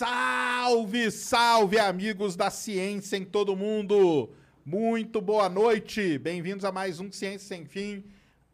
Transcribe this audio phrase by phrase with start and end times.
[0.00, 4.30] Salve, salve, amigos da ciência em todo mundo!
[4.64, 6.16] Muito boa noite!
[6.16, 8.02] Bem-vindos a mais um Ciência Sem Fim,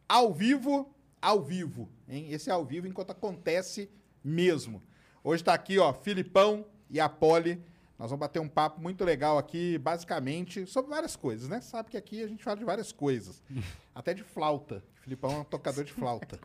[0.09, 0.93] ao vivo,
[1.23, 2.33] ao vivo, hein?
[2.33, 3.89] Esse é ao vivo enquanto acontece
[4.25, 4.83] mesmo.
[5.23, 7.63] Hoje tá aqui, ó, Filipão e a Poli.
[7.97, 11.61] Nós vamos bater um papo muito legal aqui, basicamente, sobre várias coisas, né?
[11.61, 13.41] Sabe que aqui a gente fala de várias coisas.
[13.95, 14.83] Até de flauta.
[14.99, 16.41] O Filipão é um tocador de flauta.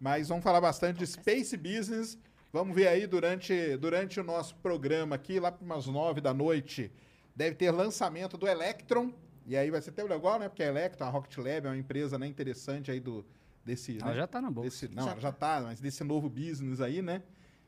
[0.00, 2.18] Mas vamos falar bastante de Space Business.
[2.52, 6.92] Vamos ver aí durante, durante o nosso programa aqui, lá para umas nove da noite,
[7.34, 9.10] deve ter lançamento do Electron.
[9.46, 10.50] E aí vai ser até legal, né?
[10.50, 13.24] Porque a Electron, a Rocket Lab, é uma empresa né, interessante aí do,
[13.64, 13.96] desse...
[13.98, 14.16] Ela né?
[14.16, 14.68] já tá na bolsa.
[14.68, 15.18] Desse, não, já.
[15.18, 17.22] já tá, mas desse novo business aí, né?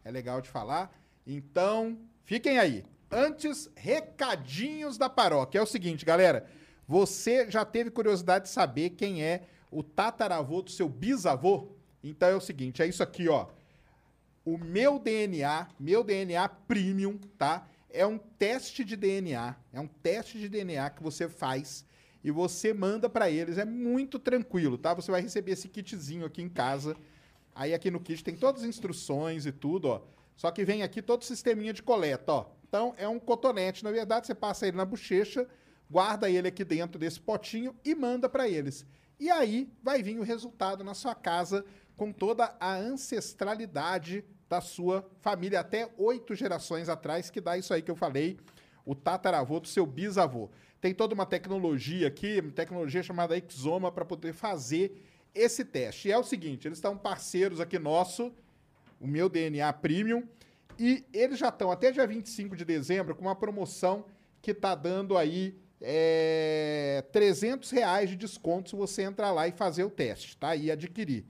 [0.05, 0.95] É legal de falar.
[1.27, 2.85] Então, fiquem aí.
[3.11, 5.61] Antes, recadinhos da paróquia.
[5.61, 6.47] É o seguinte, galera.
[6.87, 11.69] Você já teve curiosidade de saber quem é o tataravô do seu bisavô?
[12.03, 13.47] Então é o seguinte, é isso aqui, ó.
[14.45, 17.67] O meu DNA, meu DNA Premium, tá?
[17.89, 21.87] É um teste de DNA, é um teste de DNA que você faz
[22.23, 23.57] e você manda para eles.
[23.57, 24.93] É muito tranquilo, tá?
[24.93, 26.97] Você vai receber esse kitzinho aqui em casa.
[27.55, 30.03] Aí aqui no kit tem todas as instruções e tudo, ó.
[30.37, 32.47] Só que vem aqui todo o sisteminha de coleta, ó.
[32.69, 35.47] Então é um cotonete, na verdade, você passa ele na bochecha,
[35.89, 38.85] guarda ele aqui dentro desse potinho e manda para eles.
[39.21, 41.65] E aí vai vir o resultado na sua casa
[41.97, 47.83] com toda a ancestralidade da sua família, até oito gerações atrás, que dá isso aí
[47.83, 48.39] que eu falei,
[48.85, 50.51] o tataravô do seu bisavô.
[50.81, 55.03] Tem toda uma tecnologia aqui, uma tecnologia chamada Exoma, para poder fazer
[55.35, 56.09] esse teste.
[56.09, 58.33] E é o seguinte, eles estão parceiros aqui nosso,
[59.01, 60.29] o meu DNA Premium,
[60.79, 64.05] e eles já estão até dia 25 de dezembro com uma promoção
[64.43, 69.85] que está dando aí é, 300 reais de desconto se você entrar lá e fazer
[69.85, 70.55] o teste, tá?
[70.55, 71.25] E adquirir.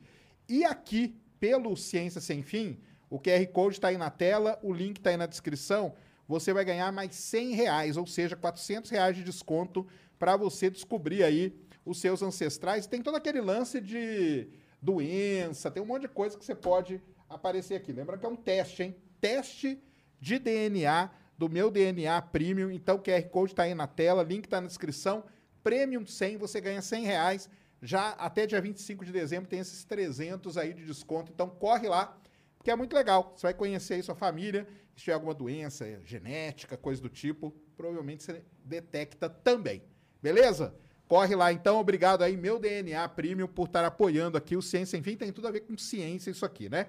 [0.48, 2.78] E aqui, pelo Ciência Sem Fim,
[3.08, 5.94] o QR Code está aí na tela, o link está aí na descrição.
[6.26, 9.86] Você vai ganhar mais 100 reais, ou seja, 400 reais de desconto
[10.18, 11.54] para você descobrir aí
[11.84, 12.86] os seus ancestrais.
[12.86, 14.48] Tem todo aquele lance de
[14.80, 17.92] doença, tem um monte de coisa que você pode aparecer aqui.
[17.92, 18.96] Lembra que é um teste, hein?
[19.20, 19.78] Teste
[20.20, 22.70] de DNA do meu DNA Premium.
[22.70, 25.24] Então, o QR Code está aí na tela, link está na descrição.
[25.62, 27.50] Premium 100, você ganha 100 reais.
[27.84, 31.30] Já até dia 25 de dezembro tem esses 300 aí de desconto.
[31.30, 32.18] Então, corre lá,
[32.56, 33.34] porque é muito legal.
[33.36, 34.66] Você vai conhecer aí sua família.
[34.96, 39.82] Se tiver alguma doença genética, coisa do tipo, provavelmente você detecta também.
[40.22, 40.74] Beleza?
[41.06, 41.78] Corre lá, então.
[41.78, 44.96] Obrigado aí, meu DNA Premium, por estar apoiando aqui o Ciência.
[44.96, 46.86] Enfim, tem tudo a ver com ciência isso aqui, né?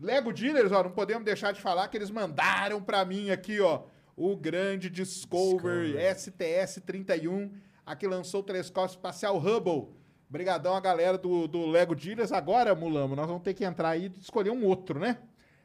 [0.00, 3.84] Lego Dealers, ó, não podemos deixar de falar que eles mandaram para mim aqui, ó,
[4.16, 7.52] o grande Discovery, STS-31,
[7.84, 9.97] aqui lançou o telescópio espacial Hubble.
[10.28, 12.32] Obrigadão a galera do, do Lego Dealers.
[12.32, 15.18] Agora, Mulamo, nós vamos ter que entrar aí e escolher um outro, né?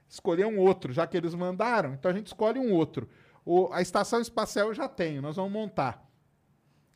[0.08, 3.10] Escolher um outro, já que eles mandaram, então a gente escolhe um outro.
[3.46, 6.08] O, a estação espacial eu já tenho, nós vamos montar.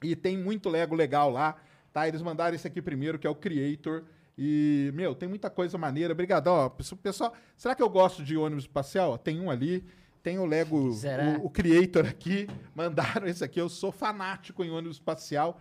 [0.02, 1.56] E tem muito Lego legal lá,
[1.92, 2.08] tá?
[2.08, 4.06] Eles mandaram esse aqui primeiro, que é o Creator.
[4.38, 6.14] E, meu, tem muita coisa maneira.
[6.14, 6.70] Obrigadão, ó.
[6.70, 9.14] Pessoal, será que eu gosto de ônibus espacial?
[9.14, 9.84] Ó, Tem um ali,
[10.22, 10.94] tem o Lego,
[11.42, 12.48] o, o Creator aqui.
[12.76, 13.60] Mandaram esse aqui.
[13.60, 15.60] Eu sou fanático em ônibus espacial.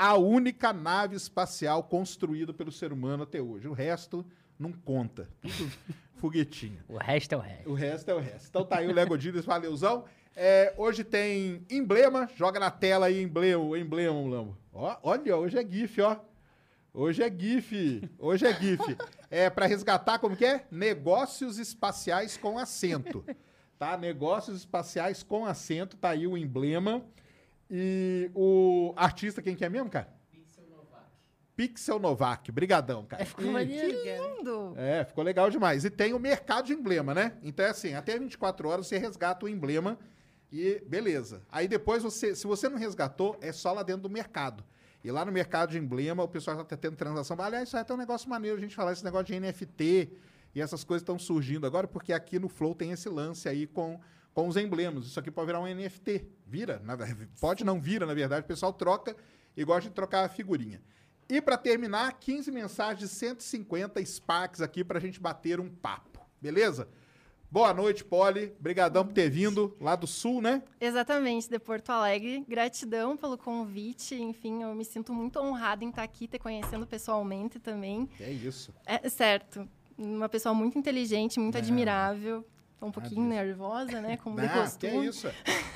[0.00, 3.66] A única nave espacial construída pelo ser humano até hoje.
[3.66, 4.24] O resto
[4.56, 5.28] não conta.
[5.42, 5.72] Tudo
[6.20, 6.78] foguetinho.
[6.88, 7.68] O resto é o resto.
[7.68, 8.46] O resto é o resto.
[8.48, 10.04] Então tá aí o Lego Dealers, valeuzão.
[10.36, 14.56] É, hoje tem emblema, joga na tela aí emblema, emblema, Lambo.
[14.72, 16.16] Ó, olha, hoje é GIF, ó.
[16.94, 18.96] Hoje é GIF, hoje é GIF.
[19.28, 20.64] É para resgatar como que é?
[20.70, 23.24] Negócios espaciais com acento.
[23.76, 23.96] Tá?
[23.96, 27.04] Negócios espaciais com acento, tá aí o emblema.
[27.70, 30.08] E o artista quem que é mesmo, cara?
[31.56, 32.52] Pixel Novak.
[32.52, 33.24] Brigadão, cara.
[33.24, 34.74] Ficou E- maneiro, Que lindo!
[34.76, 35.84] é, ficou legal demais.
[35.84, 37.36] E tem o mercado de emblema, né?
[37.42, 39.98] Então é assim, até 24 horas você resgata o emblema
[40.52, 41.42] e beleza.
[41.50, 44.64] Aí depois você, se você não resgatou, é só lá dentro do mercado.
[45.02, 47.36] E lá no mercado de emblema, o pessoal já tá tendo transação.
[47.40, 50.12] Aliás, isso aí é até um negócio maneiro a gente falar esse negócio de NFT.
[50.54, 53.98] E essas coisas estão surgindo agora porque aqui no Flow tem esse lance aí com,
[54.38, 55.06] com os emblemas.
[55.06, 56.24] Isso aqui pode virar um NFT.
[56.46, 56.96] Vira, na
[57.40, 58.42] pode não vira, na verdade.
[58.42, 59.16] O pessoal troca
[59.56, 60.80] e gosta de trocar a figurinha.
[61.28, 66.20] E para terminar, 15 mensagens de 150 Sparks aqui pra gente bater um papo.
[66.40, 66.88] Beleza?
[67.50, 68.54] Boa noite, Poli.
[68.60, 70.62] Obrigadão por ter vindo lá do Sul, né?
[70.80, 72.44] Exatamente, de Porto Alegre.
[72.46, 74.14] Gratidão pelo convite.
[74.14, 78.08] Enfim, eu me sinto muito honrada em estar aqui, te conhecendo pessoalmente também.
[78.20, 78.72] É isso.
[78.86, 79.68] É certo.
[79.98, 82.46] Uma pessoa muito inteligente, muito admirável.
[82.80, 83.28] Tô um pouquinho disso.
[83.28, 84.16] nervosa, né?
[84.22, 85.06] Como de Ah, que é costume.
[85.08, 85.28] isso.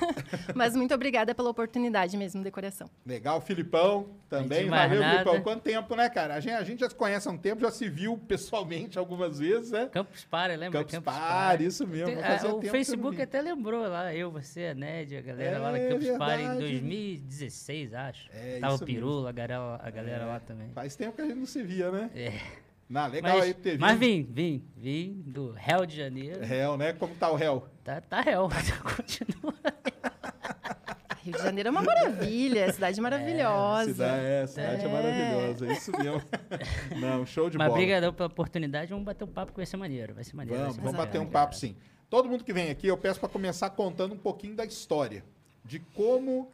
[0.55, 2.89] Mas muito obrigada pela oportunidade mesmo, decoração.
[3.05, 4.65] Legal, Filipão também.
[4.67, 5.41] Mais Valeu, nada- Filipão.
[5.43, 6.35] Quanto tempo, né, cara?
[6.35, 9.39] A gente, a gente já se conhece há um tempo, já se viu pessoalmente algumas
[9.39, 9.89] vezes, né?
[9.91, 10.79] Campus Party, lembra?
[10.83, 12.05] Campus Party, isso mesmo.
[12.05, 15.77] Tem- ah, o Facebook até lembrou lá, eu, você, a Nédia, a galera lá da
[15.79, 16.59] É Campus Party em verdade.
[16.71, 18.29] 2016, acho.
[18.33, 20.69] É, Tava isso o Pirula, a galera, a galera lá também.
[20.73, 22.09] Faz tempo que a gente não se via, né?
[22.15, 22.33] É.
[22.89, 23.81] Não, legal Mas, aí ter vindo.
[23.81, 26.41] mas vim, vim, vim do Réu de Janeiro.
[26.43, 26.93] Réu, né?
[26.93, 27.65] Como tá o réu?
[27.83, 28.49] Tá, tá réu,
[28.95, 29.53] continua.
[31.23, 33.93] Rio de Janeiro é uma maravilha, cidade maravilhosa.
[33.93, 34.85] Cidade, é, cidade é.
[34.85, 34.91] É.
[34.91, 36.21] maravilhosa, é isso mesmo.
[36.99, 37.79] não, show de Mas bola.
[37.79, 40.59] brigadão pela oportunidade, vamos bater um papo que vai ser maneiro, vai ser maneiro.
[40.59, 41.77] Vamos, ser vamos bater um papo sim.
[42.09, 45.23] Todo mundo que vem aqui, eu peço para começar contando um pouquinho da história.
[45.63, 46.51] De como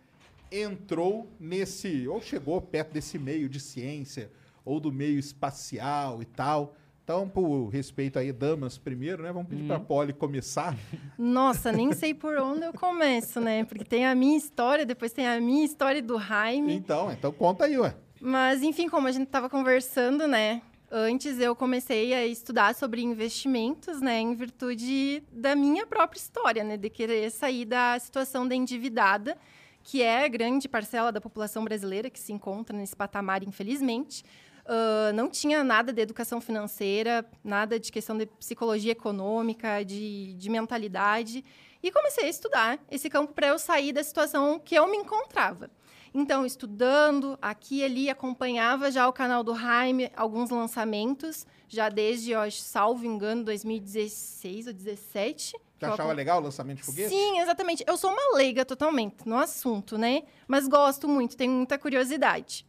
[0.51, 4.31] entrou nesse, ou chegou perto desse meio de ciência,
[4.69, 6.75] ou do meio espacial e tal.
[7.03, 9.31] Então, por respeito aí, damas primeiro, né?
[9.31, 10.77] Vamos pedir para a Polly começar.
[11.17, 13.63] Nossa, nem sei por onde eu começo, né?
[13.63, 16.75] Porque tem a minha história, depois tem a minha história do Jaime.
[16.75, 17.95] Então, então conta aí, ué.
[18.21, 20.61] Mas, enfim, como a gente estava conversando, né?
[20.91, 24.19] Antes eu comecei a estudar sobre investimentos, né?
[24.19, 26.77] Em virtude da minha própria história, né?
[26.77, 29.35] De querer sair da situação da endividada,
[29.81, 34.23] que é a grande parcela da população brasileira que se encontra nesse patamar, infelizmente.
[34.69, 40.47] Ah, não tinha nada de educação financeira, nada de questão de psicologia econômica, de, de
[40.47, 41.43] mentalidade.
[41.81, 45.71] E comecei a estudar esse campo para eu sair da situação que eu me encontrava.
[46.13, 52.31] Então, estudando aqui e ali, acompanhava já o canal do Jaime, alguns lançamentos, já desde,
[52.31, 55.55] eu acho, salvo engano, 2016 ou 2017.
[55.79, 57.09] Você achava legal o lançamento de foguete?
[57.09, 57.83] Sim, exatamente.
[57.87, 60.23] Eu sou uma leiga totalmente no assunto, né?
[60.47, 62.65] Mas gosto muito, tenho muita curiosidade.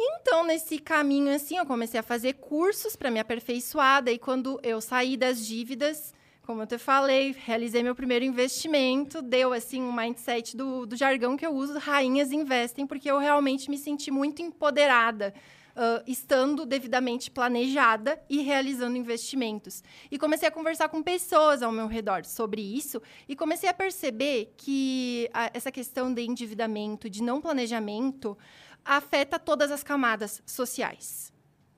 [0.00, 4.02] Então, nesse caminho, assim, eu comecei a fazer cursos para me aperfeiçoar.
[4.02, 9.52] Daí, quando eu saí das dívidas, como eu te falei, realizei meu primeiro investimento, deu,
[9.52, 13.76] assim, um mindset do, do jargão que eu uso, rainhas investem, porque eu realmente me
[13.76, 15.34] senti muito empoderada,
[15.74, 19.82] ah, estando devidamente planejada e realizando investimentos.
[20.10, 24.54] E comecei a conversar com pessoas ao meu redor sobre isso e comecei a perceber
[24.56, 28.38] que a- essa questão de endividamento, de não planejamento,
[28.88, 31.30] afeta todas as camadas sociais.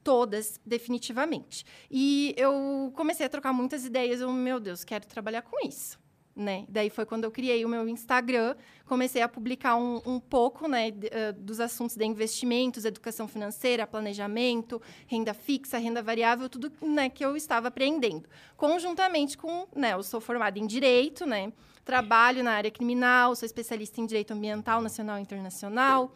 [0.03, 1.65] Todas, definitivamente.
[1.91, 4.21] E eu comecei a trocar muitas ideias.
[4.21, 5.99] Eu, meu Deus, quero trabalhar com isso.
[6.35, 6.65] Né?
[6.69, 8.55] Daí foi quando eu criei o meu Instagram,
[8.87, 10.91] comecei a publicar um, um pouco né,
[11.37, 17.37] dos assuntos de investimentos, educação financeira, planejamento, renda fixa, renda variável, tudo né, que eu
[17.37, 18.29] estava aprendendo.
[18.57, 21.53] Conjuntamente com, né, eu sou formada em Direito, né,
[21.85, 26.15] trabalho na área criminal, sou especialista em Direito Ambiental Nacional e Internacional.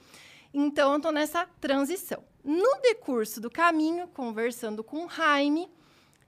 [0.57, 2.23] Então, eu estou nessa transição.
[2.45, 5.69] No decurso do caminho, conversando com o Jaime,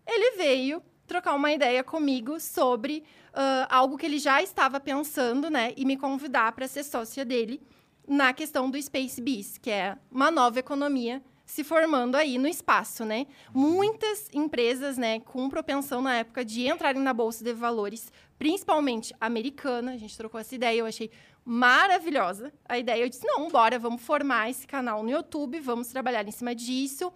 [0.05, 5.73] ele veio trocar uma ideia comigo sobre ah, algo que ele já estava pensando, né?
[5.77, 7.63] E me convidar para ser sócia dele
[8.09, 13.05] na questão do Space Bees, que é uma nova economia se formando aí no espaço,
[13.05, 13.29] né?
[13.55, 19.93] Muitas empresas, né, com propensão na época de entrarem na bolsa de valores, principalmente americana.
[19.93, 21.09] A gente trocou essa ideia, eu achei
[21.47, 23.03] maravilhosa a ideia.
[23.05, 27.13] Eu disse: "Não, bora, vamos formar esse canal no YouTube, vamos trabalhar em cima disso".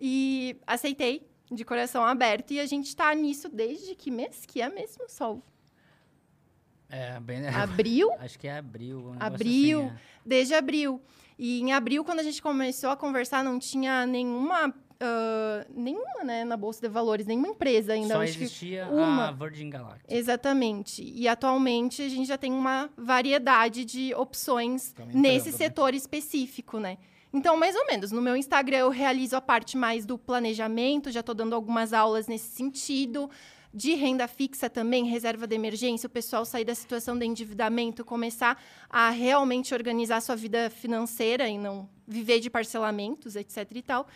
[0.00, 4.44] E aceitei de coração aberto e a gente está nisso desde que mês?
[4.46, 5.42] Que é mesmo, Sol?
[6.88, 7.46] É, bem...
[7.46, 8.10] Abril?
[8.18, 9.10] Acho que é abril.
[9.10, 9.98] um Abril, assim, é.
[10.24, 11.02] desde abril.
[11.38, 16.44] E em abril, quando a gente começou a conversar, não tinha nenhuma, ah, nenhuma, né,
[16.44, 18.14] na Bolsa de Valores, nenhuma empresa ainda.
[18.14, 19.28] Só acho que existia uma.
[19.28, 20.10] a Virgin Galactic.
[20.10, 21.02] Exatamente.
[21.02, 25.56] E atualmente a gente já tem uma variedade de opções nesse né?
[25.56, 26.98] setor específico, né?
[27.32, 31.18] Então, mais ou menos, no meu Instagram eu realizo a parte mais do planejamento, já
[31.18, 33.28] estou dando algumas aulas nesse sentido.
[33.76, 38.62] De renda fixa também, reserva de emergência, o pessoal sair da situação de endividamento, começar
[38.88, 44.06] a realmente organizar sua vida financeira e não viver de parcelamentos, etc e tal.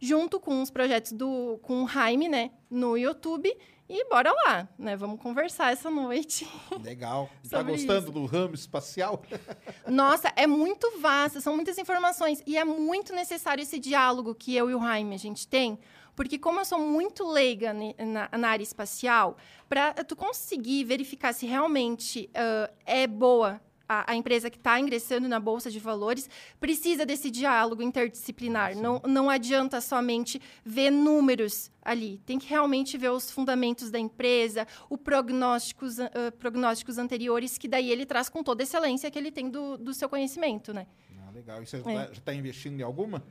[0.00, 3.54] Junto com os projetos do com o Jaime, né, no YouTube.
[3.90, 4.94] E bora lá, né?
[4.96, 6.46] Vamos conversar essa noite.
[6.84, 7.30] Legal.
[7.48, 8.12] Tá gostando isso.
[8.12, 9.22] do ramo espacial?
[9.88, 12.42] Nossa, é muito vasto, são muitas informações.
[12.46, 15.78] E é muito necessário esse diálogo que eu e o Jaime a gente tem,
[16.14, 19.38] Porque como eu sou muito leiga na, na área espacial,
[19.70, 25.26] para tu conseguir verificar se realmente ah, é boa a, a empresa que está ingressando
[25.28, 26.28] na Bolsa de Valores,
[26.60, 28.76] precisa desse diálogo interdisciplinar.
[28.76, 32.18] Não, não adianta somente ver números ali.
[32.26, 37.90] Tem que realmente ver os fundamentos da empresa, os prognósticos, ah, prognósticos anteriores, que daí
[37.90, 40.86] ele traz com toda a excelência que ele tem do, do seu conhecimento, né?
[41.26, 41.62] Ah, legal.
[41.62, 41.80] E você É.
[41.82, 43.22] tá- já está investindo em alguma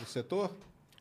[0.00, 0.50] do setor?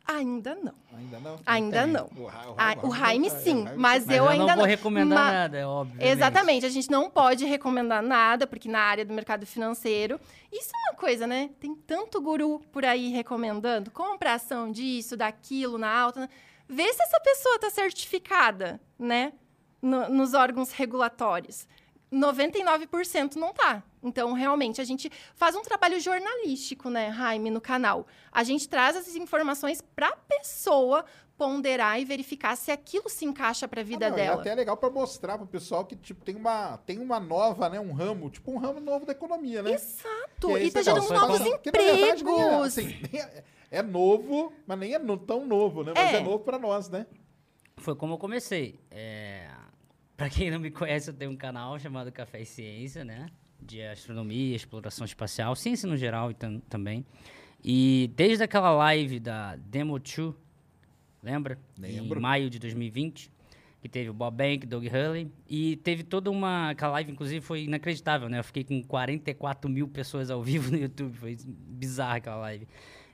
[0.06, 0.74] Ainda não.
[0.98, 1.40] Ainda não?
[1.46, 1.92] Ainda Tem.
[1.92, 2.10] não.
[2.16, 2.50] O, Ra-
[2.84, 2.92] o
[3.30, 4.66] sim, mas eu eu ainda não vou não.
[4.66, 6.02] recomendar Ma- nada, é óbvio.
[6.02, 10.20] Exatamente, a gente não pode recomendar nada, porque na área do mercado financeiro,
[10.52, 11.50] isso é uma coisa, né?
[11.60, 16.30] Tem tanto guru por aí recomendando, compra ação disso, daquilo, na alta.
[16.68, 19.34] Vê se essa pessoa está certificada, né?
[19.82, 21.68] no- nos órgãos regulatórios.
[22.12, 23.84] 99% não tá.
[24.04, 28.06] Então, realmente, a gente faz um trabalho jornalístico, né, Jaime, no canal.
[28.32, 31.06] A gente traz essas informações para a pessoa
[31.38, 34.38] ponderar e verificar se aquilo se encaixa para a vida Ah, não, dela.
[34.38, 37.80] É até legal para mostrar pro pessoal que tipo tem uma tem uma nova, né,
[37.80, 39.72] um ramo, tipo um ramo novo da economia, né?
[39.74, 40.48] Exato.
[40.50, 40.84] Que é E tá negócio.
[40.84, 42.66] gerando Foi novos como- Que, na verdade, é, empregos.
[42.68, 45.94] assim, é, é novo, mas nem é no- tão novo, né?
[45.96, 46.22] Mas é, É.
[46.22, 47.08] novo para nós, né?
[47.78, 48.80] Foi como eu comecei.
[48.92, 49.50] É...
[50.22, 53.26] Pra quem não me conhece, eu tenho um canal chamado Café e Ciência, né?
[53.60, 57.04] De astronomia, exploração espacial, ciência no geral e tam- também.
[57.64, 60.36] E desde aquela live da Demo 2,
[61.24, 61.58] lembra?
[61.76, 62.20] Lembro.
[62.20, 63.32] Em maio de 2020,
[63.82, 66.70] que teve o Bob Bank, Doug Hurley, e teve toda uma...
[66.70, 68.38] Aquela live, inclusive, foi inacreditável, né?
[68.38, 72.68] Eu fiquei com 44 mil pessoas ao vivo no YouTube, foi bizarra aquela live.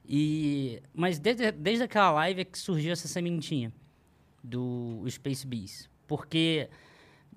[0.05, 0.81] E...
[0.93, 3.71] Mas desde, desde aquela live é que surgiu essa sementinha
[4.43, 5.89] do Space Bees.
[6.05, 6.69] Porque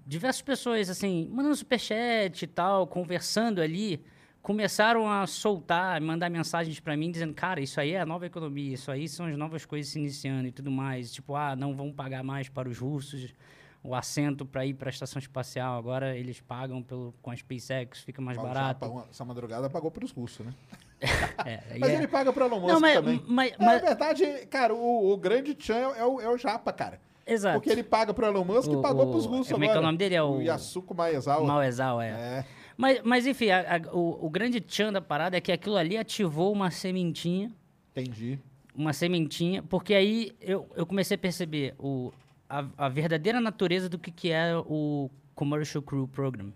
[0.07, 4.03] diversas pessoas, assim, mandando superchat e tal, conversando ali,
[4.43, 8.75] começaram a soltar, mandar mensagens para mim dizendo, cara, isso aí é a nova economia,
[8.75, 11.13] isso aí são as novas coisas se iniciando e tudo mais.
[11.13, 13.35] Tipo, ah, não vão pagar mais para os russos
[13.83, 18.01] o assento para ir para a estação espacial, agora eles pagam pelo, com a SpaceX,
[18.01, 18.85] fica mais Ó, o barato.
[18.87, 20.53] Japa, essa madrugada pagou para os russos, né?
[21.47, 23.25] É, Mas é- ele paga para Elon Musk Não, mas, também.
[23.27, 26.71] mas, É, mas- na verdade, cara, o, o grande Chan é o, é o Japa,
[26.75, 27.01] cara.
[27.27, 27.59] Exato.
[27.59, 29.73] Porque ele paga pro Elon Musk e O- pagou o- pros russos como é que
[29.73, 29.87] é o agora.
[29.87, 30.15] nome dele?
[30.15, 31.47] É o- Yasuko Maezawa.
[31.47, 32.09] Maoezal, é.
[32.11, 32.45] É.
[32.77, 35.97] Mas, mas enfim, a- a- o, o grande tchan da parada é que aquilo ali
[35.99, 37.51] ativou uma sementinha,
[37.95, 38.39] Entendi.
[38.75, 42.13] uma sementinha, porque aí eu, eu comecei a perceber o,
[42.49, 46.53] a, a verdadeira natureza do que, que é o Commercial Crew Program,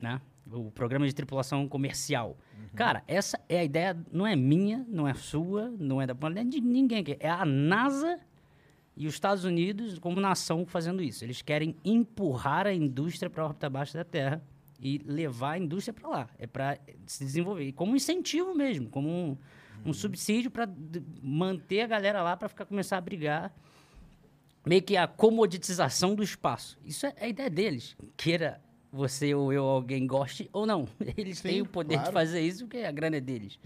[0.00, 0.20] né?
[0.52, 2.36] O programa de tripulação comercial.
[2.74, 6.40] Cara, essa é a ideia, não é minha, não é sua, não é da não
[6.40, 7.16] é de ninguém aqui.
[7.20, 8.18] É a NASA
[9.00, 11.24] e os Estados Unidos como nação fazendo isso.
[11.24, 14.42] Eles querem empurrar a indústria para a órbita abaixo da Terra
[14.78, 16.28] e levar a indústria para lá.
[16.38, 17.64] É para se desenvolver.
[17.64, 19.38] E como incentivo mesmo, como um,
[19.86, 20.68] um subsídio para
[21.22, 23.50] manter a galera lá para ficar começar a brigar.
[24.66, 26.78] Meio que a comoditização do espaço.
[26.84, 27.96] Isso é a ideia deles.
[28.18, 28.60] Queira
[28.92, 30.86] você ou eu, alguém goste ou não.
[31.16, 32.08] Eles Sim, têm o poder claro.
[32.08, 33.58] de fazer isso porque a grana é deles.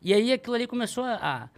[0.00, 1.50] E aí aquilo ali começou a, a,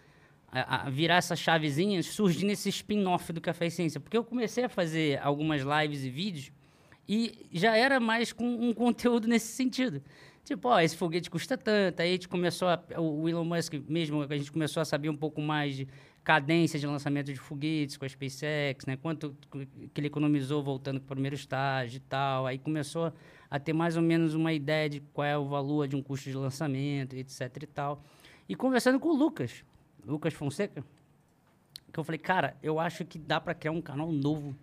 [0.63, 4.01] a virar essa chavezinha, surgindo esse spin-off do Café e Ciência.
[4.01, 6.53] Porque eu comecei a fazer algumas lives e vídeos
[7.09, 10.03] e já era mais com um conteúdo nesse sentido.
[10.45, 12.01] Tipo, ó, esse foguete custa tanto.
[12.01, 12.81] Aí a gente começou a.
[12.99, 15.89] O Elon Musk mesmo, a gente começou a saber um pouco mais de
[16.23, 18.97] cadência de lançamento de foguetes com a SpaceX, né?
[18.97, 19.37] Quanto
[19.93, 22.47] que ele economizou voltando para o primeiro estágio e tal.
[22.47, 23.13] Aí começou
[23.51, 26.31] a ter mais ou menos uma ideia de qual é o valor de um custo
[26.31, 28.03] de lançamento, etc e tal.
[28.49, 29.65] E conversando com o Lucas,
[30.07, 30.85] Lucas Fonseca,
[31.93, 34.55] que eu falei, cara, eu acho que dá para criar um canal novo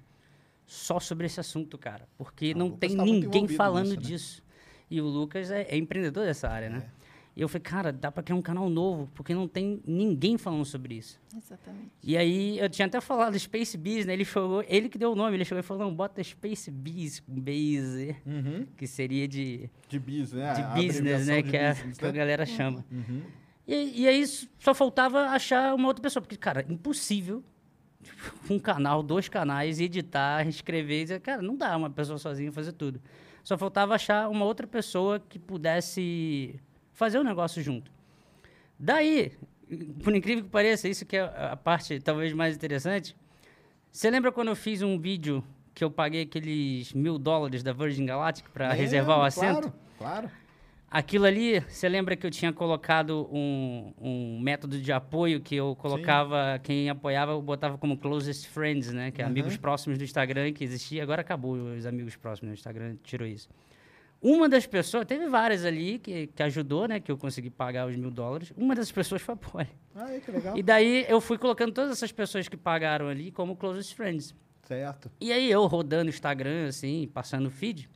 [0.65, 2.07] só sobre esse assunto, cara.
[2.17, 4.01] Porque Ah, não Lucas tem tá ninguém falando nisso, né?
[4.07, 4.43] disso.
[4.89, 6.83] E o Lucas é, é empreendedor dessa área, né?
[7.35, 10.63] E eu falei, cara, dá para criar um canal novo, porque não tem ninguém falando
[10.65, 11.19] sobre isso.
[11.35, 11.89] Exatamente.
[12.03, 14.13] E aí, eu tinha até falado Space Bees, né?
[14.13, 17.19] Ele, chegou, ele que deu o nome, ele chegou e falou, não, bota Space Bees
[17.21, 18.67] com base, Uhum.
[18.77, 20.53] que seria de, De business, né?
[20.53, 21.41] de A business, né?
[21.41, 22.17] de que, é, business, que a né?
[22.19, 22.85] galera chama.
[22.91, 23.23] Uhum.
[23.67, 24.25] E, e aí
[24.59, 27.43] só faltava achar uma outra pessoa, porque, cara, impossível
[28.03, 28.17] tipo,
[28.53, 33.01] um canal, dois canais, editar, escrever, dizer, cara, não dá uma pessoa sozinha fazer tudo.
[33.43, 36.59] Só faltava achar uma outra pessoa que pudesse
[36.93, 37.91] fazer o negócio junto.
[38.79, 39.31] Daí,
[40.03, 43.15] por incrível que pareça, isso que é a parte talvez mais interessante.
[43.91, 45.43] Você lembra quando eu fiz um vídeo
[45.73, 49.73] que eu paguei aqueles mil dólares da Virgin Galactic para Lembro, reservar o assento?
[49.97, 50.31] Claro, claro.
[50.93, 55.75] Aquilo ali, você lembra que eu tinha colocado um, um método de apoio que eu
[55.75, 59.09] colocava, quem apoiava, eu botava como closest friends, né?
[59.09, 61.01] Que é amigos próximos do Instagram que existia.
[61.01, 63.49] Agora acabou os amigos próximos do Instagram, tirou isso.
[64.21, 66.99] Uma das pessoas, teve várias ali que, que ajudou, né?
[66.99, 68.53] Que eu consegui pagar os mil dólares.
[68.55, 69.69] Uma dessas pessoas foi a Polly.
[69.95, 70.55] Aí, que legal.
[70.55, 74.35] E daí eu fui colocando todas essas pessoas que pagaram ali como closest friends.
[74.61, 75.11] Certo.
[75.19, 77.89] E aí eu rodando o Instagram, assim, passando o feed,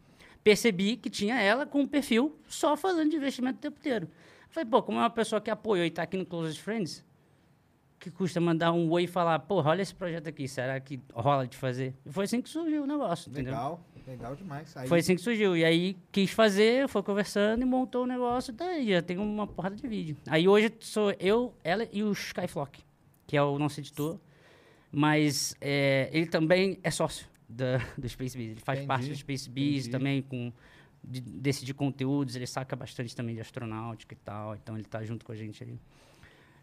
[0.48, 4.08] percebi que tinha ela com um perfil só falando de investimento o tempo inteiro.
[4.50, 7.06] Falei, pô, como é uma pessoa que apoiou e tá aqui no Closest Friends,
[8.00, 11.46] que custa mandar um oi e falar, porra, olha esse projeto aqui, será que rola
[11.46, 11.94] de fazer?
[12.06, 13.52] E foi assim que surgiu o negócio, entendeu?
[13.52, 13.82] Legal.
[14.08, 14.78] Legal demais.
[14.78, 15.58] Aí, Foi assim que surgiu.
[15.58, 18.54] E aí quis fazer, foi conversando e montou o negócio.
[18.54, 20.16] Daí já tem uma porrada de vídeo.
[20.28, 22.80] Aí hoje sou eu, ela e o Skyflock,
[23.28, 24.18] que é o nosso editor.
[24.90, 28.52] Mas é, ele também é sócio da, do Space Bees.
[28.52, 29.92] Ele faz Entendi, parte do Space Bees entendi.
[29.92, 30.52] também com
[31.04, 32.36] de, decidir conteúdos.
[32.36, 34.56] Ele saca bastante também de astronáutica e tal.
[34.56, 35.80] Então ele tá junto com a gente aí.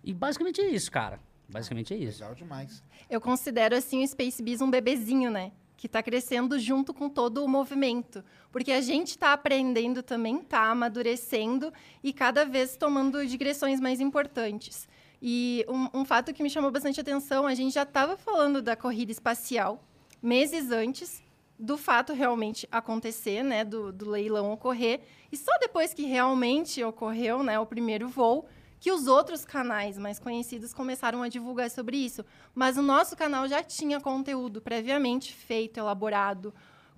[0.03, 1.19] E basicamente é isso, cara.
[1.49, 2.21] Basicamente é isso.
[2.21, 2.83] Legal demais.
[3.09, 5.53] Eu considero assim o Space Bees um bebezinho, né?
[5.77, 8.25] Que está crescendo junto com todo o movimento.
[8.53, 11.73] Porque a gente está aprendendo também, está amadurecendo
[12.03, 14.89] e cada vez tomando direções mais importantes.
[15.21, 18.77] E um, um fato que me chamou bastante atenção, a gente já estava falando da
[18.77, 19.83] corrida espacial
[20.25, 21.23] meses antes
[21.59, 27.43] do fato realmente acontecer, né, do, do leilão ocorrer, e só depois que realmente ocorreu,
[27.43, 28.47] né, o primeiro voo,
[28.81, 32.25] que os outros canais mais conhecidos começaram a divulgar sobre isso.
[32.55, 36.53] Mas o nosso canal já tinha conteúdo previamente feito, elaborado,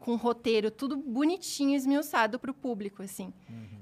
[0.06, 3.32] com roteiro, tudo bonitinho, esmiuçado para o público, assim.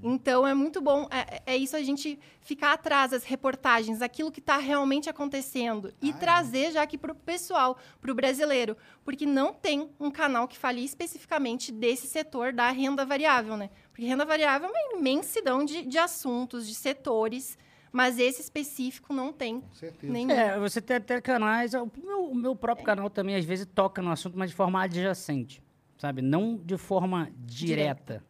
[0.02, 4.40] Então, é muito bom, é, é isso a gente ficar atrás das reportagens, aquilo que
[4.40, 6.18] está realmente acontecendo, e Ah, é.
[6.18, 10.56] trazer já aqui para o pessoal, para o brasileiro, porque não tem um canal que
[10.56, 13.68] fale especificamente desse setor da renda variável, né?
[13.92, 17.58] Porque renda variável é uma imensidão de, de assuntos, de setores,
[17.92, 20.10] mas esse específico não tem Com certeza.
[20.10, 20.30] nenhum.
[20.30, 21.74] É, você tem até canais.
[21.74, 24.82] O meu, o meu próprio canal também, às vezes, toca no assunto, mas de forma
[24.82, 25.62] adjacente.
[25.98, 26.22] Sabe?
[26.22, 28.22] Não de forma direta.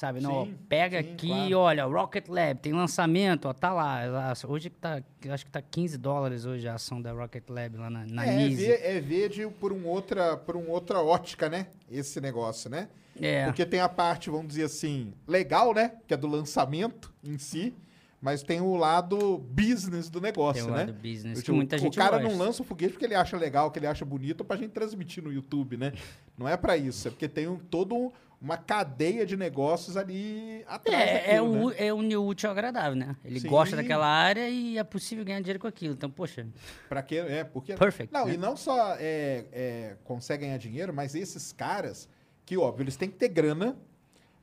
[0.00, 0.18] Sabe?
[0.18, 1.58] Não, ó, Sim, pega sim, aqui, claro.
[1.58, 4.32] olha, Rocket Lab, tem lançamento, ó, tá lá.
[4.48, 7.90] Hoje que tá, acho que tá 15 dólares hoje a ação da Rocket Lab lá
[7.90, 8.64] na, na é, Nise.
[8.64, 11.66] ver, é ver de, por, um outra, por um outra ótica, né?
[11.90, 12.88] Esse negócio, né?
[13.20, 13.44] É.
[13.44, 15.92] Porque tem a parte, vamos dizer assim, legal, né?
[16.08, 17.74] Que é do lançamento em si.
[18.20, 20.80] Mas tem o lado business do negócio, Tem o né?
[20.84, 22.28] lado business, Eu, que muita o gente cara gosta.
[22.28, 25.22] não lança o foguete porque ele acha legal, que ele acha bonito, pra gente transmitir
[25.24, 25.92] no YouTube, né?
[26.36, 30.62] Não é pra isso, é porque tem um, todo um- uma cadeia de negócios ali
[30.66, 31.74] atrás É, é, daquilo, um, né?
[31.78, 33.16] é um útil agradável, né?
[33.24, 33.48] Ele Sim.
[33.48, 35.94] gosta daquela área e é possível ganhar dinheiro com aquilo.
[35.94, 36.46] Então, poxa,
[36.90, 37.16] Pra quê?
[37.26, 37.74] É, porque...
[37.74, 38.34] Perfect, Não, né?
[38.34, 42.06] e não só é, é, consegue ganhar dinheiro, mas esses caras,
[42.46, 43.76] que óbvio, eles têm que ter grana,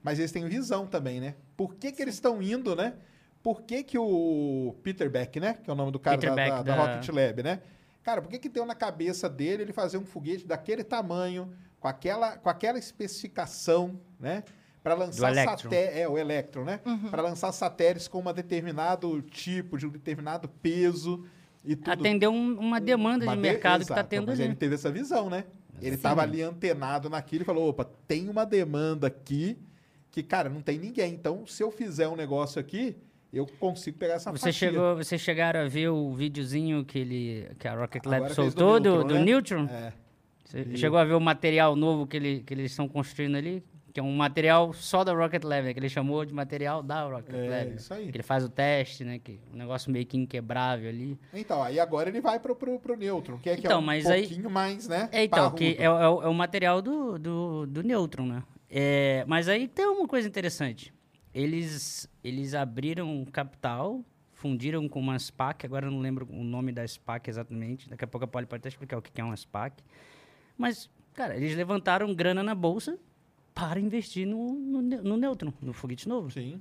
[0.02, 1.36] mas eles têm visão também, né?
[1.56, 2.94] Por que que eles estão indo, né?
[3.48, 5.54] Por que que o Peter Beck, né?
[5.64, 7.62] Que é o nome do cara da, da, da da- Rocket Lab, né?
[8.04, 11.88] Cara, por que que deu na cabeça dele ele fazer um foguete daquele tamanho, com
[11.88, 14.44] aquela, com aquela especificação, né?
[14.84, 15.98] Para lançar satélites.
[15.98, 16.82] É, o Electron, né?
[17.10, 21.26] Para lançar satélites com um determinado tipo, de um determinado peso
[21.64, 21.92] e tudo.
[21.94, 24.50] atendeu um- uma demanda Uma de de- mercado que está exato, tendo mas ali.
[24.50, 25.46] ele teve essa visão, né?
[25.82, 29.58] Ele estava ali antenado naquilo e falou: opa, tem uma demanda aqui
[30.12, 31.14] que, cara, não tem ninguém.
[31.14, 32.98] Então, se eu fizer um negócio aqui,
[33.34, 34.54] eu consigo pegar essa Você fatia.
[34.54, 38.36] chegou, vocês chegaram a ver o videozinho que, ele, que a Rocket Lab Agora do
[38.36, 39.94] soltou do, Neutron, do né?
[39.94, 40.08] É.
[40.46, 43.62] Você chegou a ver o material novo que, ele, que eles estão construindo ali?
[43.94, 45.74] Que é um material só da Rocket Lab, né?
[45.74, 47.76] Que ele chamou de material da Rocket É, Lab.
[47.76, 48.10] isso aí.
[48.12, 49.20] Que ele faz o teste, né?
[49.20, 51.20] Que um negócio meio que inquebrável ali.
[51.34, 53.86] Então, aí agora ele vai pro, pro, pro Neutron, que é, que Então, é um
[53.86, 55.10] mas aí- pouquinho mais, né?
[55.12, 55.84] É, então, que parrudo.
[55.84, 58.44] é, o- é o, é o material do, do, do Neutron, né?
[58.70, 60.94] É, mas aí tem uma coisa interessante.
[61.42, 66.86] Eles, eles abriram capital, fundiram com uma SPAC, agora eu não lembro o nome da
[66.88, 67.88] SPAC exatamente.
[67.88, 69.84] Daqui a pouco a Poli pode até explicar o que é uma SPAC.
[70.58, 72.98] Mas, cara, eles levantaram grana na bolsa
[73.54, 76.32] para investir no, no, no Neutron, no foguete novo.
[76.32, 76.60] Sim.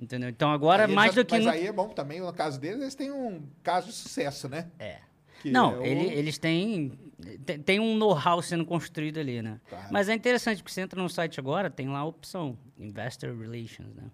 [0.00, 0.30] Entendeu?
[0.30, 1.34] Então agora, Aí mais já- do que...
[1.34, 4.48] Mas no- aí é bom também, no caso deles, eles têm um caso de sucesso,
[4.48, 4.70] né?
[4.78, 5.00] É.
[5.42, 6.92] Que Não, é o- ele- eles têm,
[7.38, 9.60] tem, tem um know-how sendo construído ali, né?
[9.68, 9.88] Claro.
[9.90, 13.94] Mas é interessante, porque você entra no site agora, tem lá a opção, Investor Relations,
[13.94, 14.04] né?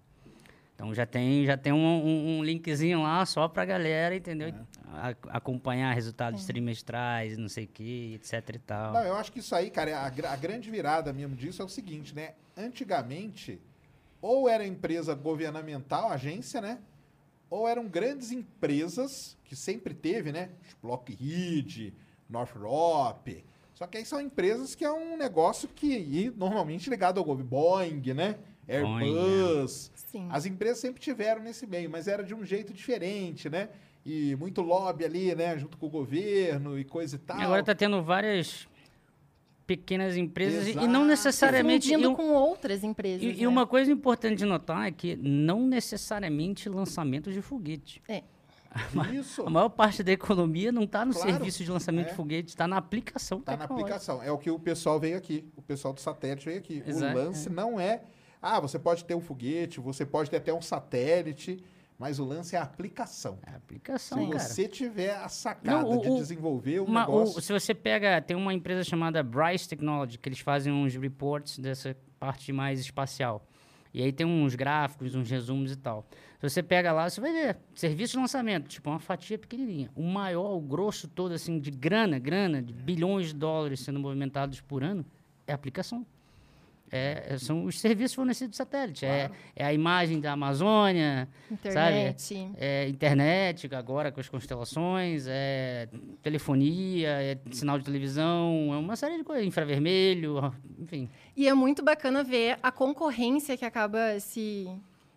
[0.75, 4.47] Então já tem, já tem um, um- um linkzinho lá só pra galera, entendeu?
[4.49, 4.53] É.
[4.91, 8.93] A- acompanhar resultados trimestrais, não sei o que, etc e tal.
[8.93, 11.65] Não, eu acho que isso aí, cara, a, gra- a grande virada mesmo disso é
[11.65, 12.33] o seguinte, né?
[12.57, 13.61] Antigamente,
[14.21, 16.79] ou era empresa governamental, agência, né?
[17.49, 20.49] Ou eram grandes empresas, que sempre teve, né?
[20.67, 21.93] Tipo Lockheed,
[22.33, 23.27] Northrop.
[23.73, 27.49] Só que aí são empresas que é um negócio que e normalmente ligado ao governo.
[27.49, 28.35] Boeing, né?
[28.67, 29.91] Airbus.
[29.95, 30.27] Sim.
[30.29, 33.69] As empresas sempre tiveram nesse meio, mas era de um jeito diferente, né?
[34.05, 35.57] E muito lobby ali, né?
[35.57, 37.39] Junto com o governo e coisa e tal.
[37.39, 38.67] E agora tá tendo várias
[39.65, 40.87] pequenas empresas e- e Exato.
[40.87, 41.87] não necessariamente...
[41.89, 43.23] Fundindo e um- com outras empresas.
[43.23, 43.33] E, né?
[43.39, 48.01] e uma coisa importante de notar é que não necessariamente lançamento de foguete.
[48.07, 48.23] É.
[49.13, 49.43] Isso.
[49.45, 52.09] A maior parte da economia não está no Claro, serviço de lançamento é.
[52.09, 54.21] de foguete, está na aplicação Tá na aplicação.
[54.23, 55.45] É o que o pessoal veio aqui.
[55.55, 56.83] O pessoal do satélite veio aqui.
[56.85, 58.01] Exato, o lance não é.
[58.41, 61.63] Ah, você pode ter um foguete, você pode ter até um satélite,
[61.97, 63.37] mas o lance é a aplicação.
[63.45, 64.39] É a aplicação, Se cara.
[64.43, 67.41] você tiver a sacada Não, o- de o- desenvolver um Uma- o- negócio.
[67.41, 71.95] se você pega, tem uma empresa chamada Bryce Technology, que eles fazem uns reports dessa
[72.19, 73.45] parte mais espacial.
[73.93, 76.05] E aí tem uns gráficos, uns resumos e tal.
[76.39, 79.91] Se você pega lá, você vai ver, serviço de lançamento, tipo uma fatia pequenininha.
[79.95, 84.59] O maior, o grosso todo, assim, de grana, grana, de bilhões de dólares sendo movimentados
[84.59, 85.05] por ano,
[85.45, 86.05] é aplicação.
[86.95, 89.03] É, são os serviços fornecidos de satélite.
[89.05, 92.51] É, é a imagem da Amazônia, Internet.
[92.55, 95.87] é internet, agora com as constelações, é
[96.21, 101.09] telefonia, é sinal de televisão, é uma série de coisas, infravermelho, enfim.
[101.35, 104.69] E é muito bacana ver a concorrência que acaba se,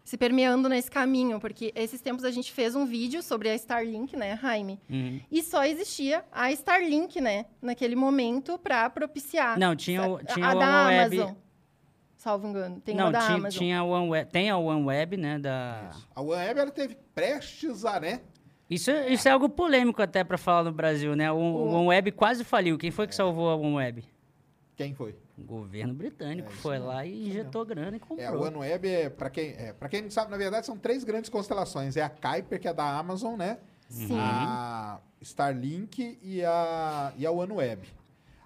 [0.05, 4.17] se permeando nesse caminho, porque esses tempos a gente fez um vídeo sobre a Starlink,
[4.17, 4.81] né, Jaime?
[4.89, 5.21] Uhum.
[5.31, 9.59] E só existia a Starlink, né, naquele momento, para propiciar.
[9.59, 10.89] Não, tinha o- a- tinha a o da.
[11.03, 11.35] Amazon.
[12.27, 12.81] Salvo engano.
[12.81, 13.59] Tem Não, uma da tinha, Amazon.
[13.59, 15.91] tinha a OneWeb, tem a OneWeb, né, da...
[16.13, 18.21] A OneWeb ela teve prestes a, né?
[18.69, 21.31] Isso, isso é algo polêmico até para falar no Brasil, né?
[21.31, 22.77] O, o OneWeb quase faliu.
[22.77, 24.03] Quem foi que salvou a OneWeb?
[24.75, 25.15] Quem foi?
[25.39, 28.47] O governo britânico É, foi mesmo, lá e injetou grana e É, a comprou.
[28.49, 31.97] OneWeb é, para quem, é, pra quem não sabe, na verdade são três grandes constelações.
[31.97, 33.59] É a Kuiper, que é da Amazon, né?
[33.89, 34.19] Sim.
[34.19, 37.87] A Starlink e a, e a OneWeb.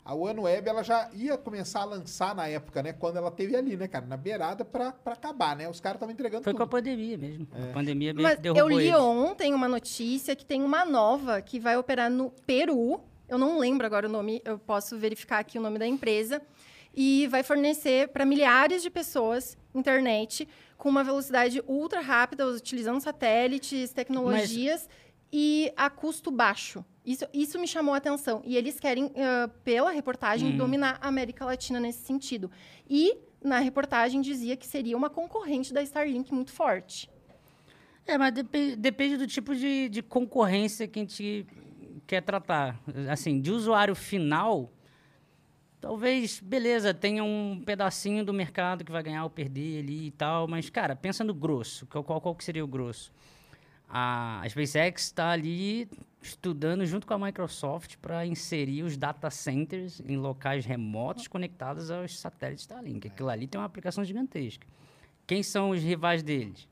[0.05, 2.93] A OneWeb, ela já ia começar a lançar na época, né?
[2.93, 4.07] Quando ela teve ali, né, cara?
[4.07, 5.69] Na beirada pra acabar, né?
[5.69, 6.71] Os caras estavam entregando Foi com a tudo.
[6.73, 7.47] pandemia mesmo.
[7.53, 8.99] A pandemia meio Mas que derrubou eu li eles.
[8.99, 13.01] ontem uma notícia que tem uma nova que vai operar no Peru.
[13.29, 16.43] Eu não lembro agora o nome, eu posso verificar aqui o nome da empresa.
[16.95, 23.93] E vai fornecer para milhares de pessoas internet com uma velocidade ultra rápida, utilizando satélites,
[23.93, 24.89] tecnologias
[25.33, 26.85] e a custo baixo.
[27.11, 28.43] Isso, isso me chamou a atenção.
[28.45, 32.51] E eles querem, ah, pela reportagem, dominar a América Latina nesse sentido.
[32.89, 37.11] E na reportagem dizia que seria uma concorrente da Starlink muito forte.
[38.07, 41.47] É, mas depe- depende do tipo de, de concorrência que a gente
[42.07, 42.81] quer tratar.
[43.11, 44.73] Assim, de usuário final,
[45.81, 50.47] talvez, beleza, tenha um pedacinho do mercado que vai ganhar ou perder ali e tal,
[50.49, 51.87] mas, cara, pensa no grosso.
[51.87, 53.13] Qual, qual, qual que seria o grosso?
[53.91, 55.89] A, SpaceX está ali
[56.23, 62.19] estudando junto com a Microsoft para inserir os data centers em locais remotos conectados aos
[62.19, 63.09] satélites Starlink.
[63.09, 64.67] Aquilo ali tem uma aplicação gigantesca.
[65.27, 66.69] Quem são os rivais deles?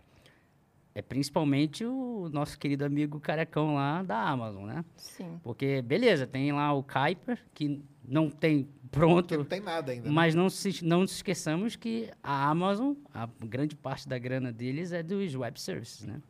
[0.94, 4.84] É principalmente o nosso querido amigo carecão lá da Amazon, né?
[4.96, 5.38] Sim.
[5.44, 10.08] Porque, beleza, tem lá o Kuiper, que não tem Porque pronto, não tem nada ainda.
[10.08, 10.12] né?
[10.12, 14.92] mas não, se, não nos esqueçamos que a Amazon, a grande parte da grana deles
[14.92, 16.20] é dos web services, né?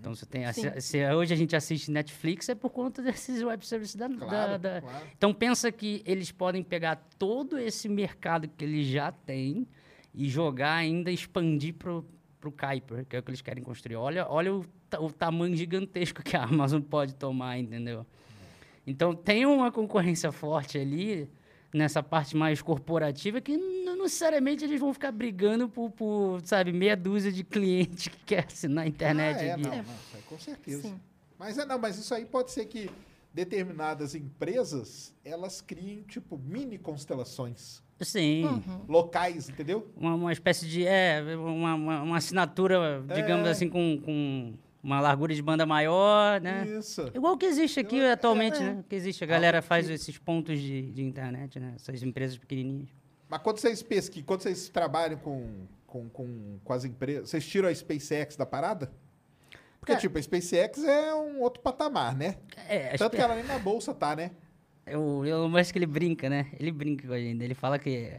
[0.00, 0.70] Então, você tem, Sim.
[0.80, 4.58] se, hoje a gente assiste Netflix, é por conta desses web services da, da- Claro,
[4.58, 5.06] da- claro.
[5.16, 9.66] Então, pensa que eles podem pegar todo esse mercado que eles já têm
[10.14, 12.04] e jogar ainda, expandir pro,
[12.40, 13.96] pro Kuiper, que é o que eles querem construir.
[13.96, 14.64] Olha, olha o,
[15.00, 18.06] o tamanho gigantesco que a Amazon pode tomar, entendeu?
[18.86, 21.28] Então, tem uma concorrência forte ali,
[21.72, 26.96] nessa parte mais corporativa, que não necessariamente eles vão ficar brigando por, por, sabe, meia
[26.96, 29.82] dúzia de cliente que quer assinar a internet Ah, é, não, aí
[30.26, 30.82] com certeza.
[30.82, 31.00] Sim.
[31.38, 32.90] Mas é não, mas isso aí pode ser que
[33.32, 38.44] determinadas empresas elas criem tipo mini constelações Sim.
[38.44, 38.84] Uhum.
[38.88, 39.86] locais, entendeu?
[39.96, 40.86] Uma, uma espécie de.
[40.86, 43.50] É, uma, uma, uma assinatura, digamos É.
[43.50, 46.64] assim, com, com uma largura de banda maior, né?
[46.78, 47.10] Isso.
[47.14, 48.60] Igual que existe aqui Eu- atualmente, é.
[48.60, 48.84] né?
[48.88, 49.24] Que existe.
[49.24, 51.72] A galera faz que- esses pontos de, de internet, né?
[51.76, 52.88] Essas empresas pequenininhas.
[53.28, 57.68] Mas quando vocês pesquisam, quando vocês trabalham com, com, com, com as empresas, vocês tiram
[57.68, 58.90] a SpaceX da parada?
[59.80, 62.36] Porque, Cara- tipo, a SpaceX é um outro patamar, né?
[62.68, 64.30] É, Tanto que ela nem na bolsa tá, né?
[64.94, 66.46] O Elon Musk, ele brinca, né?
[66.58, 67.42] Ele brinca com a gente.
[67.44, 68.12] Ele fala que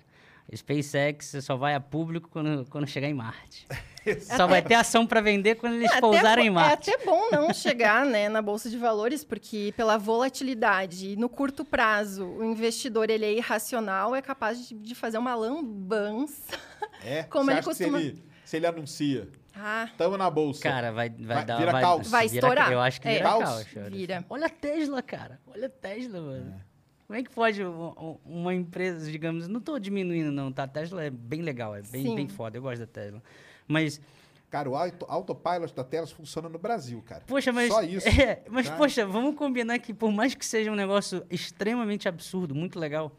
[0.55, 3.67] SpaceX só vai a público quando, quando chegar em Marte.
[4.21, 6.89] só vai ter ação para vender quando eles É até pousarem em bo- Marte.
[6.89, 11.29] É até bom não chegar né, na Bolsa de Valores, porque pela volatilidade e no
[11.29, 16.57] curto prazo, o investidor ele é irracional, é capaz de, de fazer uma lambança.
[17.03, 17.23] É.
[17.29, 20.61] Como ele costuma- se ele, se ele anuncia, Ah, tamo na bolsa.
[20.63, 21.57] Cara, vai, vai, Vai- dar.
[21.57, 22.07] vira vai, caos.
[22.09, 22.71] Vai vira- estourar.
[22.71, 23.13] Eu acho que É.
[23.13, 23.43] vira Caos?
[23.43, 23.65] caos.
[23.91, 24.25] Vira.
[24.29, 25.39] Olha a Tesla, cara.
[25.45, 26.61] Olha a Tesla, mano.
[27.09, 30.61] Como é que pode um- um- uma empresa, digamos, não tô diminuindo não, tá?
[30.65, 32.15] A Tesla é bem legal, é bem, Sim.
[32.15, 33.19] bem foda, eu gosto da Tesla.
[33.67, 33.99] Mas,
[34.47, 37.23] Cara, o auto, autopilot da Tesla funciona no Brasil, cara.
[37.25, 37.69] poxa, mas...
[37.73, 38.05] Só isso.
[38.21, 38.75] É, mas, tá?
[38.77, 43.11] poxa, vamos combinar que por mais que seja um negócio extremamente absurdo, muito legal,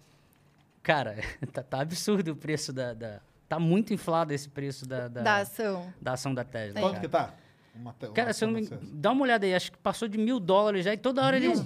[0.84, 1.16] Cara,
[1.52, 5.36] tá, tá absurdo o preço da, da- Tá muito inflado esse preço da, da, Da
[5.38, 5.92] ação.
[6.00, 6.80] da ação da Tesla.
[6.80, 7.00] Quanto cara.
[7.00, 7.34] que tá?
[7.74, 8.68] Uma, uma Cara, se eu não me...
[8.92, 11.60] dá uma olhada aí, acho que passou de mil dólares já e toda hora eles.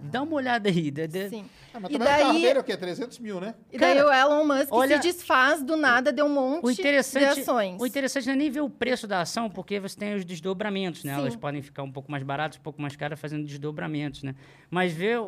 [0.00, 0.90] Dá uma olhada aí.
[0.90, 1.44] de- de- Sim.
[1.74, 2.76] Ah, mas E também o carro daí- dele é o quê?
[2.76, 3.54] 300 mil, né?
[3.72, 6.72] E daí Cara, o Elon Musk olha- se desfaz do nada, deu um monte O
[6.72, 7.80] de interessante, ações.
[7.80, 11.04] o interessante não é nem ver o preço da ação, porque você tem os desdobramentos,
[11.04, 11.14] né?
[11.14, 11.20] Sim.
[11.20, 14.34] Elas podem ficar um pouco mais baratas, um pouco mais caras, fazendo desdobramentos, né?
[14.70, 15.24] Mas ver o,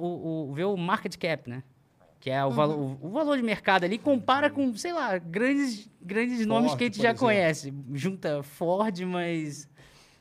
[0.50, 1.62] o, ver o market cap, né?
[2.18, 2.54] Que é o, Uhum.
[2.54, 6.84] valor, o, o valor de mercado ali, compara com, sei lá, grandes, grandes nomes que
[6.84, 7.20] a gente já exemplo.
[7.26, 7.72] conhece.
[7.94, 9.66] Junta Ford, mas...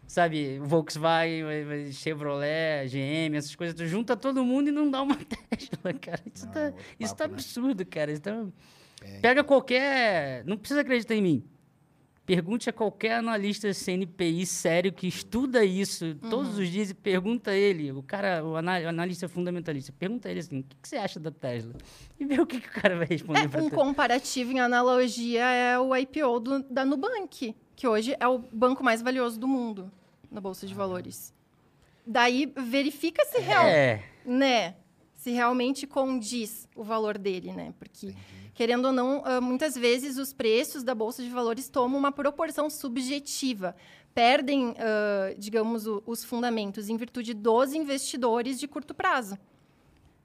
[0.09, 3.75] Sabe, Volkswagen, Chevrolet, GM, essas coisas.
[3.75, 6.19] Tu junta todo mundo e não dá uma Tesla, cara.
[6.33, 7.33] Isso, Não, tá, é outro isso papo, tá né?
[7.35, 8.11] absurdo, cara.
[8.11, 8.45] Isso tá...
[9.03, 10.43] É, Pega qualquer.
[10.45, 11.43] Não precisa acreditar em mim.
[12.25, 16.63] Pergunte a qualquer analista CNPI sério que estuda isso todos Uhum.
[16.63, 20.31] os dias e pergunta a ele, o cara, o ana- o analista fundamentalista, pergunta a
[20.31, 21.73] ele assim: o que, que você acha da Tesla?
[22.19, 23.75] E vê o que, que o cara vai responder É, pra um tu.
[23.75, 29.01] comparativo em analogia é o IPO do- da Nubank, que hoje é o banco mais
[29.01, 29.91] valioso do mundo
[30.31, 31.33] na Bolsa de Valores.
[32.05, 34.75] Daí verifica se real, É, né?
[35.15, 37.73] Se realmente condiz o valor dele, né?
[37.77, 38.15] Porque,
[38.53, 42.69] querendo ou não, ah, muitas vezes os preços da Bolsa de Valores tomam uma proporção
[42.69, 43.75] subjetiva.
[44.13, 49.37] Perdem, ah, digamos, o- os fundamentos em virtude dos investidores de curto prazo.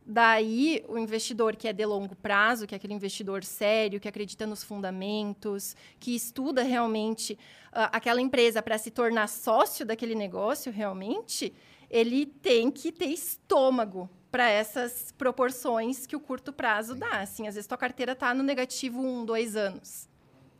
[0.06, 4.46] Daí, o investidor que é de longo prazo, que é aquele investidor sério, que acredita
[4.46, 7.38] nos fundamentos, que estuda realmente
[7.72, 11.54] ah, aquela empresa para se tornar sócio daquele negócio, realmente,
[11.88, 17.20] ele tem que ter estômago para essas proporções que o curto prazo dá.
[17.20, 20.08] Assim, às vezes, tua carteira está no negativo um, dois anos.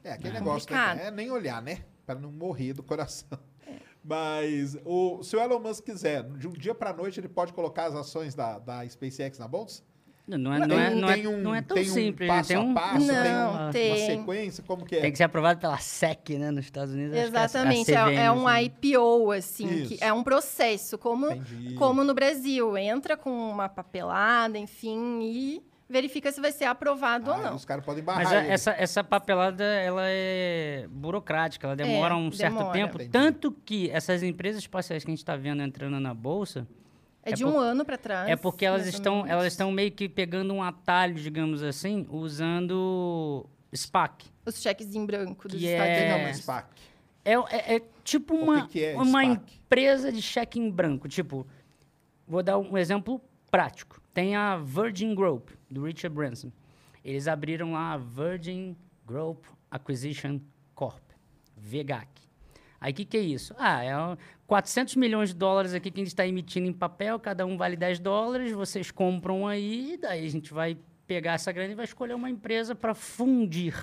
[0.02, 0.78] É, aquele É negócio, né?
[0.78, 1.06] complicado.
[1.06, 1.84] É nem olhar, né?
[2.06, 3.38] Pra não morrer do coração.
[4.04, 7.86] Mas o, se o Elon Musk quiser, de um dia pra noite, ele pode colocar
[7.86, 9.82] as ações da, da SpaceX na bolsa?
[10.26, 12.48] não é, não é, não é, tem um, não é tão tem um simples, passo
[12.48, 14.06] Tem um, a passo, tem, Não, um- uma tem.
[14.06, 15.00] sequência, como que é?
[15.02, 17.14] tem que ser aprovado pela SEC, né, nos Estados Unidos.
[17.18, 18.64] acho que é a- a Exatamente, é, CVM, é um assim.
[18.64, 21.74] IPO, assim, é um processo, como, Entendi.
[21.74, 22.74] como no Brasil.
[22.78, 25.62] Entra com uma papelada, enfim, e
[25.94, 27.54] verifica se vai ser aprovado Ah, ou não.
[27.54, 28.48] Os caras podem barrar Mas a- ele.
[28.52, 32.72] essa, essa papelada, ela é burocrática, ela demora É, um certo demora.
[32.72, 32.96] tempo.
[32.96, 33.10] Entendi.
[33.10, 36.66] Tanto que essas empresas espaciais que a gente está vendo entrando na Bolsa,
[37.26, 38.28] É, É de por- um ano para trás.
[38.28, 44.26] é porque elas estão, elas estão meio que pegando um atalho, digamos assim, usando SPAC.
[44.44, 46.40] Os cheques em branco dos Que Estados é é- Unidos.
[46.40, 46.68] SPAC?
[47.24, 49.54] É, é- é tipo uma, que que é uma SPAC?
[49.56, 51.08] empresa de cheque em branco.
[51.08, 51.46] Tipo,
[52.28, 53.18] vou dar um exemplo
[53.50, 54.02] prático.
[54.14, 56.52] Tem a Virgin Group, do Richard Branson.
[57.04, 60.40] Eles abriram lá a Virgin Group Acquisition
[60.74, 61.02] Corp,
[61.56, 62.08] VGAC.
[62.80, 63.54] Aí o que, que é isso?
[63.58, 67.18] Ah, é um 400 milhões de dólares aqui que a gente está emitindo em papel,
[67.18, 71.72] cada um vale 10 dólares, vocês compram aí, daí a gente vai pegar essa grana
[71.72, 73.74] e vai escolher uma empresa para fundir.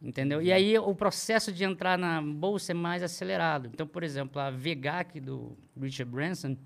[0.00, 0.40] Entendeu?
[0.40, 3.68] E aí o processo de entrar na bolsa é mais acelerado.
[3.72, 6.56] Então, por exemplo, a VGAC do Richard Branson,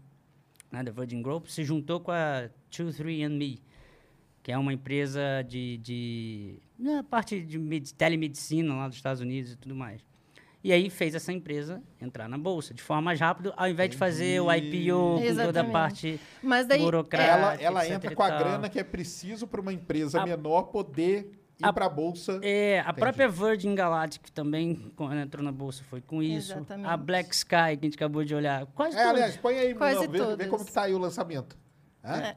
[0.74, 3.60] né, da Virgin Group, se juntou com a 23andMe,
[4.42, 9.52] que é uma empresa de, de né, parte de med- telemedicina lá dos Estados Unidos
[9.52, 10.04] e tudo mais.
[10.62, 13.96] E aí fez essa empresa entrar na bolsa de forma mais rápida, ao invés de
[13.98, 15.72] fazer o IPO com toda a Exatamente.
[15.72, 17.30] parte Mas daí, burocrática.
[17.32, 20.64] Ela, ela etc entra com a grana que é preciso para uma empresa A- menor
[20.64, 21.30] poder
[21.64, 22.38] ir a- para a bolsa.
[22.42, 23.00] É, a Entendi.
[23.00, 26.52] própria Virgin Galactic também, quando entrou na bolsa, foi com isso.
[26.52, 26.88] Exatamente.
[26.88, 28.66] A Black Sky, que a gente acabou de olhar.
[28.66, 31.56] Quase É, aliás, põe aí, Quase não, vê, vê como que tá aí o lançamento.
[32.02, 32.36] É.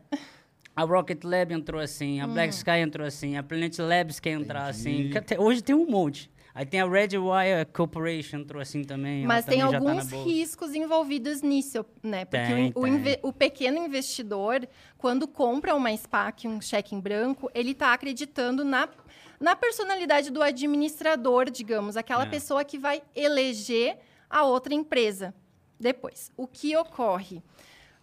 [0.75, 2.33] A Rocket Lab entrou assim, a Hum.
[2.33, 4.79] Black Sky entrou assim, a Planet Labs quer entrar Entendi.
[5.01, 5.09] assim.
[5.09, 6.29] que até hoje tem um monte.
[6.53, 9.25] Aí tem a Redwire Corporation entrou assim também.
[9.27, 10.25] Mas tem também tá alguns bolsa.
[10.27, 12.25] riscos envolvidos nisso, né?
[12.25, 12.93] Porque Tem, o, o tem.
[12.95, 18.65] inve- o pequeno investidor, quando compra uma SPAC, um cheque em branco, ele está acreditando
[18.65, 18.89] na,
[19.39, 22.29] na personalidade do administrador, digamos, aquela É.
[22.29, 23.97] pessoa que vai eleger
[24.29, 25.33] a outra empresa
[25.79, 26.31] depois.
[26.35, 27.41] O que ocorre?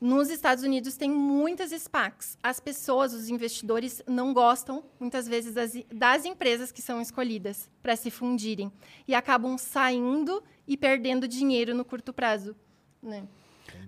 [0.00, 2.36] Nos Estados Unidos tem muitas SPACs.
[2.42, 7.96] As pessoas, os investidores, não gostam, muitas vezes, das, das empresas que são escolhidas para
[7.96, 8.70] se fundirem.
[9.08, 12.54] E acabam saindo e perdendo dinheiro no curto prazo.
[13.02, 13.24] Né?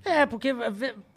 [0.04, 0.50] É, porque,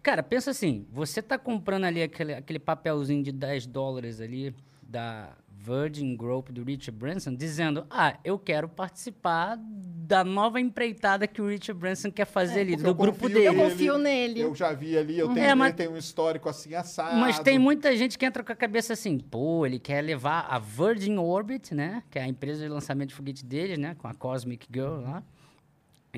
[0.04, 5.32] cara, pensa assim, você tá comprando ali aquele, aquele papelzinho de 10 dólares ali da
[5.62, 11.48] Virgin Group do Richard Branson, dizendo, ah, eu quero participar da nova empreitada que o
[11.50, 13.48] Richard Branson quer fazer ali, Porque do grupo confio dele.
[13.48, 14.40] Eu confio nele.
[14.40, 17.18] Eu já vi ali, eu tenho, É, mas- tem um histórico assim assado.
[17.18, 20.58] Mas tem muita gente que entra com a cabeça assim, pô, ele quer levar a
[20.58, 22.02] Virgin Orbit, né?
[22.10, 23.96] Que é a empresa de lançamento de foguete deles, né?
[24.00, 25.22] Com a Cosmic Girl lá.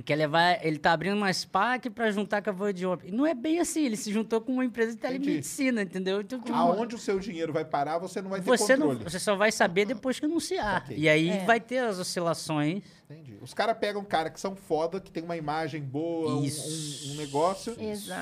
[0.04, 0.66] Quer levar.
[0.66, 3.08] Ele tá abrindo uma SPAC pra juntar com a Void Op.
[3.08, 6.22] E não é bem assim, ele se juntou com uma empresa de telemedicina, entendeu?
[6.22, 9.10] Então, tipo, Aonde o seu dinheiro vai parar, você não vai ter você, não, controle.
[9.10, 10.84] você só vai saber depois que anunciar.
[10.84, 10.98] Ok.
[10.98, 11.46] E aí É.
[11.46, 12.84] vai ter as oscilações.
[13.10, 13.38] Entendi.
[13.42, 17.10] Os caras pegam cara que são foda, que tem uma imagem boa, um- Isso.
[17.10, 17.76] um, um negócio,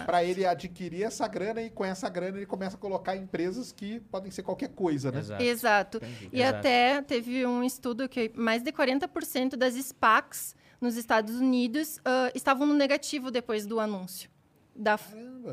[0.05, 3.71] pra ele adquirir essa grana e com essa grana ele começa a colocar em empresas
[3.71, 5.19] que podem ser qualquer coisa, né?
[5.19, 5.43] Exato.
[5.43, 5.97] Exato.
[5.97, 6.29] Entendi.
[6.33, 6.57] E Exato.
[6.57, 12.65] até teve um estudo que mais de 40% das SPACs nos Estados Unidos ah, estavam
[12.67, 14.29] no negativo depois do anúncio.
[14.75, 14.97] Da...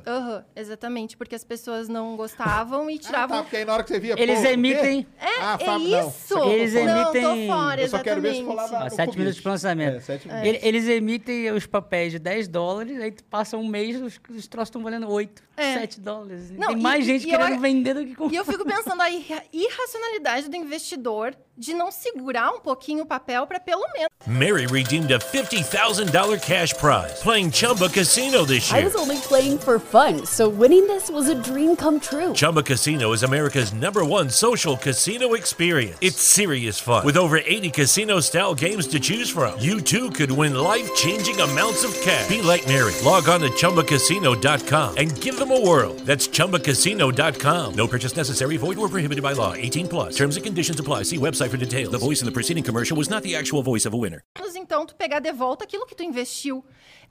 [0.06, 3.36] Aham, exatamente, porque as pessoas não gostavam e Ah, tiravam.
[3.38, 4.14] tá, porque aí na hora que você via.
[4.16, 5.04] Eles pô, emitem.
[5.20, 6.08] ah, é Fábio, não.
[6.08, 6.38] isso!
[6.38, 6.94] Aqui Eles eu fora.
[6.94, 9.96] Não, tô emitem- fora, Eu só quero ver se Ó, no sete minutos de lançamento.
[9.96, 10.28] É, sete.
[10.28, 14.46] Ele- Eles emitem os papéis de 10 dólares, aí tu passa um mês, os, os
[14.46, 15.74] troços estão valendo 8, É.
[15.80, 16.52] 7 dólares.
[16.52, 18.38] Não, Tem e- mais gente e eu querendo ac- vender do que E comprar.
[18.38, 23.46] eu fico pensando a irra- irracionalidade do investidor de não segurar um pouquinho o papel
[23.46, 24.08] para pelo menos.
[24.26, 28.80] Mary redeemed a $50,000 cash prize playing Chumba Casino this year.
[28.80, 32.32] I was only playing for fun, so winning this was a dream come true.
[32.32, 35.96] Chumba Casino is America's number one social casino experience.
[36.00, 37.06] It's serious fun.
[37.06, 41.40] With over 80 casino style games to choose from, you too could win life changing
[41.40, 42.28] amounts of cash.
[42.28, 42.92] Be like Mary.
[43.04, 45.94] Log on to chumbacasino.com and give them a whirl.
[46.04, 47.74] That's chumbacasino.com.
[47.74, 49.54] No purchase necessary, void or prohibited by law.
[49.54, 50.16] 18 plus.
[50.16, 51.04] Terms and conditions apply.
[51.04, 51.90] See website for details.
[51.90, 54.22] The voice in the preceding commercial was not the actual voice of a winner.
[54.56, 56.64] então tu pegar de volta aquilo que tu investiu.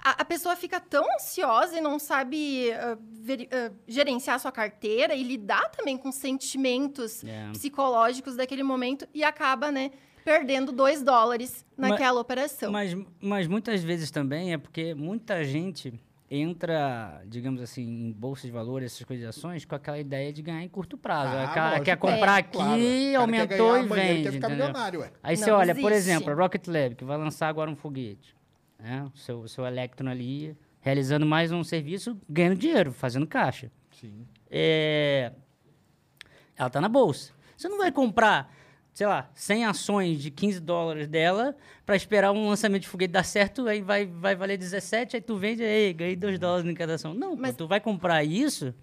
[0.04, 4.52] A, a pessoa fica tão ansiosa e não sabe ah, veri- ah, gerenciar a sua
[4.52, 7.52] carteira e lidar também com sentimentos É.
[7.52, 9.92] psicológicos daquele momento e acaba, né,
[10.26, 12.72] perdendo dois dólares Ma- naquela operação.
[12.72, 15.94] Mas, mas muitas vezes também é porque muita gente
[16.36, 20.42] entra, digamos assim, em bolsa de valores, essas coisas de ações, com aquela ideia de
[20.42, 21.36] ganhar em curto prazo.
[21.36, 21.84] Ah, Ela quer, lógico.
[21.86, 22.70] quer comprar É, aqui, claro.
[22.82, 24.24] Cara aumentou ganhar e vende.
[24.24, 24.66] quer ficar entendeu?
[24.68, 25.12] milionário, ué.
[25.24, 26.10] Aí você olha, por existe.
[26.12, 28.36] exemplo, a Rocket Lab, que vai lançar agora um foguete.
[28.80, 29.10] Né?
[29.14, 33.72] O seu, seu Electron ali, realizando mais um serviço, ganhando dinheiro, fazendo caixa.
[33.92, 34.26] Sim.
[34.50, 35.32] É,
[36.56, 37.32] Ela tá na bolsa.
[37.58, 38.54] Você não vai comprar,
[38.96, 41.54] sei lá, 100 ações de 15 dólares dela
[41.86, 45.36] para esperar um lançamento de foguete dar certo, aí vai, vai valer 17, aí tu
[45.36, 47.14] vende, aí ganhei 2 dólares em cada ação.
[47.14, 48.74] Não, Mas- pô, tu vai comprar isso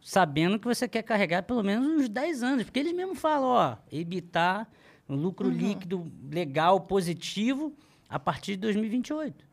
[0.00, 3.76] sabendo que você quer carregar pelo menos uns 10 anos, porque eles mesmos falam, ó,
[3.90, 4.68] EBITDA,
[5.08, 7.74] um lucro líquido legal, positivo,
[8.08, 9.44] a partir de 2028.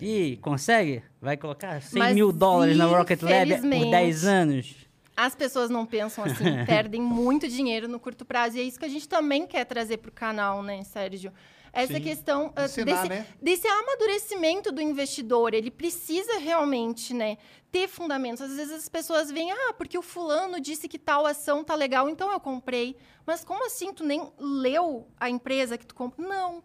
[0.00, 1.04] E consegue?
[1.22, 4.83] Vai colocar 100 Mas, mil dólares na Rocket Lab por 10 infelizmente, anos?
[5.16, 8.56] As pessoas não pensam assim, perdem muito dinheiro no curto prazo.
[8.56, 11.32] E é isso que a gente também quer trazer para o canal, né, Sérgio?
[11.72, 12.00] Essa Sim.
[12.02, 13.26] questão ah, Ensinar, desse, né?
[13.42, 15.54] desse amadurecimento do investidor.
[15.54, 17.36] Ele precisa realmente né,
[17.72, 18.40] ter fundamentos.
[18.42, 22.08] Às vezes as pessoas veem, ah, porque o fulano disse que tal ação tá legal,
[22.08, 22.96] então eu comprei.
[23.26, 23.92] Mas como assim?
[23.92, 26.28] Tu nem leu a empresa que tu comprou?
[26.28, 26.62] Não.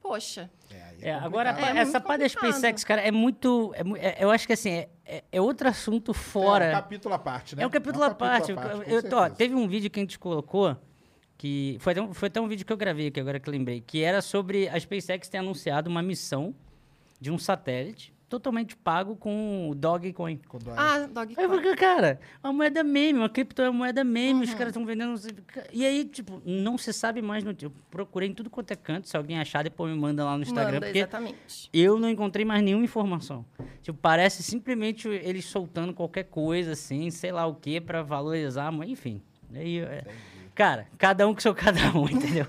[0.00, 0.50] Poxa.
[0.70, 1.24] É, É, complicado.
[1.24, 2.28] agora, É essa parte da.
[2.28, 3.72] SpaceX, cara, é muito.
[3.74, 6.68] é é- eu acho que assim, é, é- é outro assunto É fora.
[6.68, 7.62] um capítulo à parte, né?
[7.62, 8.54] É um capítulo à parte.
[8.54, 10.76] com Eu- ó, teve um vídeo que a gente colocou,
[11.36, 13.52] que foi até, um, foi até um vídeo que eu gravei aqui, agora que eu
[13.52, 16.54] lembrei, que era sobre a SpaceX ter anunciado uma missão
[17.20, 20.40] de um satélite totalmente pago com o Dogecoin.
[20.48, 21.48] Quando a- Ah, Aí eu Dogecoin.
[21.48, 24.42] falei, cara, uma moeda meme, uma cripto é uma moeda meme, Uhum.
[24.42, 25.14] os caras estão vendendo.
[25.72, 27.44] E aí, tipo, não se sabe mais.
[27.44, 27.54] No...
[27.60, 29.06] Eu procurei em tudo quanto é canto.
[29.08, 30.74] Se alguém achar, depois me manda lá no Instagram.
[30.74, 31.68] Manda, porque exatamente.
[31.72, 33.44] eu não encontrei mais nenhuma informação.
[33.82, 38.88] Tipo, parece simplesmente eles soltando qualquer coisa, assim, sei lá o que, pra valorizar, mas
[38.88, 39.20] enfim.
[39.54, 40.04] Aí, é...
[40.54, 42.46] Cara, cada um com seu cada um, entendeu?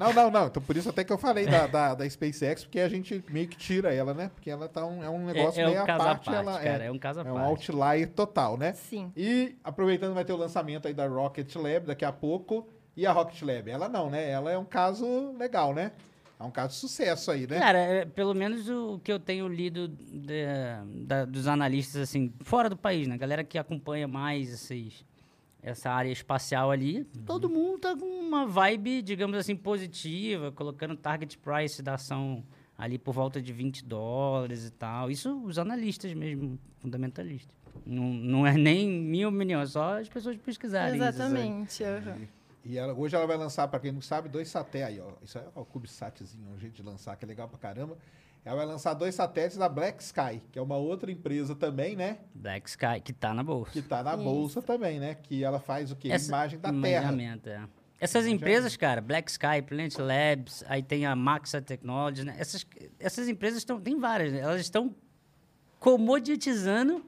[0.00, 0.46] Não, não, não.
[0.46, 3.46] Então por isso até que eu falei da, da, da SpaceX, porque a gente meio
[3.46, 4.30] que tira ela, né?
[4.34, 6.24] Porque ela tá um, é um negócio é meio um à caso à parte.
[6.24, 7.48] parte, ela cara, é, é um caso à é um parte.
[7.50, 8.72] outlier total, né?
[8.72, 9.12] Sim.
[9.16, 12.66] E aproveitando, vai ter o lançamento aí da Rocket Lab daqui a pouco.
[12.96, 13.70] E a Rocket Lab?
[13.70, 14.30] Ela não, né?
[14.30, 15.92] Ela é um caso legal, né?
[16.38, 17.58] É um caso de sucesso aí, né?
[17.58, 20.46] Cara, é, pelo menos o que eu tenho lido de-
[21.06, 23.18] da- dos analistas, assim, fora do país, né?
[23.18, 25.04] Galera que acompanha mais esses,
[25.62, 31.36] essa área espacial ali, todo mundo tá com uma vibe, digamos assim, positiva, colocando target
[31.38, 32.42] price da ação
[32.78, 35.10] ali por volta de 20 dólares e tal.
[35.10, 37.54] Isso os analistas mesmo, fundamentalistas.
[37.84, 40.94] Não, não é nem minha opinião, é só as pessoas pesquisarem.
[41.10, 41.18] isso,
[42.08, 42.28] sabe?
[42.64, 44.98] E ela- hoje ela vai lançar, pra quem não sabe, dois satélites.
[44.98, 45.12] Aí, ó.
[45.24, 47.96] Isso aí é o CubeSatzinho, um jeito de lançar, que é legal pra caramba.
[48.44, 52.18] Ela vai lançar dois satélites da Black Sky, que é uma outra empresa também, né?
[52.34, 53.70] Black Sky, que tá na bolsa.
[53.72, 54.24] Que tá na Isso.
[54.24, 55.14] bolsa também, né?
[55.14, 56.10] Que ela faz o quê?
[56.10, 57.14] Essa- Imagem da Terra.
[57.46, 57.62] é.
[58.02, 62.34] Essas empresas, cara, Black Sky, Planet Labs, aí tem a Maxa Technologies, né?
[62.38, 62.64] Essas,
[62.98, 64.38] essas empresas estão, tem várias, né?
[64.40, 64.94] elas estão
[65.78, 67.04] comoditizando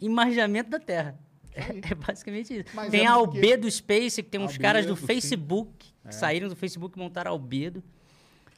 [0.00, 1.18] imaginamento da Terra.
[1.54, 2.64] É, é basicamente isso.
[2.74, 5.12] Mas tem é a porque- Albedo Space, que tem uns caras do Albedo, sim.
[5.20, 7.82] Facebook, que saíram do Facebook e montaram a Albedo.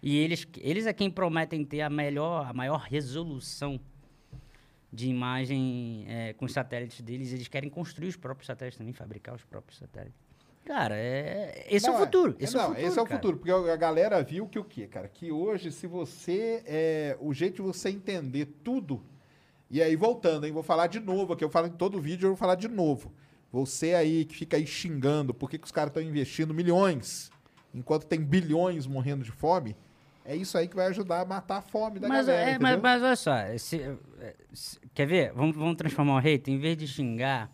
[0.03, 3.81] E eles, eles é quem prometem ter a melhor, a maior resolução
[4.93, 7.33] de imagem é, com os satélites deles.
[7.33, 10.19] Eles querem construir os próprios satélites também, fabricar os próprios satélites.
[10.65, 12.37] Cara, é, esse é Não, o futuro.
[12.41, 12.87] Esse não, é o futuro.
[12.89, 13.17] esse é o cara.
[13.21, 15.07] futuro, porque a galera viu que o quê, cara?
[15.09, 16.63] Que hoje, se você.
[16.67, 19.03] É, o jeito de você entender tudo.
[19.71, 20.53] E aí, voltando, hein?
[20.53, 21.43] Vou falar de novo aqui.
[21.45, 23.13] Eu falo em todo vídeo, eu vou falar de novo.
[23.53, 27.31] Você aí que fica aí xingando por que, que os caras estão investindo milhões
[27.75, 29.77] enquanto tem bilhões morrendo de fome.
[30.25, 32.51] É isso aí que vai ajudar a matar a fome da Mas, galera.
[32.51, 33.81] é, mas, mas olha só, esse-
[34.21, 35.33] é, se- quer ver?
[35.33, 36.51] Vamos, vamos transformar o hate.
[36.51, 37.51] Em vez de xingar,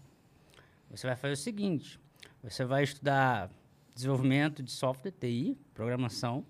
[0.90, 2.00] você vai fazer o seguinte:
[2.42, 3.50] você vai estudar
[3.94, 6.46] desenvolvimento de software, TI, programação.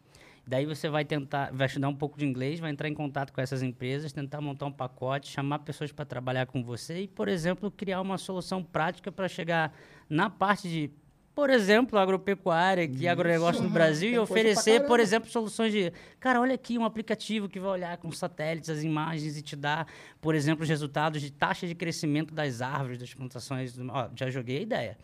[0.46, 3.40] Daí você vai tentar, vai estudar um pouco de inglês, vai entrar em contato com
[3.40, 7.70] essas empresas, tentar montar um pacote, chamar pessoas para trabalhar com você e, por exemplo,
[7.70, 9.72] criar uma solução prática para chegar
[10.10, 10.90] na parte de,
[11.32, 13.70] por exemplo, agropecuária, que é agronegócio no.
[13.70, 15.92] Brasil, e oferecer, por exemplo, soluções de.
[16.18, 19.86] Cara, olha aqui um aplicativo que vai olhar com satélites as imagens e te dá,
[20.20, 23.78] por exemplo, os resultados de taxa de crescimento das árvores, das plantações.
[23.78, 24.98] Ó, já joguei a ideia.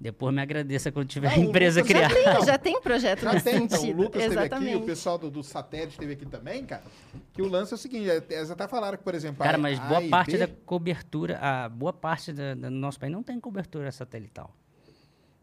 [0.00, 2.34] Depois me agradeça quando tiver Não, a o empresa Lucas já criada.
[2.36, 3.96] Tem, já tem projeto Já nesse tem, então, o sentido.
[4.02, 4.76] Lucas esteve aqui, Exatamente.
[4.76, 6.84] o pessoal do, do satélite esteve aqui também, cara.
[7.32, 9.60] Que o lance é o seguinte, é- eles até falaram que, por exemplo, Cara, a-
[9.60, 13.12] mas boa A parte B- da cobertura, a boa parte da- da- do nosso país
[13.12, 14.54] não tem cobertura satelital.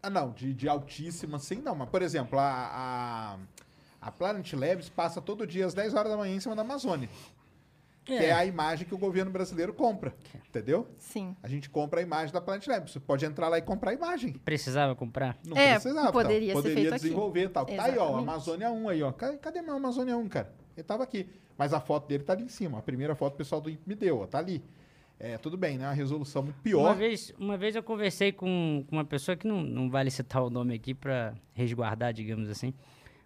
[0.02, 1.74] Ah, não, de, de altíssima, sim, não.
[1.74, 3.36] Mas, por exemplo, a,
[4.00, 6.62] a, a Planet Labs passa todo dia às 10 horas da manhã em cima da
[6.62, 7.10] Amazônia.
[8.06, 10.14] Que é a imagem que o governo brasileiro compra.
[10.48, 10.86] Entendeu?
[10.96, 11.36] Sim.
[11.42, 12.92] A gente compra a imagem da Planet Labs.
[12.92, 14.32] Você pode entrar lá e comprar a imagem.
[14.32, 15.36] Precisava comprar?
[15.44, 16.12] Não É, precisava.
[16.12, 16.62] poderia tal.
[16.62, 17.02] ser poderia feito aqui.
[17.02, 17.66] desenvolver e tal.
[17.66, 18.18] Tá aí, ó, Exatamente.
[18.22, 19.10] Amazônia 1 aí, ó.
[19.12, 20.54] Cadê, meu Amazônia 1, cara?
[20.76, 21.28] Ele tava aqui.
[21.58, 22.78] Mas a foto dele tá ali em cima.
[22.78, 24.26] A primeira foto o pessoal do INPE me deu, ó.
[24.26, 24.62] Tá ali.
[25.18, 25.86] É, tudo bem, né?
[25.86, 26.94] Uma resolução muito Uma pior.
[26.94, 30.50] vez, uma vez eu conversei com, com uma pessoa que não, não vale citar o
[30.50, 32.72] nome aqui para resguardar, digamos assim.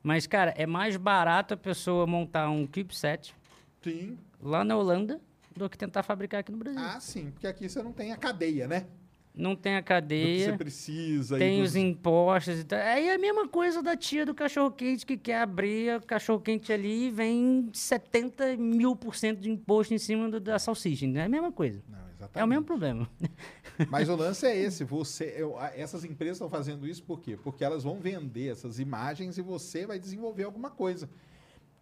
[0.03, 3.35] Mas, cara, é mais barato a pessoa montar um CubeSat
[3.83, 4.17] Sim.
[4.43, 5.21] Lá na Holanda
[5.57, 6.81] do que tentar fabricar aqui no Brasil.
[6.81, 7.31] Ah, sim.
[7.33, 8.87] Porque aqui você não tem a cadeia, né?
[9.33, 11.39] Não tem a que você cadeia, precisa.
[11.39, 12.81] tem dos- os impostos e tal.
[12.81, 17.07] Aí é a mesma coisa da tia do cachorro-quente que quer abrir o cachorro-quente ali
[17.07, 21.07] e vem 70 mil por cento de imposto em cima do- da salsicha.
[21.07, 21.21] né?
[21.21, 21.81] É a mesma coisa.
[21.89, 23.09] Não, É o mesmo problema.
[23.89, 27.37] Mas o lance é esse, você, eu- essas empresas estão fazendo isso por quê?
[27.43, 31.09] Porque elas vão vender essas imagens e você vai desenvolver alguma coisa.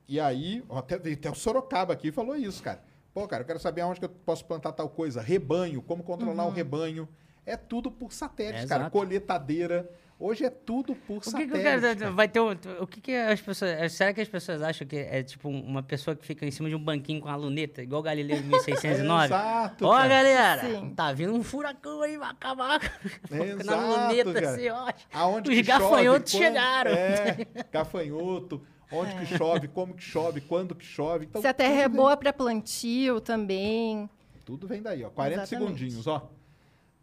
[0.08, 2.82] E aí, ó, até, até o Sorocaba aqui falou isso, cara.
[3.12, 5.20] Pô, cara, eu quero saber aonde que eu posso plantar tal coisa.
[5.20, 7.08] Rebanho, como controlar o rebanho.
[7.44, 8.82] É tudo por satélite, É, cara.
[8.82, 8.90] exato.
[8.92, 9.90] Coletadeira.
[10.20, 11.52] Hoje é tudo por O que, satélite.
[11.52, 12.12] que eu quero.
[12.14, 12.50] Vai ter um-
[12.80, 13.92] o que, que as pessoas.
[13.92, 16.74] Será que as pessoas acham que é tipo uma pessoa que fica em cima de
[16.74, 19.26] um banquinho com a luneta, igual Galileu em 1609?
[19.26, 20.08] Exato, Ó, cara.
[20.08, 20.92] galera, Sim.
[20.94, 22.80] tá vindo um furacão aí, vai acabar.
[23.30, 24.50] Exato, na luneta, cara.
[24.50, 24.92] assim, ó.
[25.12, 26.90] Aonde Os chove, gafanhotos chegaram.
[26.90, 27.36] É,
[27.72, 28.60] gafanhoto.
[28.90, 31.26] Onde que chove, como que chove, quando que chove.
[31.26, 34.08] Então, Se a terra é boa para plantio também.
[34.44, 35.10] Tudo vem daí, ó.
[35.10, 35.66] 40 Exatamente.
[35.78, 36.30] segundinhos, ó.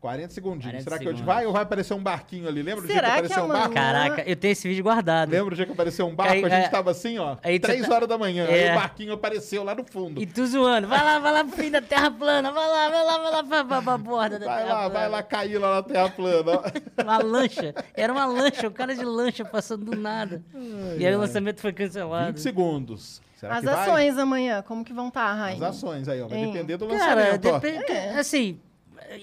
[0.01, 0.65] 40 segundinhos.
[0.65, 1.35] 40 Será que hoje segundos.
[1.35, 2.61] vai ou vai aparecer um barquinho ali?
[2.61, 3.73] Lembra do dia Será que que apareceu um amanhã- barco?
[3.73, 5.31] Caraca, eu tenho esse vídeo guardado.
[5.31, 6.33] Lembra do dia que apareceu um barco?
[6.33, 7.37] Aí, a gente é, tava assim, ó.
[7.41, 8.45] aí tu 3 tá- horas da manhã.
[8.47, 8.71] Aí É.
[8.71, 10.21] o barquinho apareceu lá no fundo.
[10.21, 10.87] E tu zoando.
[10.87, 12.51] Vai lá, vai lá pro fim da terra plana.
[12.51, 14.99] Vai lá, vai lá, vai lá pra, pra, pra borda da Vai terra lá, plana.
[14.99, 16.51] vai lá cair lá na terra plana.
[16.51, 16.63] ó.
[17.03, 17.73] Uma lancha.
[17.95, 20.43] Era uma lancha, o cara de lancha passando do nada.
[20.99, 22.27] e aí o lançamento foi cancelado.
[22.27, 23.21] 20 segundos.
[23.35, 23.75] Será As que vai?
[23.89, 25.67] ações amanhã, como que vão estar, As Rainha?
[25.67, 26.27] ações aí, ó.
[26.27, 26.51] Vai Hein?
[26.53, 27.59] depender do Cara, lançamento, ó.
[27.59, 28.59] depende, assim,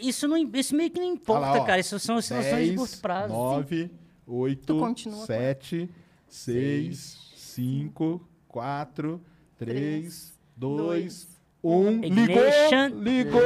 [0.00, 1.64] isso, não, isso meio que não importa, Olha lá, ó.
[1.66, 1.80] cara.
[1.80, 3.32] Isso são oscilações de 10, curto prazo.
[3.32, 3.90] 9,
[4.26, 5.90] 8, Tu continua 7,
[6.28, 9.20] 6, 5, 4,
[9.58, 11.28] 3, 2,
[11.64, 12.00] 1.
[12.00, 12.42] Ligou!
[13.02, 13.40] Ligou!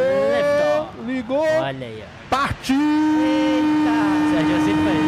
[1.06, 1.38] Ligou!
[1.38, 2.28] Olha aí, ó.
[2.28, 2.76] Partiu!
[4.32, 5.06] Sérgio, eu sempre falei.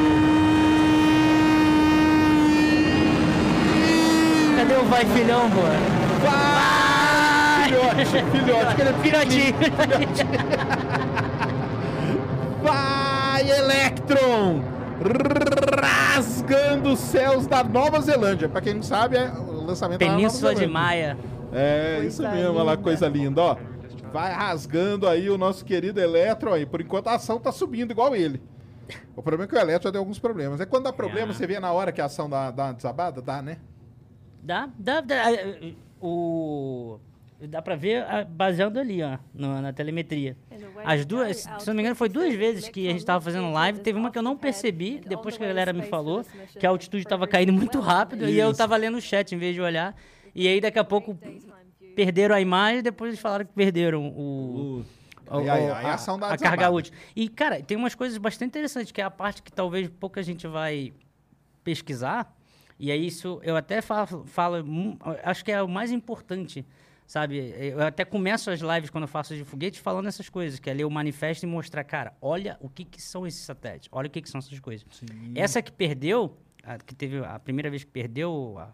[4.56, 5.60] Cadê o vai filhão, pô?
[6.24, 6.68] Vai!
[7.68, 9.54] Filhote, filhote, ele é Filhotinho.
[9.76, 10.77] Vai,
[13.70, 14.62] Electron!
[15.80, 18.48] Rasgando os céus da Nova Zelândia.
[18.48, 20.68] Pra quem não sabe, é o lançamento da Nova Península de Zelândia.
[20.80, 21.18] Maia.
[21.52, 23.56] É, Coisa isso mesmo, olha lá, coisa linda, ó.
[24.12, 26.64] Vai rasgando aí o nosso querido Eletro aí.
[26.66, 28.42] Por enquanto a ação tá subindo igual ele.
[29.14, 30.60] O problema é que o Eletro já deu alguns problemas.
[30.60, 31.34] É quando dá problema, É.
[31.34, 33.20] você vê na hora que a ação dá, dá uma desabada?
[33.20, 33.58] Dá, né?
[34.42, 35.30] Dá, dá, dá.
[35.32, 36.98] eh, O...
[37.40, 40.36] Dá pra ver ah, baseando ali, ó, no- na telemetria.
[40.84, 43.78] As duas, se não me engano, foi duas vezes que a gente tava fazendo live.
[43.78, 46.24] Teve uma que eu não percebi, depois que a galera me falou,
[46.58, 48.58] que a altitude tava caindo muito rápido e eu Isso.
[48.58, 49.94] tava lendo o chat em vez de olhar.
[50.34, 51.16] E aí, daqui a pouco,
[51.94, 54.80] perderam a imagem depois eles falaram que perderam o...
[54.80, 54.84] o-
[55.30, 56.92] Aí- aí- aí a ação dá a carga útil.
[57.14, 60.46] E, cara, tem umas coisas bastante interessantes, que é a parte que talvez pouca gente
[60.48, 60.92] vai
[61.62, 62.34] pesquisar,
[62.80, 64.64] E aí isso, eu até falo, falo
[65.24, 66.64] acho que é o mais importante,
[67.08, 67.54] sabe?
[67.58, 70.74] Eu até começo as lives quando eu faço de foguete falando essas coisas, que é
[70.74, 74.10] ler o manifesto e mostrar, cara, olha o que, que são esses satélites, olha o
[74.10, 74.86] que, que são essas coisas.
[75.34, 78.70] Essa que perdeu, a, que teve a primeira vez que perdeu a,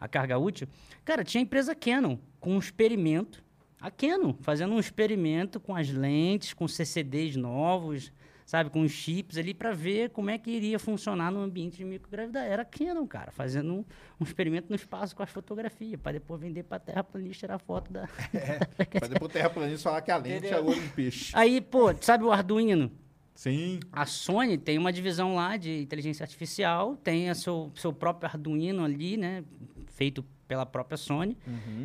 [0.00, 0.66] a carga útil,
[1.04, 3.44] cara, tinha a empresa Canon com um experimento,
[3.78, 8.10] a Canon fazendo um experimento com as lentes, com CCDs novos,
[8.44, 11.84] sabe, com os chips ali para ver como é que iria funcionar no ambiente de
[11.84, 12.48] microgravidade.
[12.48, 13.84] Era Canon, cara, fazendo um,
[14.20, 17.90] um experimento no espaço com as fotografias, para depois vender para terra planista tirar foto
[17.92, 18.06] da.
[18.06, 21.32] Pra depois o terraplanista falar que a lente é olho em peixe.
[21.34, 22.90] Aí, pô, sabe o Arduino?
[23.34, 23.80] Sim.
[23.90, 28.84] A Sony tem uma divisão lá de inteligência artificial, tem a seu, seu próprio Arduino
[28.84, 29.42] ali, né?
[29.88, 31.36] Feito pela própria Sony.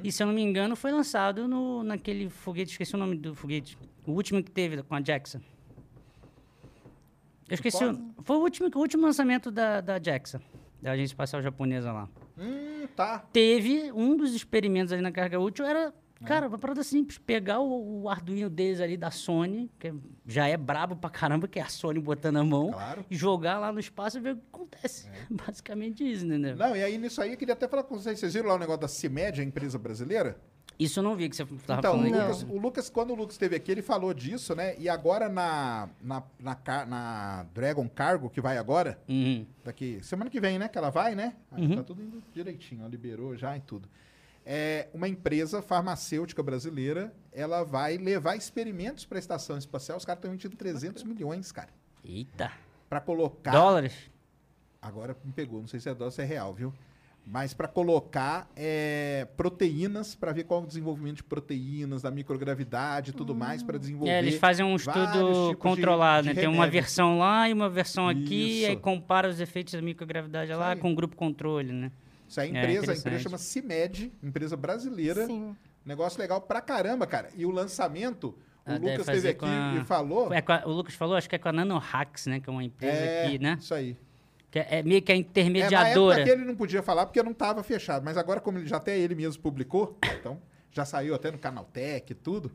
[0.04, 3.34] E, se eu não me engano, foi lançado no, naquele foguete, esqueci o nome do
[3.34, 3.78] foguete.
[4.06, 5.42] O último que teve com a JAXA.
[7.50, 7.84] Eu esqueci.
[7.84, 10.42] O, foi o último, o último lançamento da, da JAXA,
[10.82, 12.08] da Agência Espacial Japonesa lá.
[12.38, 13.20] Hum, tá.
[13.34, 15.94] Teve um dos experimentos ali na carga útil, era,
[16.26, 19.94] cara, uma parada simples, pegar o, o Arduino deles ali da Sony, que
[20.26, 23.04] já é brabo pra caramba, que é a Sony botando a mão, Claro.
[23.10, 25.10] e jogar lá no espaço e ver o que acontece.
[25.30, 26.56] Basicamente isso, entendeu?
[26.56, 28.20] Não, e aí nisso aí eu queria até falar com vocês.
[28.20, 30.40] Vocês viram lá o negócio da CIMED, a empresa brasileira?
[30.80, 32.14] Isso eu não vi que você tava Então, o falando.
[32.22, 34.76] Lucas, o Lucas, quando o Lucas esteve aqui, ele falou disso, né?
[34.80, 39.46] E agora na, na, na, na Dragon Cargo, que vai agora, Uhum.
[39.66, 40.70] daqui semana que vem, né?
[40.70, 41.36] Que ela vai, né?
[41.52, 43.90] Aí Tá tudo indo direitinho, ó, liberou já e tudo.
[44.46, 49.98] É uma empresa farmacêutica brasileira, ela vai levar experimentos para a estação espacial.
[49.98, 51.70] Os caras estão emitindo 300 milhões, cara,
[52.04, 52.52] Eita.
[52.90, 53.52] para colocar.
[53.52, 53.94] Dólares?
[54.82, 56.74] Agora me pegou, não sei se é dólar ou se é real, viu?
[57.26, 63.12] Mas para colocar é, proteínas, para ver qual é o desenvolvimento de proteínas, da microgravidade
[63.12, 64.12] e tudo mais, para desenvolver.
[64.12, 66.40] É, eles fazem um estudo tipos de- controlado, de né?
[66.42, 68.70] Tem uma versão lá e uma versão aqui, Isso.
[68.72, 70.80] aí compara os efeitos da microgravidade lá aí.
[70.80, 71.92] com o grupo controle, né?
[72.28, 73.00] Isso aí, a É, empresa, a interessante.
[73.08, 75.26] empresa chama CIMED, empresa brasileira.
[75.28, 75.56] Sim.
[75.86, 77.30] Negócio legal pra caramba, cara.
[77.36, 78.30] E o lançamento,
[78.66, 80.34] o Ah, Lucas esteve aqui a- e falou.
[80.34, 82.40] É a- o Lucas falou, acho que é com a Nanohacks, né?
[82.40, 83.58] Que é uma empresa É, aqui, né?
[83.60, 83.96] isso aí.
[84.52, 86.18] Que é, é meio que a É, na intermediadora.
[86.20, 88.78] época que ele não podia falar porque não estava fechado, mas agora como ele já
[88.78, 90.42] até ele mesmo publicou, então
[90.72, 92.52] já saiu até no Canaltech e tudo.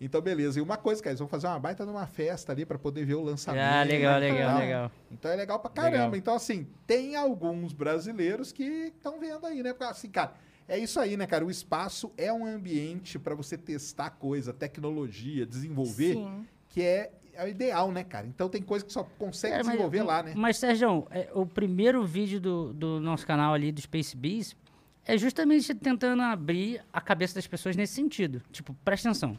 [0.00, 0.58] Então beleza.
[0.58, 3.14] E uma coisa, cara, eles vão fazer uma baita numa festa ali para poder ver
[3.14, 3.62] o lançamento.
[3.64, 4.58] Ah, legal, e legal, tal.
[4.58, 4.92] legal.
[5.10, 5.96] Então é legal pra caramba.
[5.96, 6.16] Legal.
[6.16, 9.72] Então assim, tem alguns brasileiros que estão vendo aí, né?
[9.72, 10.34] Porque assim, cara,
[10.68, 11.46] é isso aí, né, cara?
[11.46, 16.46] O espaço é um ambiente para você testar coisa, tecnologia, desenvolver, Sim.
[16.68, 18.26] que é, é o ideal, né, cara?
[18.26, 20.32] Então tem coisa que só consegue mas- desenvolver lá, né?
[20.34, 24.56] Mas, Sérgio, é, o primeiro vídeo do, do nosso canal ali, do Space Bees,
[25.04, 28.42] é justamente tentando abrir a cabeça das pessoas nesse sentido.
[28.50, 29.38] Tipo, presta atenção.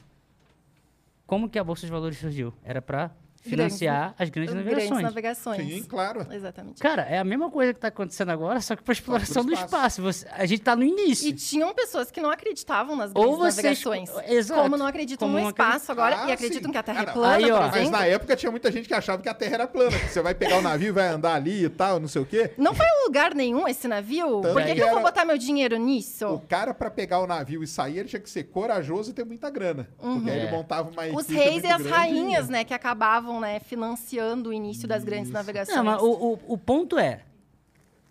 [1.25, 2.53] Como que a Bolsa de Valores surgiu?
[2.63, 3.11] Era para
[3.49, 5.03] financiar as grandes Grandes navegações.
[5.03, 5.73] navegações.
[5.73, 6.25] Sim, claro.
[6.31, 6.81] Exatamente.
[6.81, 9.75] Cara, é a mesma coisa que está acontecendo agora, só que para exploração do espaço.
[9.75, 10.01] espaço.
[10.01, 11.27] Você- a gente está no início.
[11.27, 14.09] E tinham pessoas que não acreditavam nas Ou grandes vocês- navegações.
[14.29, 14.61] Exato.
[14.61, 16.71] Como não acreditam Como no não espaço agora Ah, e acreditam sim.
[16.71, 17.61] que a Terra Ah, é plana, Aí, ó.
[17.69, 19.97] por Mas na época tinha muita gente que achava que a Terra era plana.
[19.97, 22.25] que você vai pegar o navio e vai andar ali e tal, não sei o
[22.25, 22.51] quê.
[22.57, 24.41] Não foi em lugar nenhum esse navio?
[24.41, 26.27] Tanto Por que, que eu vou botar meu dinheiro nisso?
[26.27, 29.23] O cara, pra pegar o navio e sair, ele tinha que ser corajoso e ter
[29.25, 29.87] muita grana.
[29.97, 31.15] Porque aí ele montava uma Uhum.
[31.17, 35.25] Os reis muito e as rainhas, né, que acabavam, né, financiando o início das grandes
[35.27, 35.33] Isso.
[35.33, 35.75] navegações.
[35.77, 37.21] Não, mas o, o, o ponto é,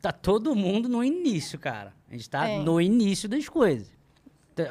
[0.01, 1.93] tá todo mundo no início, cara.
[2.11, 2.59] A gente tá É.
[2.59, 3.89] no início das coisas.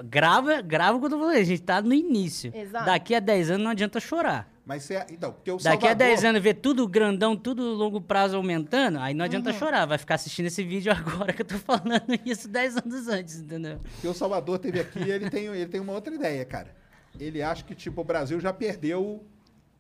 [0.06, 2.52] Grava, grava o que eu tô falando, a gente tá no início.
[2.56, 2.86] Exato.
[2.86, 4.52] Daqui a 10 anos não adianta chorar.
[4.66, 8.02] Mas você, então, porque o Daqui a Salvador, 10 anos ver tudo grandão, tudo longo
[8.02, 9.60] prazo aumentando, aí não adianta Uhum.
[9.60, 9.86] chorar.
[9.86, 13.80] Vai ficar assistindo esse vídeo agora que eu tô falando isso 10 anos antes, entendeu?
[13.94, 16.74] porque o Salvador teve aqui, ele tem, ele tem uma outra ideia, cara.
[17.20, 19.24] Ele acha que, tipo, o Brasil já perdeu,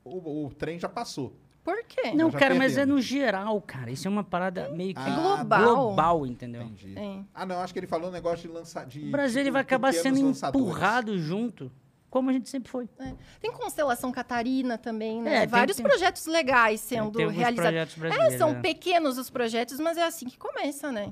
[0.06, 1.36] o, o trem já passou.
[1.64, 2.12] Por quê?
[2.14, 2.96] Não, cara, mas é perdemos.
[2.96, 3.90] no geral, cara.
[3.90, 5.64] Isso é uma parada meio que Ah, global.
[5.76, 6.62] global, entendeu?
[6.62, 6.96] Entendi.
[6.98, 7.24] É.
[7.34, 8.86] Ah, não, acho que ele falou um negócio de lançar.
[8.86, 10.64] De, O Brasil ele vai acabar sendo lançadores.
[10.68, 11.72] empurrado junto,
[12.08, 12.88] como a gente sempre foi.
[13.00, 13.14] É.
[13.42, 15.38] Tem Constelação Catarina também, né?
[15.38, 17.96] É, tem- Vários tem- projetos legais sendo realizados.
[17.96, 18.62] projetos É, são né?
[18.62, 21.12] pequenos os projetos, mas é assim que começa, né?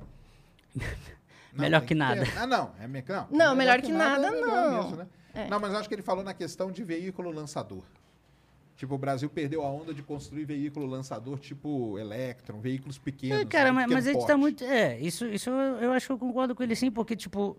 [0.76, 2.26] Não, Melhor que nada.
[2.26, 2.38] ter.
[2.38, 2.72] Ah, não.
[2.80, 3.04] É me...
[3.08, 4.84] não, Não, melhor que nada, é legal não.
[4.84, 5.08] mesmo, né?
[5.36, 5.48] É.
[5.48, 7.84] Não, mas eu acho que ele falou na questão de veículo lançador.
[8.76, 13.42] Tipo, o Brasil perdeu a onda de construir veículo lançador tipo Electron, veículos pequenos.
[13.42, 14.64] É, cara, né, mas, pequeno mas a gente tá muito.
[14.64, 17.58] É, isso, isso eu, eu acho que eu concordo com ele sim, porque, tipo.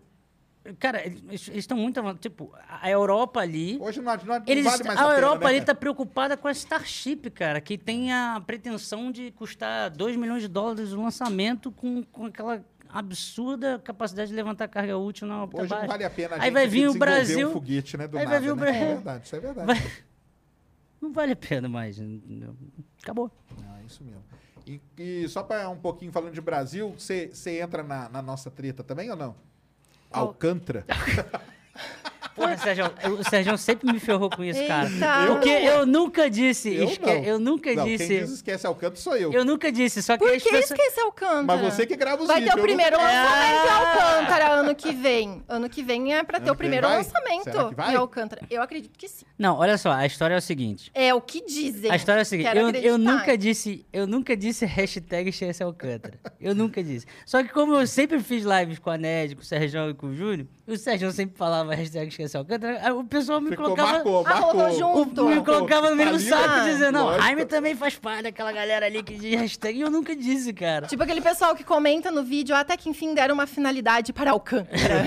[0.78, 2.22] Cara, eles estão muito avançados.
[2.22, 3.76] Tipo, a Europa ali.
[3.78, 5.66] Hoje não, não, não Eles, vale mais a a Europa né, ali cara?
[5.66, 10.48] tá preocupada com a Starship, cara, que tem a pretensão de custar 2 milhões de
[10.48, 15.74] dólares o lançamento com, com aquela absurda capacidade de levantar carga útil na órbita Hoje
[15.74, 18.10] não vale a pena a Aí gente vai vir o Brasil- um foguete, né, aí
[18.14, 18.60] nada, vai vir o né?
[18.62, 19.66] Brasil- É verdade, isso é verdade.
[19.66, 19.92] Vai-
[21.04, 21.98] Não vale a pena mais.
[23.02, 23.30] Acabou.
[23.78, 24.24] É isso mesmo.
[24.66, 27.30] E, e só para um pouquinho falando de Brasil, você
[27.60, 29.36] entra na, na nossa treta também ou não?
[30.10, 30.86] Alcântara.
[32.34, 32.84] Porra, Sérgio,
[33.18, 34.88] o Sérgio sempre me ferrou com isso, cara.
[34.90, 35.26] Eita.
[35.32, 36.74] Porque eu nunca disse.
[36.74, 37.24] Eu esque- não.
[37.24, 38.18] Eu nunca não, Quem disse.
[38.20, 39.32] diz esquece Alcântara sou eu.
[39.32, 40.70] Eu nunca disse, só que Por que pessoas.
[40.70, 41.42] esquecer Alcântara?
[41.44, 42.54] Mas você que grava os Vai vídeos.
[42.54, 43.70] ter o eu não- primeiro lançamento em!
[43.70, 45.42] Alcântara ano que vem.
[45.48, 46.96] Ano que vem é pra ter Ano o que vem primeiro vai?
[46.98, 47.92] lançamento Será que vai?
[47.92, 48.42] em Alcântara.
[48.50, 49.24] Eu acredito que sim.
[49.38, 50.90] Não, olha só, a história é o seguinte.
[50.94, 51.90] É o que dizem.
[51.90, 56.18] A história é a seguinte, eu, eu nunca disse, eu nunca disse hashtag esquece Alcântara.
[56.40, 57.06] Eu nunca disse.
[57.24, 60.08] Só que como eu sempre fiz lives com a Ned, com o Sérgio e com
[60.08, 63.92] o Júnior, o Sérgio sempre falava hashtag esquece Alcântara, aí o pessoal me Ficou, colocava...
[63.92, 64.66] marcou, Ah, marcou.
[64.66, 65.24] O, junto.
[65.26, 66.64] me colocava no mesmo saco, né?
[66.72, 67.22] dizendo, não, Lógico.
[67.24, 70.86] Jaime também faz parte daquela galera ali que diz hashtag, e eu nunca disse, cara.
[70.86, 75.04] Tipo aquele pessoal que comenta no vídeo, até que enfim deram uma finalidade para Alcântara.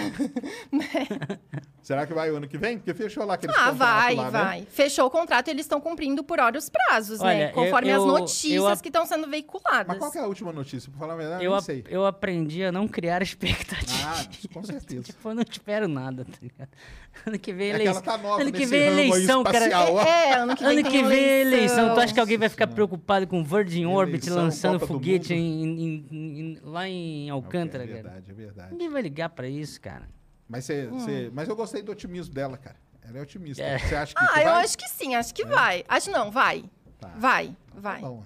[1.81, 2.77] Será que vai o ano que vem?
[2.77, 4.29] Porque fechou lá aquele ah, vai, lá, né?
[4.31, 4.67] vai.
[4.69, 7.49] Fechou o contrato e eles estão cumprindo por horas prazos, Olha, né?
[7.49, 9.87] eu- Conforme eu- as eu notícias ap- que estão sendo veiculadas.
[9.87, 10.91] Mas qual que é a última notícia?
[10.91, 11.85] Pra falar a verdade, Eu, eu não sei.
[11.87, 14.03] eu aprendi a não criar expectativas.
[14.03, 15.03] Ah, com certeza.
[15.07, 16.69] tipo, eu não espero nada, tá ligado?
[17.25, 17.93] Ano que vem É eleição.
[17.93, 19.65] ela tá nova ano que vem eleição, cara.
[19.65, 21.57] É, ano que vem Ano tem que vem é eleição.
[21.79, 21.93] eleição.
[21.95, 26.05] Tu acha que alguém vai ficar preocupado com Virgin Orbit Eleição, lançando foguete em- em-
[26.11, 28.01] em- lá em Alcântara, é cara?
[28.01, 28.71] verdade, é verdade.
[28.71, 30.07] Ninguém vai ligar pra isso, cara.
[30.47, 32.75] Mas, você, você- mas eu gostei do otimismo dela, cara.
[33.07, 33.63] Ela é otimista.
[33.63, 33.77] É.
[33.79, 34.63] Você acha que Ah, eu vai?
[34.63, 35.83] acho que sim, acho que vai.
[35.87, 36.63] Acho não, vai.
[36.99, 37.13] Tá.
[37.17, 38.01] Vai, vai.
[38.01, 38.23] Bom.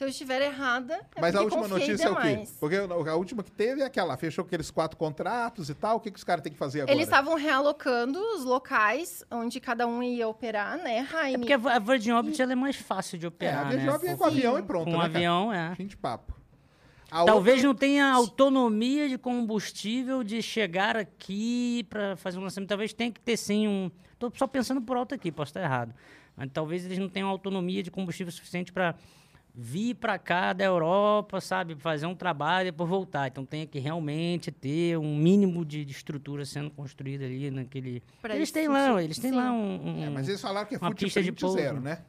[0.00, 2.28] Se eu estiver errada, é Mas a última notícia é o quê?
[2.30, 2.56] demais.
[2.58, 5.98] Porque a última que teve é aquela, fechou aqueles quatro contratos e tal.
[5.98, 6.96] O que, que os caras têm que fazer agora?
[6.96, 11.38] Eles estavam realocando os locais onde cada um ia operar, né, É Jaime?
[11.46, 13.76] porque a Virgin Orbit ela é mais fácil de É, operar, a né?
[13.76, 14.30] Viajão vem com Sim.
[14.30, 15.74] avião e pronto, Com né, um avião, é.
[15.74, 16.34] Fim de papo.
[17.10, 22.70] A Talvez não tenha autonomia de combustível de chegar aqui para fazer um lançamento.
[22.70, 23.90] Talvez tenha que ter sim um.
[24.18, 25.94] Tô só pensando por alto aqui, posso estar errado.
[26.34, 28.94] Mas talvez eles não tenham autonomia de combustível suficiente para
[29.54, 33.28] vir para cá da Europa, sabe, fazer um trabalho e depois voltar.
[33.28, 38.02] Então tem que realmente ter um mínimo de, de estrutura sendo construída ali naquele.
[38.22, 39.36] Pra eles têm lá, eles têm sim.
[39.36, 39.88] lá um.
[39.98, 41.56] um- É, mas eles falaram que é uma pista de pouso.
[41.56, 42.02] zero, né?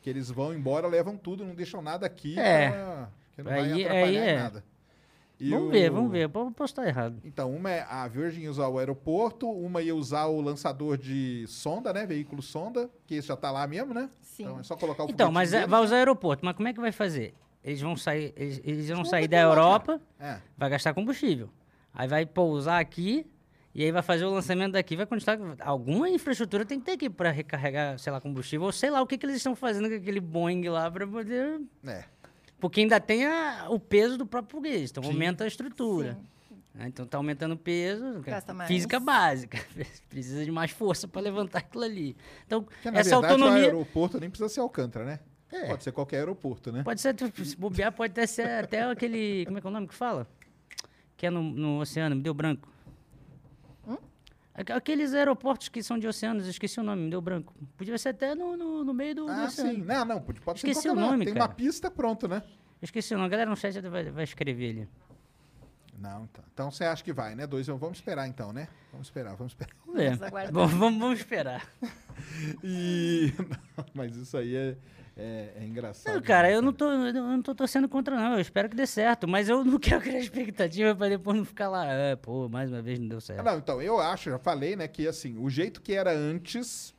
[0.00, 2.38] Que eles vão embora, levam tudo, não deixam nada aqui.
[2.38, 2.70] É.
[2.70, 3.08] Pra...
[3.34, 4.38] Que não Aí- vai atrapalhar aí é.
[4.38, 4.64] nada.
[5.38, 6.22] E Vamos o- ver, vamos ver.
[6.24, 7.20] Eu posso estar errado.
[7.22, 11.44] Então, uma é a Virgin ia usar o aeroporto, uma ia usar o lançador de
[11.46, 12.06] sonda, né?
[12.06, 14.08] Veículo sonda, que esse já tá lá mesmo, né?
[14.36, 14.42] Sim.
[14.44, 16.44] Então é só colocar o Então, mas é- deles, vai usar aeroporto.
[16.44, 17.34] Mas como é que vai fazer?
[17.64, 19.38] Eles vão sair, eles, eles vão sair da.
[19.40, 20.38] Europa, É.
[20.56, 21.48] vai gastar combustível.
[21.92, 23.26] Aí vai pousar aqui
[23.74, 25.38] e aí vai fazer o lançamento daqui, vai continuar.
[25.60, 29.06] Alguma infraestrutura tem que ter aqui para recarregar, sei lá, combustível, ou sei lá o
[29.06, 31.60] que, que eles estão fazendo com aquele Boeing lá para poder.
[31.86, 32.04] É.
[32.60, 35.10] Porque ainda tem a- o peso do próprio foguete, então Sim.
[35.10, 36.14] aumenta a estrutura.
[36.14, 36.20] Sim.
[36.76, 36.86] Né?
[36.88, 38.68] Então tá aumentando o peso, Gasta mais.
[38.68, 39.58] física básica.
[40.08, 42.16] Precisa de mais força para levantar aquilo ali.
[42.46, 43.64] Então, Porque, na essa verdade, o autonomia.
[43.64, 45.20] aeroporto nem precisa ser Alcântara, né?
[45.50, 45.66] É.
[45.68, 46.82] Pode ser qualquer aeroporto, né?
[46.82, 47.14] Pode ser,
[47.44, 49.44] se bobear, pode até ser até aquele.
[49.46, 50.26] Como é que é o nome que fala?
[51.16, 52.68] Que é no, no oceano, me deu branco.
[54.54, 57.54] Aqu- Aqueles aeroportos que são de oceanos, eu esqueci o nome, me deu branco.
[57.76, 59.70] Podia ser até no, no, no meio do, do Ah, oceano.
[59.74, 59.82] sim.
[59.82, 61.12] Não, não, pode, pode ser em Esqueci qualquer o lugar.
[61.12, 61.46] nome, Tem cara.
[61.46, 62.42] uma pista, pronto, né?
[62.46, 63.26] Eu esqueci o nome.
[63.26, 64.88] A galera no chat vai, vai escrever ali.
[65.98, 66.44] Não, então.
[66.52, 67.46] Então você acha que vai, né?
[67.46, 68.68] Dois, vamos esperar então, né?
[68.92, 69.74] Vamos esperar, vamos esperar.
[69.84, 70.16] Vamos ver.
[70.52, 71.66] Vamos vamos, vamos esperar.
[72.64, 73.34] E.
[73.76, 74.76] Não, mas isso aí é,
[75.16, 76.14] é, é engraçado.
[76.14, 78.34] Não, cara, né, eu não, tô, eu não tô torcendo contra, não.
[78.34, 79.28] Eu espero que dê certo.
[79.28, 81.84] Mas eu não quero criar expectativa pra depois não ficar lá.
[81.84, 83.44] Ah, pô, mais uma vez não deu certo.
[83.44, 86.94] Não, então, eu acho, já falei, né, que assim, o jeito que era antes,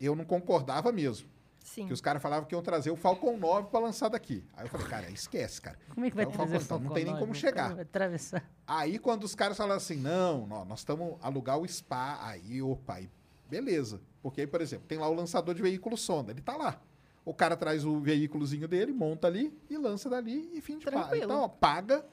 [0.00, 1.28] eu não concordava mesmo.
[1.68, 1.86] Sim.
[1.86, 4.42] Que os caras falavam que iam trazer o Falcon 9 pra lançar daqui.
[4.56, 5.78] Aí eu falei, cara, esquece, cara.
[5.94, 7.74] Como é que vai Então, trazer o não tem nem Falcon como chegar.
[7.74, 8.42] Vai atravessar.
[8.66, 12.94] Aí quando os caras falaram assim, não, nó- nós estamos alugar o spa, aí, opa,
[12.94, 13.10] aí,
[13.50, 14.00] beleza.
[14.22, 16.80] Porque aí, por exemplo, tem lá o lançador de veículo sonda, ele tá lá.
[17.24, 20.96] O cara traz o veículozinho dele, monta ali e lança dali e fim de papo.
[20.98, 21.24] Tranquilo.
[21.24, 22.04] Então, ó, paga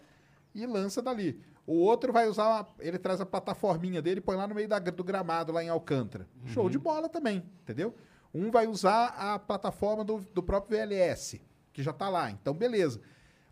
[0.54, 1.42] e lança dali.
[1.66, 4.68] O outro vai usar, uma- ele traz a plataforminha dele e põe lá no meio
[4.68, 6.28] da- do gramado, lá em Alcântara.
[6.48, 7.96] Show de bola também, entendeu?
[8.38, 12.30] Um vai usar a plataforma do, do próprio VLS, que já tá lá.
[12.32, 13.00] Então, beleza.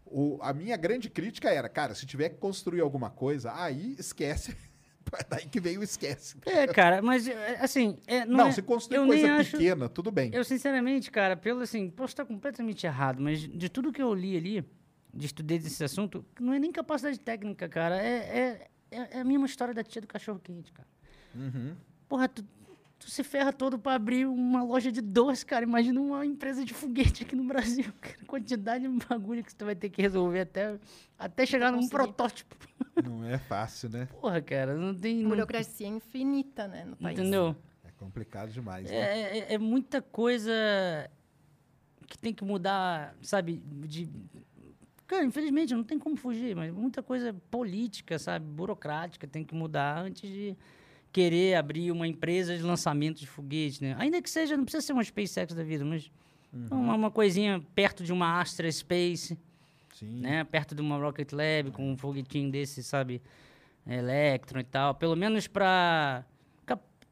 [0.06, 4.56] O- a minha grande crítica era, cara, se tiver que construir alguma coisa, aí esquece.
[5.30, 6.36] Daí que veio esquece.
[6.46, 7.98] É, cara, mas é, assim.
[8.08, 10.32] é, não, Não, é- se construir coisa acho- pequena, tudo bem.
[10.34, 14.36] Eu, sinceramente, cara, pelo assim, posso estar completamente errado, mas de tudo que eu li
[14.38, 14.66] ali,
[15.14, 18.02] de estudei desse assunto, não é nem capacidade técnica, cara.
[18.02, 20.88] É, é, é, é a mesma história da tia do cachorro quente, cara.
[21.36, 21.76] Uhum.
[22.10, 22.44] Porra, tu,
[23.04, 25.64] tu se ferra todo pra abrir uma loja de doce, cara.
[25.66, 27.86] Imagina uma empresa de foguete aqui no Brasil.
[28.00, 28.18] Cara.
[28.26, 30.80] Quantidade de bagulho que tu vai ter que resolver até,
[31.20, 32.56] até chegar num protótipo.
[33.04, 34.06] Não é fácil, né?
[34.22, 35.22] Porra, cara, não tem.
[35.22, 37.20] não- Burocracia infinita, né, no país.
[37.20, 37.56] entendeu?
[37.84, 38.96] É complicado demais, né?
[38.96, 40.52] É, é- é muita coisa
[42.08, 44.10] que tem que mudar, sabe, de...
[45.08, 50.00] Cara, infelizmente, não tem como fugir, mas muita coisa política, sabe, burocrática tem que mudar
[50.00, 50.56] antes de
[51.14, 53.96] querer abrir uma empresa de lançamento de foguete, né?
[54.00, 56.12] Ainda que seja, não precisa ser uma SpaceX da vida, mas
[56.52, 59.38] uma, uma coisinha perto de uma Astra Space,
[59.94, 60.20] Sim.
[60.20, 60.44] né?
[60.44, 63.22] Perto de uma Rocket Lab, com um foguetinho desse, sabe?
[63.88, 64.96] Electron e tal.
[64.96, 66.26] Pelo menos para,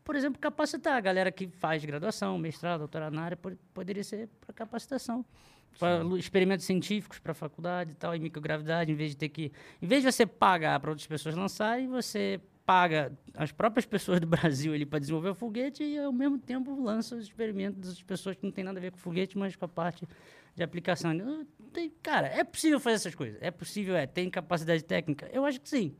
[0.03, 4.27] por exemplo, capacitar a galera que faz graduação, mestrado, doutorado na área, po- poderia ser
[4.41, 5.23] para capacitação.
[5.79, 9.51] Para experimentos científicos para faculdade e tal, em microgravidade, em vez de ter que.
[9.81, 14.27] Em vez de você pagar para outras pessoas lançarem, você paga as próprias pessoas do
[14.27, 18.35] Brasil ali para desenvolver o foguete e ao mesmo tempo lança os experimentos das pessoas
[18.35, 20.07] que não tem nada a ver com o foguete, mas com a parte
[20.55, 21.11] de aplicação.
[21.73, 23.37] Tem- cara, é possível fazer essas coisas.
[23.41, 24.05] É possível, é.
[24.05, 25.29] Tem capacidade técnica?
[25.31, 25.95] Eu acho que sim.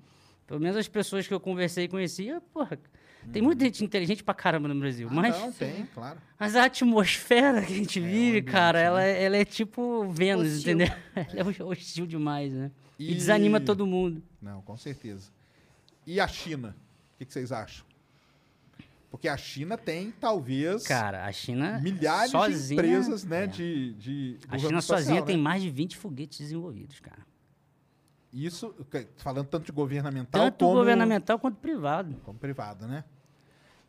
[0.46, 2.78] Pelo menos as pessoas que eu conversei e conhecia, porra,
[3.32, 5.08] tem muita gente inteligente pra caramba no Brasil.
[5.10, 6.20] Ah, mas, não, tem, claro.
[6.38, 9.12] mas a atmosfera que a gente É, vive, ambiente, cara, ela, né?
[9.12, 10.74] é- ela é tipo Vênus, Hostil.
[10.74, 10.88] entendeu?
[11.38, 12.70] Ela é hostil demais, né?
[13.00, 13.12] E...
[13.12, 14.22] E- desanima todo mundo.
[14.42, 15.32] Não, com certeza.
[16.06, 16.76] E a China?
[17.16, 17.86] O que, que vocês acham?
[19.10, 23.44] Porque a China tem, talvez, Cara, a China milhares sozinha, de empresas, né?
[23.44, 23.48] é.
[23.48, 25.26] De, de, A China espacial, sozinha né?
[25.28, 27.20] tem mais de 20 foguetes desenvolvidos, cara.
[28.32, 28.74] Isso,
[29.18, 32.16] falando tanto de governamental Tanto como, governamental quanto privado.
[32.24, 33.04] como privado, né?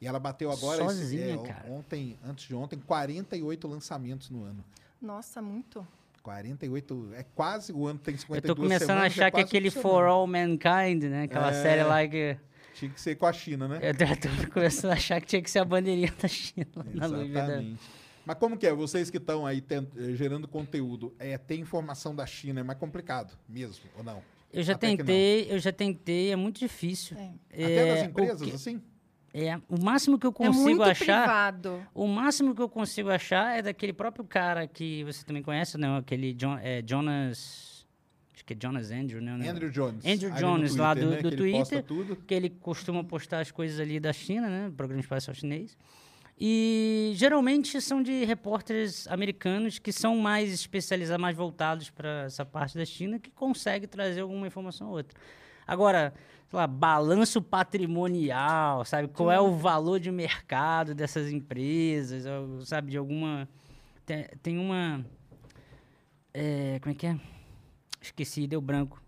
[0.01, 1.71] E ela bateu agora, esse- Sozinha, é, cara.
[1.71, 4.65] ontem, antes de ontem, 48 lançamentos no ano.
[5.01, 5.87] Nossa, muito.
[6.23, 9.31] 48, é quase, o ano tem Eu 52 tô começando a semanas, é achar que
[9.33, 10.05] quase aquele For.
[10.05, 11.23] All Mankind, né?
[11.25, 11.63] Aquela É.
[11.63, 12.37] série lá que...
[12.75, 13.79] Tinha que ser com a China, né?
[13.83, 16.67] Eu tô começando a achar que tinha que ser a bandeirinha da China.
[16.95, 17.81] Exatamente.
[18.25, 18.73] Mas como que é?
[18.73, 23.37] Vocês que estão aí eh, gerando conteúdo, é, ter informação da China é mais complicado
[23.49, 24.23] mesmo, ou não?
[24.53, 27.17] Eu já Até tentei, eu já tentei, é muito difícil.
[27.19, 27.33] É,
[27.65, 28.83] Até É, nas empresas, que- assim?
[29.35, 31.87] É, o máximo que eu é consigo muito achar, privado.
[31.95, 35.97] o máximo que eu consigo achar é daquele próprio cara que você também conhece, né?
[35.97, 37.87] Aquele John- é, Jonas,
[38.35, 39.33] acho que é Jonas Andrew, né?
[39.49, 40.05] Andrew Jones.
[40.05, 41.83] Andrew Jones, lá do- né, do que ele Twitter.
[41.83, 42.17] tudo.
[42.17, 44.71] que ele costuma postar as coisas ali da China, né?
[44.77, 45.79] Programa espacial chinês.
[46.39, 52.77] E geralmente são de repórteres americanos que são mais especializados, mais voltados para essa parte
[52.77, 55.19] da China, que consegue trazer alguma informação ou outra.
[55.67, 56.13] Agora,
[56.53, 59.09] sei lá, balanço patrimonial, sabe?
[59.09, 62.25] Qual é o valor de mercado dessas empresas,
[62.69, 62.91] sabe?
[62.91, 63.49] De alguma.
[64.05, 65.03] Tem, tem uma.
[66.35, 67.19] é, como é que é?
[68.03, 69.03] Esqueci, deu branco.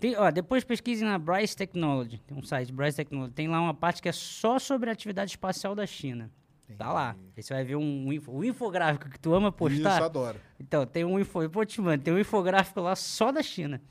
[0.00, 2.18] Tem, ó, depois pesquise na Bryce Technology.
[2.26, 3.32] Tem um site, Bryce Technology.
[3.34, 6.30] Tem lá uma parte que é só sobre a atividade espacial da China.
[6.78, 7.14] Tá lá.
[7.36, 9.96] Aí você vai ver um, um info- o infográfico que tu ama postar.
[9.96, 10.40] Isso, adoro.
[10.58, 13.82] Então, tem um info, eu te mando, tem um infográfico lá só da China.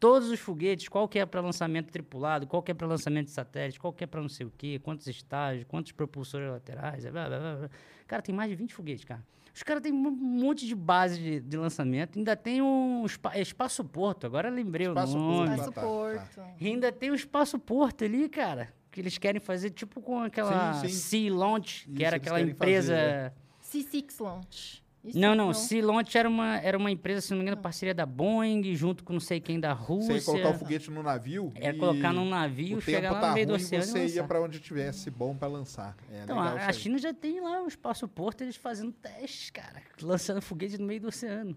[0.00, 3.32] Todos os foguetes, qual que é para lançamento tripulado, qual que é para lançamento de
[3.32, 7.28] satélite, qual que é para não sei o quê, quantos estágios, quantos propulsores laterais, blá,
[7.28, 7.70] blá, blá.
[8.06, 9.22] Cara, tem mais de 20 foguetes, cara.
[9.54, 13.42] Os caras têm um monte de base de, de lançamento, ainda tem um espa, é
[13.42, 15.48] espaço porto, agora lembrei Espaço o nome.
[15.48, 15.50] Porto.
[15.52, 15.86] Espaço tá, tá.
[15.86, 16.40] Porto.
[16.58, 20.74] E ainda tem o espaço porto ali, cara, que eles querem fazer tipo com aquela
[20.74, 20.94] Sim, sim.
[20.94, 22.94] Sea Launch, que Isso, era aquela empresa...
[22.94, 23.32] fazer, é.
[23.62, 24.82] C6 Launch.
[25.02, 27.94] Isso Não, não, Sea Launch era uma, era uma empresa, se não me engano, parceria
[27.94, 30.22] da Boeing, junto com não sei quem da Você ia Rússia.
[30.22, 31.52] colocar o foguete no navio.
[31.54, 33.84] É e colocar num navio, o chegar tempo lá tá no meio do ruim, oceano
[33.84, 35.96] e Você ia pra onde tivesse bom pra lançar.
[36.12, 36.72] É Então, legal a, a.
[36.72, 41.00] China já tem lá o espaço porto, eles fazendo testes, cara, lançando foguete no meio
[41.00, 41.56] do oceano.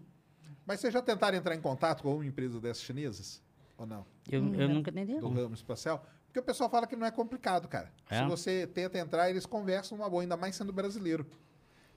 [0.65, 3.41] Mas vocês já tentaram entrar em contato com alguma empresa dessas chinesas?
[3.77, 4.05] Ou não?
[4.31, 5.15] Eu, eu nunca entendi.
[5.15, 5.33] Do não.
[5.33, 6.05] ramo espacial?
[6.27, 7.91] Porque o pessoal fala que não é complicado, cara.
[8.09, 8.19] É?
[8.19, 11.27] Se você tenta entrar, eles conversam uma boa, ainda mais sendo brasileiro.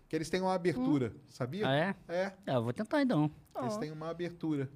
[0.09, 1.66] Que eles têm uma abertura, sabia?
[1.68, 1.94] Ah, é?
[2.09, 3.30] É, Ah, eu vou tentar então.
[3.61, 4.68] eles têm uma abertura.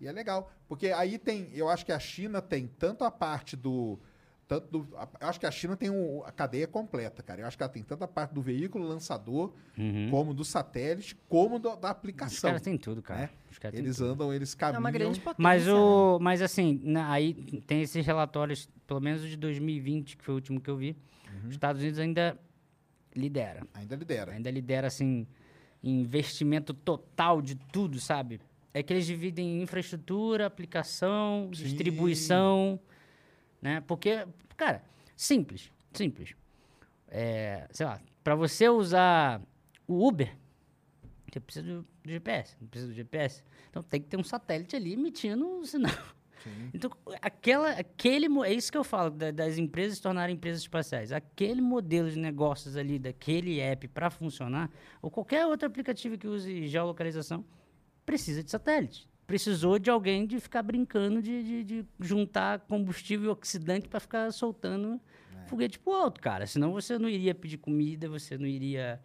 [0.00, 0.50] E é legal.
[0.68, 3.98] Porque aí tem, eu acho que a China tem tanto a parte do.
[4.46, 7.40] Tanto do a- eu acho que a China tem um- a cadeia completa, cara.
[7.40, 10.10] Eu acho que ela tem tanto a parte do veículo lançador, Uhum.
[10.10, 12.50] como do satélite, como do- da Os aplicação.
[12.50, 13.20] caras têm tudo, cara.
[13.22, 13.30] né?
[13.50, 14.10] Os caras têm Eles tudo.
[14.12, 14.80] andam, eles É caminham.
[14.80, 15.42] uma grande potência.
[15.42, 15.72] Mas, né?
[15.72, 17.32] o, mas assim, na- aí
[17.66, 20.94] tem esses relatórios, pelo menos de 2020, que foi o último que eu vi.
[21.32, 21.48] Uhum.
[21.48, 22.38] Os Estados Unidos ainda
[23.14, 23.66] lidera.
[23.74, 24.32] Ainda lidera.
[24.32, 25.26] Ainda lidera, assim,
[25.82, 28.40] investimento total de tudo, sabe?
[28.72, 31.64] É que eles dividem em infraestrutura, aplicação, Sim.
[31.64, 32.80] distribuição,
[33.62, 33.80] né?
[33.82, 34.82] Porque, cara,
[35.16, 36.34] simples, simples.
[37.08, 39.40] É, sei lá, para você usar
[39.86, 40.36] o Uber,
[41.30, 43.44] você precisa do, do GPS, não precisa do GPS.
[43.70, 45.92] Então tem que ter um satélite ali emitindo o sinal.
[46.44, 46.70] Sim.
[46.72, 46.90] Então,
[47.20, 51.10] aquela, aquele, é isso que eu falo, da- das empresas se tornarem empresas espaciais.
[51.10, 54.70] Aquele modelo de negócios ali, daquele app para funcionar,
[55.02, 57.44] ou qualquer outro aplicativo que use geolocalização,
[58.06, 59.08] precisa de satélite.
[59.26, 64.30] Precisou de alguém de ficar brincando de, de- de juntar combustível e oxidante para ficar
[64.32, 65.00] soltando
[65.46, 66.46] foguete pro alto, cara.
[66.46, 69.00] Senão você não iria pedir comida, você não iria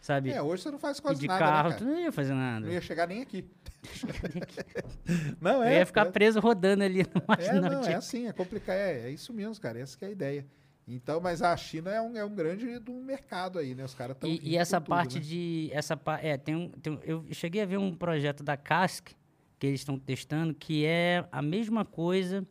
[0.00, 0.30] sabe?
[0.30, 2.66] É, hoje você não faz quase de nada, carro, né, tu não ia fazer nada.
[2.66, 3.44] Não ia chegar nem aqui.
[5.40, 5.78] não, Eu é.
[5.78, 8.76] ia ficar é, preso rodando ali no É, não, é assim, é complicado.
[8.76, 9.78] É, é isso mesmo, cara.
[9.78, 10.46] Essa que é a ideia.
[10.86, 13.84] Então, mas a China é um, é um grande do mercado aí, né?
[13.84, 14.28] Os caras estão.
[14.28, 15.68] E, e essa parte de.
[15.72, 19.08] Essa, é, tem um, tem um- eu cheguei a ver um projeto da Cask
[19.58, 22.46] que eles estão testando, que é a mesma coisa.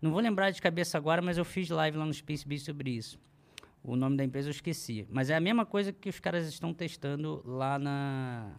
[0.00, 2.90] Não vou lembrar de cabeça agora, mas eu fiz live lá no Space Beast sobre
[2.90, 3.18] isso.
[3.82, 5.06] O nome da empresa eu esqueci.
[5.10, 8.54] Mas é a mesma coisa que os caras estão testando lá na,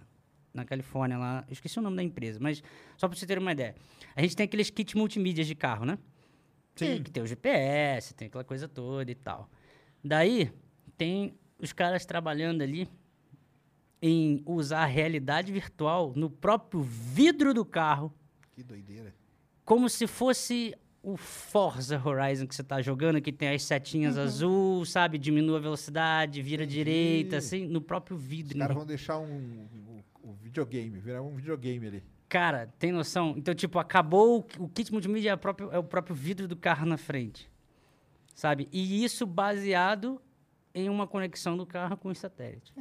[0.53, 1.17] na Califórnia.
[1.17, 1.43] Lá.
[1.47, 2.63] Eu esqueci o nome da empresa, mas
[2.97, 3.75] só para você ter uma ideia.
[4.15, 5.97] A gente tem aqueles kits multimídias de carro, né?
[6.75, 6.97] Sim.
[6.97, 9.49] Que, que tem o GPS, tem aquela coisa toda e tal.
[10.03, 10.51] Daí,
[10.97, 12.89] tem os caras trabalhando ali
[14.01, 18.11] em usar a realidade virtual no próprio vidro do carro,
[18.51, 19.13] Que doideira.
[19.63, 20.73] como se fosse
[21.03, 25.17] o Forza Horizon que você tá jogando, que tem as setinhas azul, sabe?
[25.17, 28.57] Diminui a velocidade, vira direita, assim, no próprio Os vidro.
[28.57, 32.03] caras no- vão deixar um, um, um videogame, virar um videogame ali.
[32.29, 33.33] Cara, tem noção?
[33.35, 36.85] Então, tipo, acabou o, o kit multimídia é, próprio- é o próprio vidro do carro
[36.85, 37.49] na frente.
[38.33, 38.69] Sabe?
[38.71, 40.21] E isso baseado
[40.73, 42.71] em uma conexão do carro com o satélite.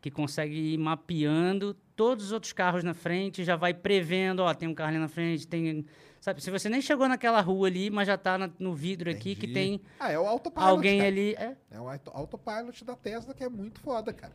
[0.00, 4.68] Que consegue ir mapeando todos os outros carros na frente, já vai prevendo, ó, tem
[4.68, 5.84] um carro ali na frente, tem.
[6.26, 6.42] Sabe?
[6.42, 9.46] Se você nem chegou naquela rua ali, mas já tá na- no vidro aqui que
[9.46, 9.52] Entendi.
[9.78, 10.68] tem Ah, é o autopilot.
[10.68, 11.08] alguém cara.
[11.08, 11.34] ali.
[11.38, 14.32] É, É o auto- autopilot da Tesla que é muito foda, cara.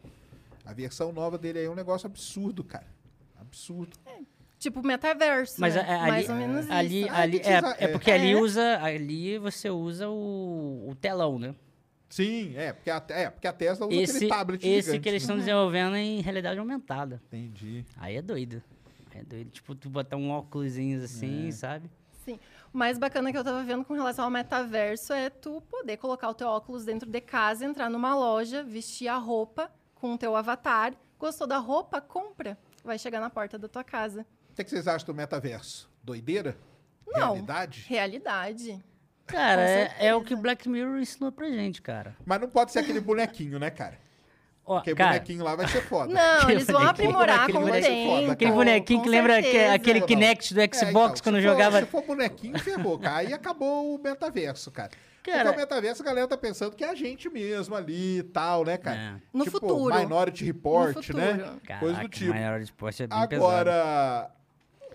[0.66, 2.88] A versão nova dele aí é um negócio absurdo, cara.
[3.42, 3.92] Absurdo.
[4.58, 5.82] Tipo metaverso, Mas né?
[5.86, 7.10] é- é ali- Mais ou menos ali, isso.
[7.12, 7.88] Ah, ali é, é é.
[7.90, 8.36] porque ali É.
[8.38, 8.80] usa.
[8.82, 11.54] Ali você usa o, o telão, né?
[12.08, 15.00] Sim, é, porque a, é, porque a Tesla usa esse, aquele tablet esse gigante.
[15.04, 15.26] que eles né?
[15.26, 17.22] estão desenvolvendo é em realidade aumentada.
[17.28, 17.84] Entendi.
[17.98, 18.64] Aí é doido.
[19.16, 19.50] É doido.
[19.50, 21.52] Tipo, tu botar um óculos assim, É.
[21.52, 21.90] sabe?
[22.26, 22.40] Sim.
[22.74, 26.30] O mais bacana que eu tava vendo com relação ao metaverso é tu poder colocar
[26.30, 30.36] o teu óculos dentro de casa, entrar numa loja, vestir a roupa com o teu
[30.36, 30.94] avatar.
[31.20, 32.00] Gostou da roupa?
[32.00, 32.58] Compra.
[32.84, 34.26] Vai chegar na porta da tua casa.
[34.52, 35.90] O que, que vocês acham do metaverso?
[36.04, 36.58] Doideira?
[37.08, 37.34] Não.
[37.34, 37.86] Realidade?
[37.88, 38.84] Realidade.
[39.28, 42.16] Cara, é, é o que o Black Mirror ensinou pra gente, cara.
[42.26, 44.00] Mas não pode ser aquele bonequinho, né, cara?
[44.72, 46.14] Ó, Porque cara, bonequinho lá vai ser foda.
[46.14, 48.20] Não, Aquele eles vão aprimorar aquele com o bonequinho tempo.
[48.22, 50.08] foda, aquele bonequinho com que lembra que- aquele Não.
[50.08, 51.80] Kinect do É, Xbox então, se quando for- jogava.
[51.80, 53.18] Se for bonequinho, ferrou, cara.
[53.18, 54.92] Aí acabou o metaverso, cara.
[55.24, 58.24] Cara- Porque o metaverso, a galera tá pensando que é a gente mesmo ali e
[58.24, 58.98] tal, né, cara?
[58.98, 59.14] É.
[59.32, 59.94] No tipo, futuro.
[59.96, 61.18] Minority Report, No futuro.
[61.20, 61.34] né?
[61.64, 62.34] Caraca, Coisa do tipo.
[62.34, 63.46] de esporte é bem pesado.
[63.52, 64.32] Agora,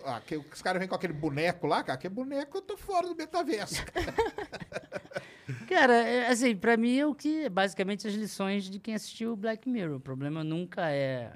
[0.05, 1.97] ah, que os caras vêm com aquele boneco lá, cara.
[1.97, 3.81] Que boneco eu tô fora do metaverso.
[5.67, 5.93] cara.
[5.93, 9.67] É, assim, pra mim é o que basicamente as lições de quem assistiu o Black
[9.69, 9.97] Mirror.
[9.97, 11.33] O problema nunca é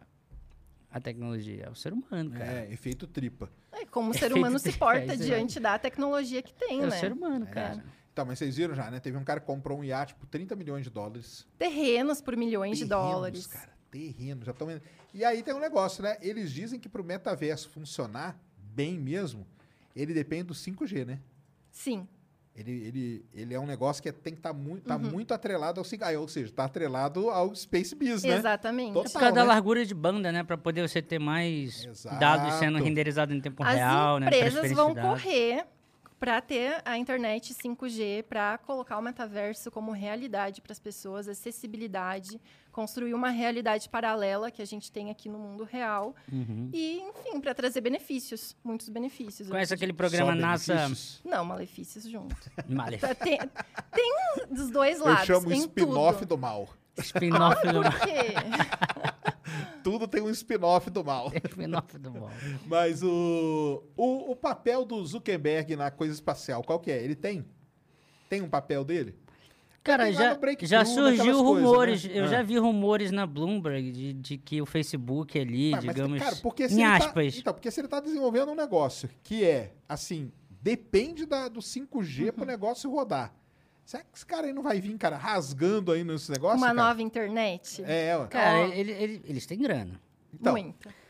[0.89, 2.65] a tecnologia, é o ser humano, cara.
[2.65, 3.49] É, efeito tripa.
[3.71, 6.85] É, como o ser humano se de- porta é, diante da tecnologia que tem, É,
[6.85, 6.97] o né?
[6.99, 7.83] ser humano, cara.
[8.11, 8.99] Então, mas vocês viram já, né?
[8.99, 11.47] Teve um cara que comprou um iate por 30 milhões de dólares.
[11.57, 13.47] Terrenos por milhões de Terrenos, dólares.
[13.47, 13.71] cara.
[13.89, 14.81] Terreno, já estão vendo.
[15.13, 16.17] E aí tem um negócio, né?
[16.21, 19.47] Eles dizem que pro metaverso funcionar bem mesmo,
[19.95, 21.19] ele depende do 5G, né?
[21.71, 22.05] Sim.
[22.53, 24.97] Ele, ele, ele é um negócio que tem que estar muito, Uhum.
[24.97, 26.19] tá muito atrelado ao 5G.
[26.19, 28.35] Ou seja, tá atrelado ao Space Biz, né?
[28.35, 28.93] Exatamente.
[28.93, 29.05] Total.
[29.09, 29.47] É por causa da né?
[29.47, 30.43] largura de banda, né?
[30.43, 32.19] Pra poder você ter mais Exato.
[32.19, 34.27] dados sendo renderizados em tempo As real, né?
[34.27, 35.65] empresas transferência vão correr
[36.21, 42.39] para ter a internet 5G, para colocar o metaverso como realidade para as pessoas, acessibilidade,
[42.71, 46.69] construir uma realidade paralela que a gente tem aqui no mundo real Uhum.
[46.71, 49.47] e, enfim, para trazer benefícios, muitos benefícios.
[49.47, 51.21] eu Conhece aquele programa Só NASA benefícios.
[51.25, 52.35] Não, malefícios junto.
[52.69, 53.01] Malef...
[53.01, 53.39] Tá, tem,
[53.91, 54.13] tem
[54.51, 55.25] um dos dois Eu lados.
[55.25, 56.69] chamo em spin-off do mal.
[56.97, 58.33] Spin-off do Por quê?
[59.83, 61.31] Tudo tem um spin-off do mal.
[61.49, 62.29] spin-off do mal.
[62.67, 67.03] Mas o, o, o papel do Zuckerberg na coisa espacial, qual que é?
[67.03, 67.45] Ele tem?
[68.29, 69.15] Tem um papel dele?
[69.83, 72.11] Cara, já, já surgiu coisas, rumores, né?
[72.13, 72.27] eu Ah.
[72.27, 76.35] já vi rumores na Bloomberg de, de que o Facebook ali, Mas, mas, digamos, cara,
[76.35, 79.43] porque se em ele aspas, Tá, então, porque se ele tá desenvolvendo um negócio que
[79.43, 80.31] é, assim,
[80.61, 82.31] depende da, do 5G Uhum.
[82.33, 83.33] pro negócio rodar.
[83.85, 86.57] Será que esse cara aí não vai vir, cara, rasgando aí nesse negócio?
[86.57, 86.87] Uma cara?
[86.87, 87.83] nova internet?
[87.85, 88.27] É, ué.
[88.27, 88.65] cara, Ó.
[88.67, 89.99] ele- ele- eles têm grana.
[90.33, 91.01] então, Muita.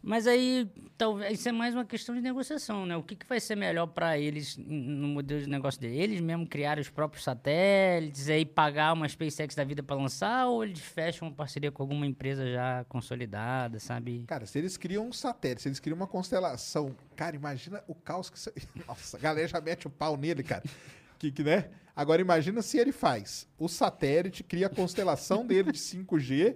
[0.00, 2.96] Mas aí, talvez, isso é mais uma questão de negociação, né?
[2.96, 5.98] O que, que vai ser melhor para eles no modelo de negócio deles?
[5.98, 10.62] Eles mesmo criarem os próprios satélites, aí pagar uma SpaceX da vida para lançar, ou
[10.64, 14.22] eles fecham uma parceria com alguma empresa já consolidada, sabe?
[14.28, 18.30] Cara, se eles criam um satélite, se eles criam uma constelação, cara, imagina o caos
[18.30, 18.52] que isso...
[18.86, 20.62] Nossa, a galera já mete o pau nele, cara.
[21.18, 21.68] Que, que, né?
[21.98, 26.54] Agora imagina se ele faz o satélite, cria a constelação dele de 5G,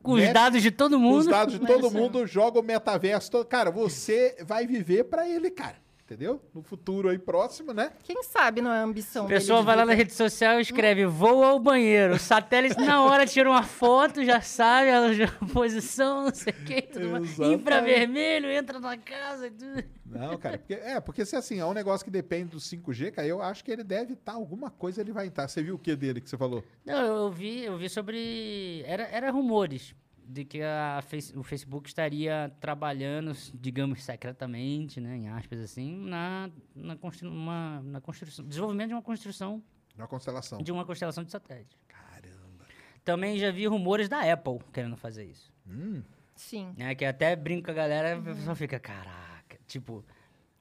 [0.00, 1.18] Com os mete dados de todo mundo.
[1.18, 1.66] os dados de né?
[1.66, 3.44] todo mundo, joga o metaverso todo.
[3.46, 5.74] Cara, você vai viver pra ele, cara.
[6.06, 6.40] Entendeu?
[6.54, 7.92] No futuro aí próximo, né?
[8.04, 11.42] Quem sabe não é ambição A pessoa vai lá na rede social e escreve vou
[11.42, 12.14] ao banheiro.
[12.14, 16.82] O satélite na hora tira uma foto, já sabe a posição, não sei o que,
[16.82, 17.38] tudo mais.
[17.38, 19.84] Infravermelho, entra na casa e tudo.
[20.06, 23.26] Não, cara, porque, é, porque se assim, é um negócio que depende do 5G, cara,
[23.26, 25.48] eu acho que ele deve estar, alguma coisa ele vai estar.
[25.48, 26.62] Você viu o que dele que você falou?
[26.84, 28.84] Não, eu vi, eu vi sobre.
[28.86, 29.94] Era, era rumores
[30.28, 36.50] de que a Face- o Facebook estaria trabalhando, digamos, secretamente, né, em aspas assim, na,
[36.74, 39.62] na, constru, uma, na construção, desenvolvimento de uma construção
[39.96, 40.58] Na constelação.
[40.60, 41.76] de uma constelação de satélite.
[41.86, 42.64] Caramba.
[43.04, 45.52] Também já vi rumores da Apple querendo fazer isso.
[45.66, 46.02] Hum,
[46.34, 46.74] Sim.
[46.76, 50.04] Né, que até brinca a galera, a pessoa fica, caraca, tipo,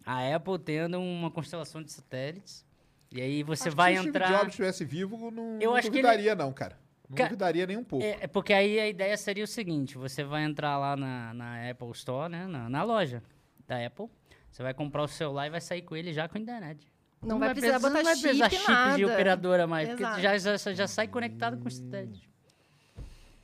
[0.05, 2.63] a Apple tendo uma constelação de satélites,
[3.11, 4.25] e aí você acho vai que se o entrar.
[4.25, 6.77] Steve Jobs estivesse vivo, não, Eu não acho que ele- duvidaria não, cara.
[7.09, 8.03] Não Ca- duvidaria nem um pouco.
[8.05, 11.69] É, é porque aí a ideia seria o seguinte: você vai entrar lá na, na
[11.69, 12.47] Apple Store, né?
[12.47, 13.21] Na, na loja
[13.67, 14.07] da Apple.
[14.51, 16.91] Você vai comprar o celular e vai sair com ele já com a internet.
[17.21, 19.13] Não vai precisar botar não vai precisar chip, chip de nada.
[19.13, 20.03] operadora mais, Exato.
[20.03, 22.29] porque já, já, já sai conectado com o satélite.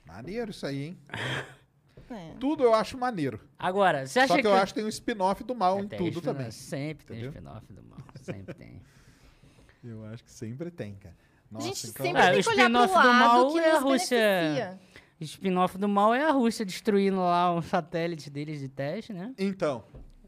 [0.06, 0.98] Maneiro isso aí, hein?
[2.14, 2.34] É.
[2.42, 3.40] Tudo eu acho maneiro.
[3.58, 4.48] Agora, você acha Só que, que.
[4.50, 6.52] eu acho que tem um spin-off do mal É, em tem tudo também.
[6.52, 7.32] Sempre tem Entendeu?
[7.32, 8.00] spin-off do mal.
[8.16, 8.82] Sempre tem.
[9.82, 11.16] Eu acho que sempre tem, cara.
[11.52, 12.06] A Nossa, gente então...
[12.06, 13.84] sempre Ah, tem o que olhar pro spin-off do lado mal que é a nos
[13.84, 14.18] Rússia.
[14.18, 14.80] beneficia.
[15.20, 19.34] O spin-off do mal é a Rússia destruindo lá um satélite deles de teste, né?
[19.38, 19.84] Então,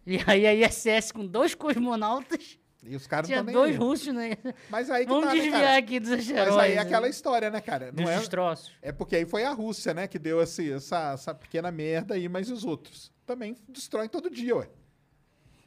[0.05, 4.31] E aí a ISS com dois cosmonautas, e os caras tinha nem dois russos, né?
[4.69, 5.77] Mas aí que Vamos tá, né, desviar cara?
[5.77, 6.57] aqui dos Mas asteroides.
[6.57, 6.81] aí é né?
[6.81, 7.85] aquela história, né, cara?
[7.87, 8.17] Não dos é...
[8.19, 8.71] destroços.
[8.81, 12.27] é porque aí foi a Rússia, né, que deu esse, essa, essa pequena merda aí,
[12.27, 14.67] mas os outros também destroem todo dia, ué.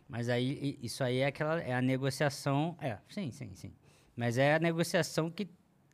[0.08, 3.72] Mas aí, isso aí é aquela, é a negociação, é, sim, sim, sim.
[4.16, 5.48] Mas é a negociação que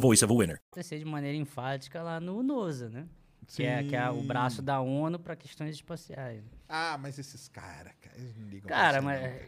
[0.00, 0.60] voice of a winner.
[0.70, 3.06] acontecer de maneira enfática lá no NOSA, né?
[3.46, 6.42] Que é, que é o braço da ONU para questões espaciais.
[6.68, 9.38] Ah, mas esses caras, cara, eles não ligam Cara, mas não.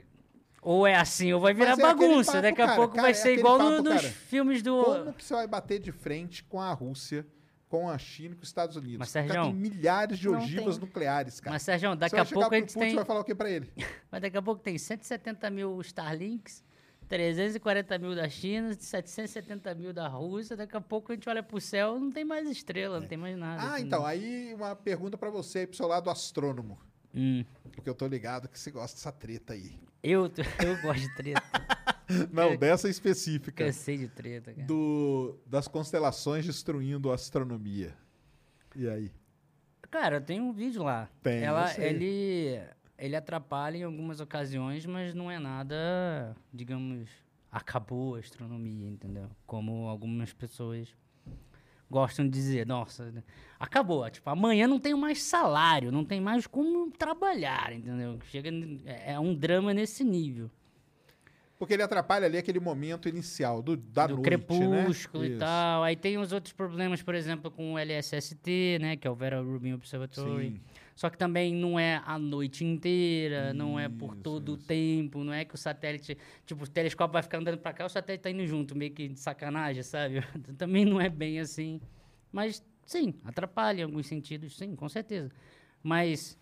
[0.61, 2.33] ou é assim ou vai virar é bagunça.
[2.33, 4.13] papo, Daqui a cara, pouco cara, vai é ser aquele igual no- papo, nos cara.
[4.13, 4.85] filmes do.
[4.85, 7.27] Como que você vai bater de frente com a Rússia,
[7.71, 8.99] com a China e com os Estados Unidos?
[8.99, 10.87] Mas, o cara Sergião, tem milhares de ogivas tem.
[10.87, 11.55] nucleares, cara.
[11.55, 12.95] Mas, Sérgio, daqui a pouco a gente Putin, tem.
[12.97, 13.73] vai falar o que pra ele?
[14.13, 16.63] Mas daqui a pouco tem 170 mil Starlinks,
[17.09, 20.57] 340 mil da China, 770 mil da Rússia.
[20.57, 23.37] Daqui a pouco a gente olha pro céu não tem mais estrela, não tem mais
[23.37, 23.75] nada.
[23.75, 26.79] Ah, então, aí uma pergunta pra você aí pro seu lado astrônomo.
[27.15, 29.79] Hum, Porque eu tô ligado que você gosta dessa treta aí.
[30.03, 30.25] eu,
[30.65, 31.43] eu gosto de treta.
[32.33, 33.65] Não, É, dessa específica.
[33.65, 34.67] Cansei de treta, cara.
[34.67, 37.97] Do, das constelações destruindo a astronomia.
[38.77, 39.11] E aí?
[39.91, 41.09] Cara, tem um vídeo lá.
[41.23, 42.61] Tem, eu Ela, ele,
[42.99, 47.09] ele atrapalha em algumas ocasiões, mas não é nada, digamos,
[47.51, 49.29] acabou a astronomia, entendeu?
[49.47, 50.89] Como algumas pessoas
[51.91, 53.13] gostam de dizer, nossa,
[53.59, 54.09] acabou.
[54.11, 58.19] Tipo, amanhã não tenho mais salário, não tem mais como trabalhar, entendeu?
[58.31, 58.51] Chega,
[58.85, 60.51] é é um drama nesse nível.
[61.59, 65.29] Porque ele atrapalha ali aquele momento inicial do, da do noite, crepúsculo né?
[65.29, 65.39] e Isso.
[65.39, 65.83] tal.
[65.83, 68.97] Aí tem os outros problemas, por exemplo, com o LSST, né?
[68.97, 70.51] Que é o Vera Rubin Observatory.
[70.51, 70.61] Sim.
[70.97, 74.67] Só que também não é a noite inteira, não é por Isso, todo o isso.
[74.67, 76.17] tempo, não é que o satélite,
[76.47, 79.07] tipo, o telescópio vai ficar andando pra cá, o satélite tá indo junto, meio que
[79.07, 80.23] de sacanagem, sabe?
[80.57, 81.81] também não é bem assim.
[82.33, 85.31] Mas sim, atrapalha em alguns sentidos, sim, com certeza.
[85.83, 86.39] Mas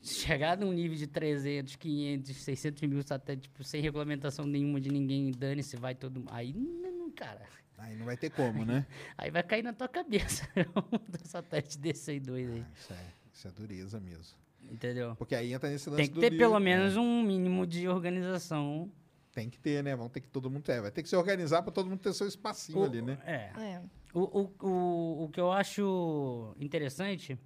[0.00, 5.32] chegar num nível de 300, 500, 600 mil satélites, tipo, sem regulamentação nenhuma de ninguém,
[5.32, 6.30] dane-se, vai todo mundo.
[6.32, 7.42] Aí, não, cara,
[7.78, 8.86] Aí não vai ter como, né?
[9.18, 12.96] aí vai cair na tua cabeça um satélite desse aí doido aí, Ah, isso, é,
[13.38, 14.36] isso é dureza mesmo.
[14.70, 15.14] entendeu?
[15.16, 16.64] Porque aí entra nesse lance Tem que do ter livro, pelo né?
[16.76, 18.90] menos um mínimo de organização.
[19.32, 19.94] Tem que ter, né?
[19.94, 20.80] Vão ter que todo mundo ter.
[20.82, 23.16] Vai ter que se organizar pra todo mundo ter seu espacinho O- ali, né?
[23.24, 23.52] É.
[23.62, 23.82] É.
[24.12, 27.38] O, o, o, o que eu acho interessante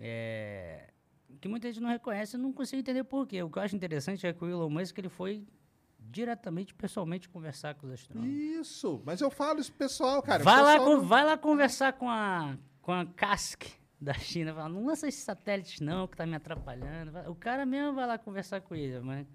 [0.00, 0.88] é
[1.40, 3.42] que muita gente não reconhece, eu não consigo entender por quê.
[3.42, 5.44] O que eu acho interessante é que o Elon Musk ele foi
[6.00, 8.32] diretamente, pessoalmente, conversar com os astrônomos.
[8.34, 10.42] Isso, mas eu falo isso pro pessoal, cara.
[10.42, 13.62] o vai, lá, pessoal con- não- vai lá conversar com a, com a CASC
[14.04, 14.54] da China.
[14.54, 17.18] Fala, não lança esses satélites não, que tá me atrapalhando.
[17.30, 19.26] O cara mesmo vai lá conversar com ele, mas...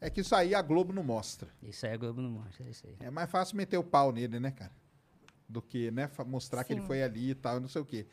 [0.00, 1.48] É que isso aí a Globo não mostra.
[1.62, 2.96] Isso aí a Globo não mostra, é isso aí.
[3.00, 4.72] É mais fácil meter o pau nele, né, cara?
[5.48, 6.86] Do que, né, mostrar que ele Sim.
[6.86, 8.06] foi ali e tal, não sei o quê.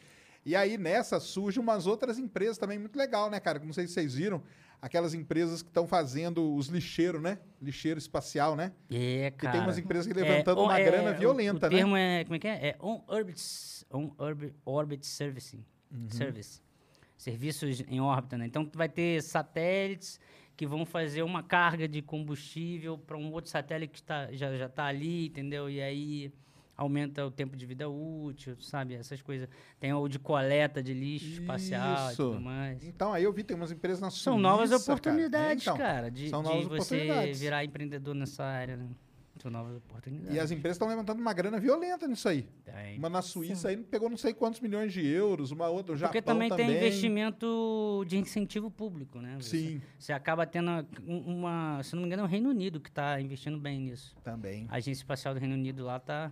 [0.46, 3.60] E aí nessa surgem umas outras empresas também muito legal, né, cara?
[3.60, 4.44] Não sei se vocês viram,
[4.82, 7.38] aquelas empresas que estão fazendo os lixeiros, né?
[7.62, 8.72] Lixeiro espacial, né?
[8.90, 9.52] É, Que cara.
[9.54, 11.78] tem umas empresas que levantando on- uma grana o- violenta, o né?
[11.78, 12.68] termo é, como é que é?
[12.70, 13.42] É on-orbit
[13.94, 15.64] on orbit, orbit servicing.
[15.92, 16.10] Uhum.
[16.10, 16.62] Service.
[17.18, 18.46] Serviços em órbita, né?
[18.48, 20.20] Então, tu vai ter satélites
[20.58, 24.68] que vão fazer uma carga de combustível para um outro satélite que tá, já, já
[24.70, 25.70] tá ali, entendeu?
[25.70, 26.32] E aí
[26.82, 28.96] aumenta o tempo de vida útil, sabe?
[28.96, 29.48] Essas coisas.
[29.80, 32.16] Tem o de coleta de lixo espacial e Isso.
[32.32, 32.84] tudo mais.
[32.84, 34.82] Então, aí eu vi, tem umas empresas na Suíça, São novas cara.
[34.82, 37.40] É, oportunidades, então, cara, de, de você oportunidades.
[37.40, 38.88] virar empreendedor nessa área, né?
[39.42, 40.36] São novas oportunidades.
[40.36, 42.48] E as empresas estão levantando uma grana violenta nisso aí.
[42.64, 43.00] Tem.
[43.00, 46.12] Uma na Suíça aí pegou não sei quantos milhões de euros, uma outra, o Japão
[46.12, 46.68] Porque também, também.
[46.68, 49.38] tem investimento de incentivo público, né?
[49.40, 50.70] Você- Sim, Você acaba tendo
[51.08, 51.82] um- uma.
[51.82, 54.16] Se não me engano, é o Reino Unido que está investindo bem nisso.
[54.24, 56.32] também, A Agência Espacial do Reino Unido lá tá,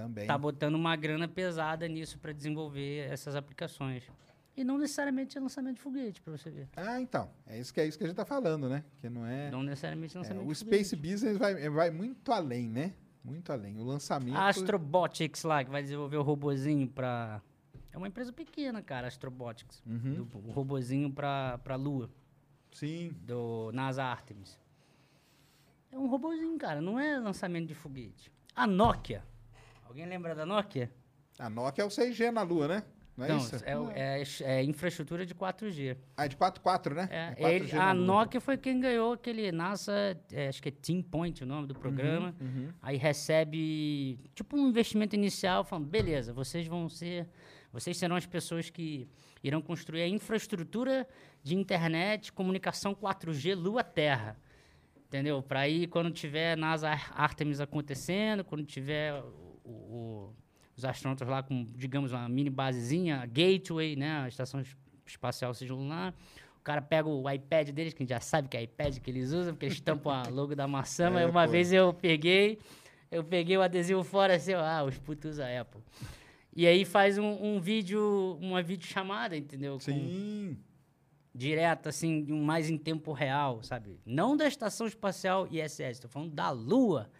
[0.00, 0.26] também.
[0.26, 4.04] tá botando uma grana pesada nisso para desenvolver essas aplicações.
[4.56, 6.68] E não necessariamente é lançamento de foguete, para você ver.
[6.76, 8.84] Ah, então, é isso que é isso que a gente tá falando, né?
[9.00, 10.84] Que não é, Não necessariamente é, lançamento o de foguete.
[10.84, 12.94] Space Business vai, vai muito além, né?
[13.22, 13.78] Muito além.
[13.78, 17.42] O lançamento A Astrobotics lá, que vai desenvolver o robozinho para.
[17.92, 19.82] É uma empresa pequena, cara, Astrobotics.
[19.86, 20.14] Uhum.
[20.24, 22.10] Do, o robozinho para a Lua.
[22.72, 23.10] Sim.
[23.22, 24.58] do NASA Artemis.
[25.90, 28.30] É um robozinho, cara, não é lançamento de foguete.
[28.54, 29.22] A Nokia.
[29.88, 30.90] Alguém lembra da Nokia?
[31.38, 32.82] A Nokia é o 6G na Lua, né?
[33.16, 33.56] Não é não, isso?
[33.64, 35.96] é, o- é, é infraestrutura de 4G.
[36.16, 37.08] Ah, é de 4.4, né?
[37.10, 37.94] É, 4G ele- na a.
[37.94, 39.92] Nokia foi quem ganhou aquele NASA,
[40.30, 42.34] é, acho que é Team Point o nome do programa.
[42.38, 42.68] Uhum.
[42.82, 47.26] Aí recebe tipo um investimento inicial, falando, beleza, vocês vão ser,
[47.72, 49.08] vocês serão as pessoas que
[49.42, 51.08] irão construir a infraestrutura
[51.42, 54.36] de internet, comunicação 4G Lua-Terra.
[55.06, 55.40] Entendeu?
[55.42, 59.22] Para aí, quando tiver NASA Ar- Artemis acontecendo, quando tiver
[59.70, 60.34] o-
[60.76, 65.52] os astronautas lá com, digamos, uma mini basezinha, a Gateway, né, a estação es- espacial
[65.88, 66.12] lá,
[66.58, 69.10] o cara pega o iPad deles, que a gente já sabe que é iPad que
[69.10, 71.50] eles usam, porque eles tampam a logo da maçã, mas É, uma pô.
[71.52, 72.58] vez eu peguei,
[73.10, 75.80] eu peguei o adesivo fora assim, ah, os putos usam Apple.
[76.54, 77.24] E aí faz um,
[77.56, 79.74] um vídeo, uma videochamada, entendeu?
[79.74, 80.58] Com- Sim.
[81.34, 84.00] direto, assim, mais em tempo real, sabe?
[84.06, 87.10] Não da Estação Espacial ISS, estou falando da Lua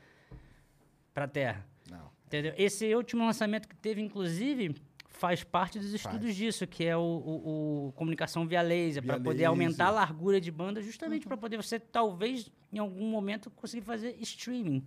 [1.15, 1.67] para a Terra.
[1.91, 2.11] Não.
[2.27, 2.53] Entendeu?
[2.57, 4.75] Esse último lançamento que teve, inclusive,
[5.09, 6.37] faz parte dos estudos Faz.
[6.37, 10.51] disso, que é o, o- o comunicação via laser, para poder aumentar a largura de
[10.51, 14.85] banda, justamente para poder você, talvez, em algum momento, conseguir fazer streaming.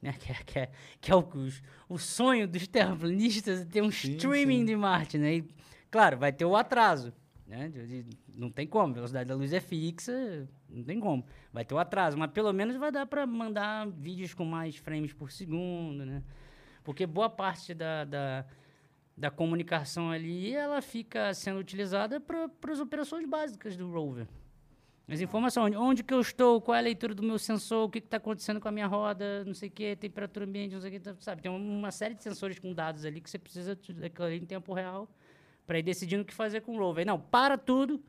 [0.00, 0.12] Né?
[0.12, 0.70] Que, é, que, é,
[1.00, 1.26] que é o,
[1.88, 4.64] o sonho dos terraplanistas, ter um Sim, streaming sim.
[4.66, 5.36] de Marte, né?
[5.38, 5.44] E,
[5.90, 7.12] claro, vai ter o atraso,
[7.46, 7.68] né?
[7.68, 11.24] De- de- não tem como, a velocidade da luz é fixa, não tem como.
[11.52, 15.12] Vai ter o atraso, mas pelo menos vai dar para mandar vídeos com mais frames
[15.12, 16.22] por segundo, né?
[16.84, 18.46] Porque boa parte da, da,
[19.16, 24.26] da comunicação ali, ela fica sendo utilizada para as operações básicas do rover.
[25.10, 27.98] As informações, onde que eu estou, qual é a leitura do meu sensor, o que
[27.98, 31.00] está acontecendo com a minha roda, não sei o que, temperatura ambiente, não sei o
[31.00, 31.40] que, sabe?
[31.40, 34.74] Tem uma série de sensores com dados ali que você precisa daquilo ali em tempo
[34.74, 35.08] real
[35.66, 37.06] para ir decidindo o que fazer com o rover.
[37.06, 38.02] Não, para tudo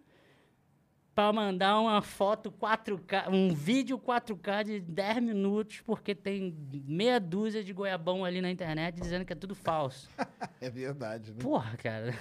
[1.19, 6.55] para mandar uma foto 4K, um vídeo 4K de 10 minutos, porque tem
[6.87, 10.09] meia dúzia de goiabão ali na internet dizendo que é tudo falso.
[10.61, 11.37] É verdade, né?
[11.41, 12.17] Porra, cara.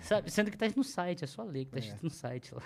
[0.00, 2.62] Sabe, sendo que tá no site, é só ler que tá escrito no site lá.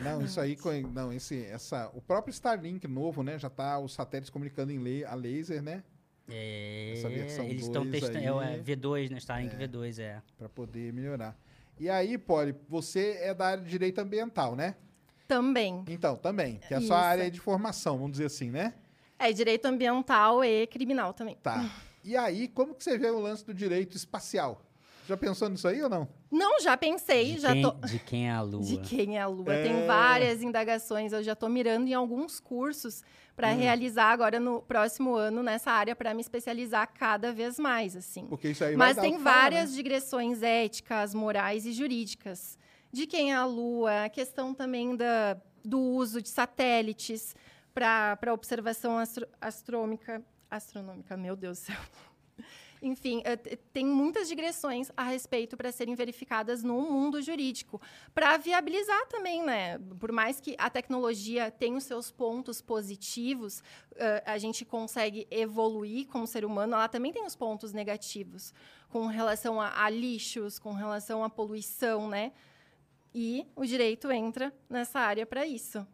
[0.00, 0.56] Não, isso aí,
[0.92, 3.38] não, esse, essa, o próprio Starlink novo, né?
[3.38, 5.82] Já tá os satélites comunicando em a laser, né?
[6.28, 8.18] É, Essa versão eles estão 2 testando.
[8.18, 9.18] aí- É, o, é V2, né?
[9.18, 10.22] Starlink V2, é.
[10.38, 11.36] Para poder melhorar.
[11.80, 14.74] E aí, Poli, você é da área de direito ambiental, né?
[15.26, 15.82] Também.
[15.88, 16.88] Então, também, que é a Isso.
[16.88, 18.74] sua área de formação, vamos dizer assim, né?
[19.18, 21.38] É direito ambiental e criminal também.
[21.42, 21.64] Tá.
[22.04, 24.60] E aí, como que você vê o lance do direito espacial?
[25.10, 26.08] Já pensou nisso aí ou não?
[26.30, 27.72] Não, já pensei, De já quem, tô.
[27.72, 28.62] de quem é a lua?
[28.62, 29.52] De quem é a Lua?
[29.54, 29.62] É.
[29.64, 31.12] Tem várias indagações.
[31.12, 33.02] Eu já estou mirando em alguns cursos
[33.34, 33.56] para Hum.
[33.56, 38.26] realizar agora no próximo ano nessa área para me especializar cada vez mais, assim.
[38.26, 39.76] Porque isso aí Mas vai dar o tem várias né?
[39.76, 42.56] digressões éticas, morais e jurídicas.
[42.92, 47.34] De quem é a Lua, a questão também da, do uso de satélites
[47.74, 51.76] para observação astro, astrômica, astronômica, meu Deus do céu.
[52.82, 53.36] Enfim, eh,
[53.72, 57.80] tem muitas digressões a respeito para serem verificadas no mundo jurídico,
[58.14, 59.78] para viabilizar também, né?
[59.98, 63.62] Por mais que a tecnologia tenha os seus pontos positivos,
[63.96, 68.54] eh, a gente consegue evoluir como ser humano, ela também tem os pontos negativos,
[68.88, 72.32] com relação a, a lixos, com relação à poluição, né?
[73.14, 75.86] E o direito entra nessa área para isso.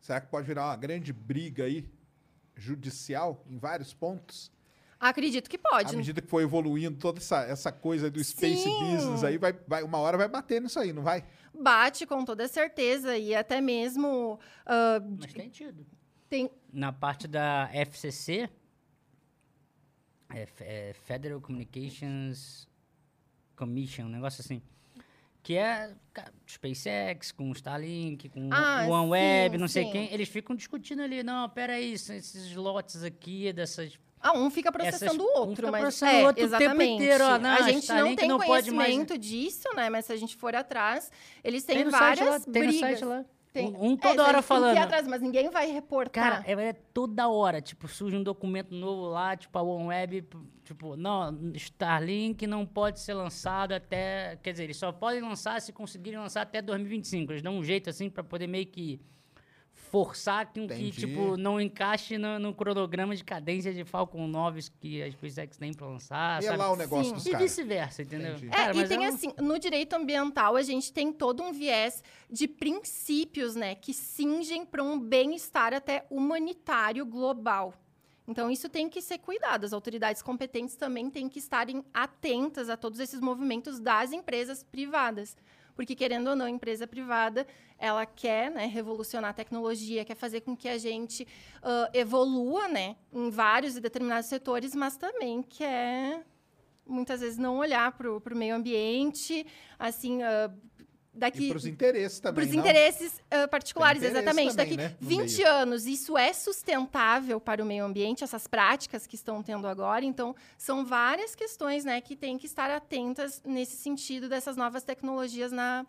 [0.00, 1.88] Será que pode virar uma grande briga aí
[2.56, 4.50] judicial em vários pontos?
[5.08, 5.96] Acredito que À pode.
[5.96, 8.80] medida que for evoluindo toda essa, essa coisa do space Sim.
[8.80, 11.24] business aí, vai, vai, uma hora vai bater nisso aí, não vai?
[11.58, 15.86] Bate com toda certeza e até mesmo ah, Mas tem tido.
[16.28, 18.48] tem Na parte da FCC,
[20.34, 22.68] é, é Federal Communications
[23.56, 24.60] Commission, um negócio assim.
[25.42, 25.94] Que é
[26.44, 29.92] SpaceX, com Starlink, com Ah, o OneWeb, sim, não sei sim.
[29.92, 30.12] quem.
[30.12, 33.96] Eles ficam discutindo ali, não, peraí, são esses lotes aqui, dessas
[34.28, 36.62] Ah, um fica processando o um outro, fica mas processando é, o outro o tempo
[36.62, 36.92] exatamente.
[36.94, 39.88] inteiro, ó, não, a gente não Starlink tem não mais- conhecimento disso, né?
[39.90, 41.10] Mas se a gente for atrás,
[41.44, 42.80] eles têm Tem várias lá, tem no brigas.
[42.80, 43.24] site lá.
[43.52, 44.76] Tem- Um, um É, toda eles hora falando.
[44.76, 46.42] atrás, mas ninguém vai reportar.
[46.42, 50.28] Cara, é, é toda hora, tipo, surge um documento novo lá, tipo, a OneWeb,
[50.62, 55.72] tipo, não, Starlink não pode ser lançado até, quer dizer, eles só podem lançar se
[55.72, 57.32] conseguirem lançar até 2025.
[57.32, 59.00] Eles dão um jeito, assim, pra poder meio que
[59.90, 60.90] forçar que, Entendi.
[60.92, 65.72] tipo, não encaixe no, no cronograma de cadência de Falcon 9 que a SpaceX tem
[65.72, 66.58] pra lançar, E é sabe?
[66.58, 67.14] lá o negócio Sim.
[67.14, 67.50] dos E caras.
[67.50, 68.32] vice-versa, entendeu?
[68.32, 68.46] Entendi.
[68.48, 71.52] É, Cara, e mas tem um- assim, no direito ambiental a gente tem todo um
[71.52, 77.74] viés de princípios, né, que cingem para um bem-estar até humanitário global.
[78.28, 79.64] Então isso tem que ser cuidado.
[79.64, 85.36] As autoridades competentes também têm que estarem atentas a todos esses movimentos das empresas privadas.
[85.76, 87.46] Porque, querendo ou não, empresa privada,
[87.78, 91.26] ela quer né, revolucionar a tecnologia, quer fazer com que a gente
[91.62, 96.24] ah, evolua né, em vários e determinados setores, mas também quer
[96.86, 99.44] muitas vezes não olhar para o meio ambiente,
[99.78, 100.50] assim, ah,
[101.14, 104.56] E daqui pros interesses também, para os interesses ah, particulares, interesse exatamente.
[104.56, 105.48] também, Daqui né, no 20 meio.
[105.48, 110.04] anos, isso é sustentável para o meio ambiente, essas práticas que estão tendo agora.
[110.04, 115.52] Então, são várias questões né, que têm que estar atentas nesse sentido dessas novas tecnologias
[115.52, 115.84] na,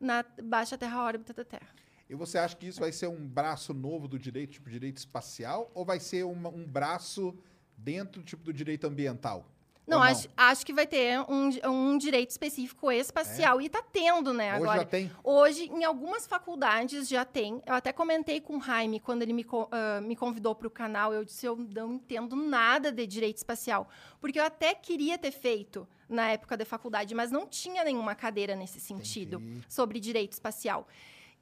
[0.00, 1.68] na baixa terra órbita da Terra.
[2.08, 5.70] E você acha que isso vai ser um braço novo do direito, tipo direito espacial,
[5.74, 7.36] ou vai ser uma- um braço
[7.76, 9.44] dentro tipo do direito ambiental?
[9.86, 13.60] Não, Ou acho, acho que vai ter um, um direito específico espacial.
[13.60, 14.52] E está tendo, né?
[14.54, 15.10] Hoje agora, já tem.
[15.22, 17.62] Hoje, em algumas faculdades já tem.
[17.64, 21.14] Eu até comentei com o Jaime quando ele me, ah, me convidou para o canal.
[21.14, 23.88] Eu disse: eu não entendo nada de direito espacial.
[24.20, 28.54] Porque eu até queria ter feito na época da faculdade, mas não tinha nenhuma cadeira
[28.54, 29.64] nesse sentido Entendi.
[29.68, 30.86] sobre direito espacial.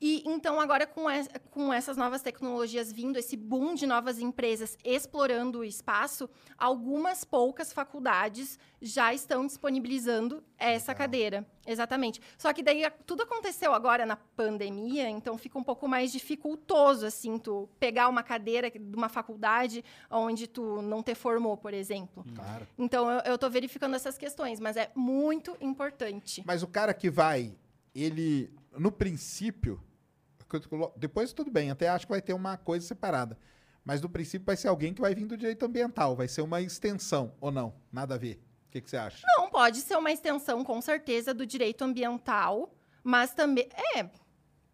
[0.00, 4.76] E então, agora, com, es- com essas novas tecnologias vindo, esse boom de novas empresas
[4.84, 10.98] explorando o espaço, algumas poucas faculdades já estão disponibilizando essa Legal.
[11.04, 11.46] cadeira.
[11.66, 12.20] Exatamente.
[12.36, 17.38] Só que daí tudo aconteceu agora na pandemia, então fica um pouco mais dificultoso, assim,
[17.38, 22.24] tu pegar uma cadeira de uma faculdade onde tu não te formou, por exemplo.
[22.34, 22.66] Claro.
[22.76, 26.42] Então, eu, tô verificando essas questões, mas é muito importante.
[26.44, 27.54] Mas o cara que vai,
[27.94, 29.80] ele, no princípio,
[30.96, 33.38] depois tudo bem, até acho que vai ter uma coisa separada.
[33.84, 36.60] Mas no princípio vai ser alguém que vai vir do direito ambiental, vai ser uma
[36.62, 37.74] extensão, ou não?
[37.92, 38.40] Nada a ver.
[38.68, 39.24] O que, que você acha?
[39.36, 43.68] Não, pode ser uma extensão, com certeza, do direito ambiental, mas também.
[43.96, 44.08] É.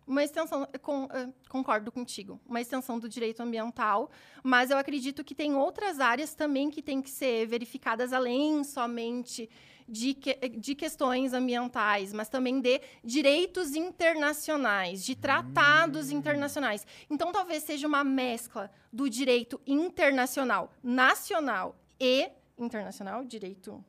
[0.06, 4.10] Uma extensão, com- eh, concordo contigo, uma extensão do direito ambiental,
[4.42, 9.48] mas eu acredito que tem outras áreas também que têm que ser verificadas além somente
[9.90, 16.86] de, que- de questões ambientais, mas também de direitos internacionais, de tratados internacionais.
[17.10, 23.84] Então, talvez seja uma mescla do direito internacional, nacional e internacional, direito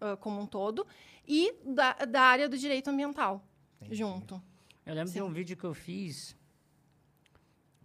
[0.00, 0.86] ah, como um todo,
[1.26, 3.44] e da, da área do direito ambiental
[3.90, 4.40] junto.
[4.86, 6.36] Eu lembro de um vídeo que eu fiz.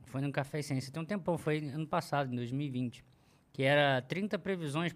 [0.05, 0.91] Foi no Café Ciência.
[0.91, 3.03] Tem um tempão, foi ano passado, em 2020.
[3.51, 4.93] Que era 30 previsões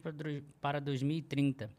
[0.61, 1.69] para 2030.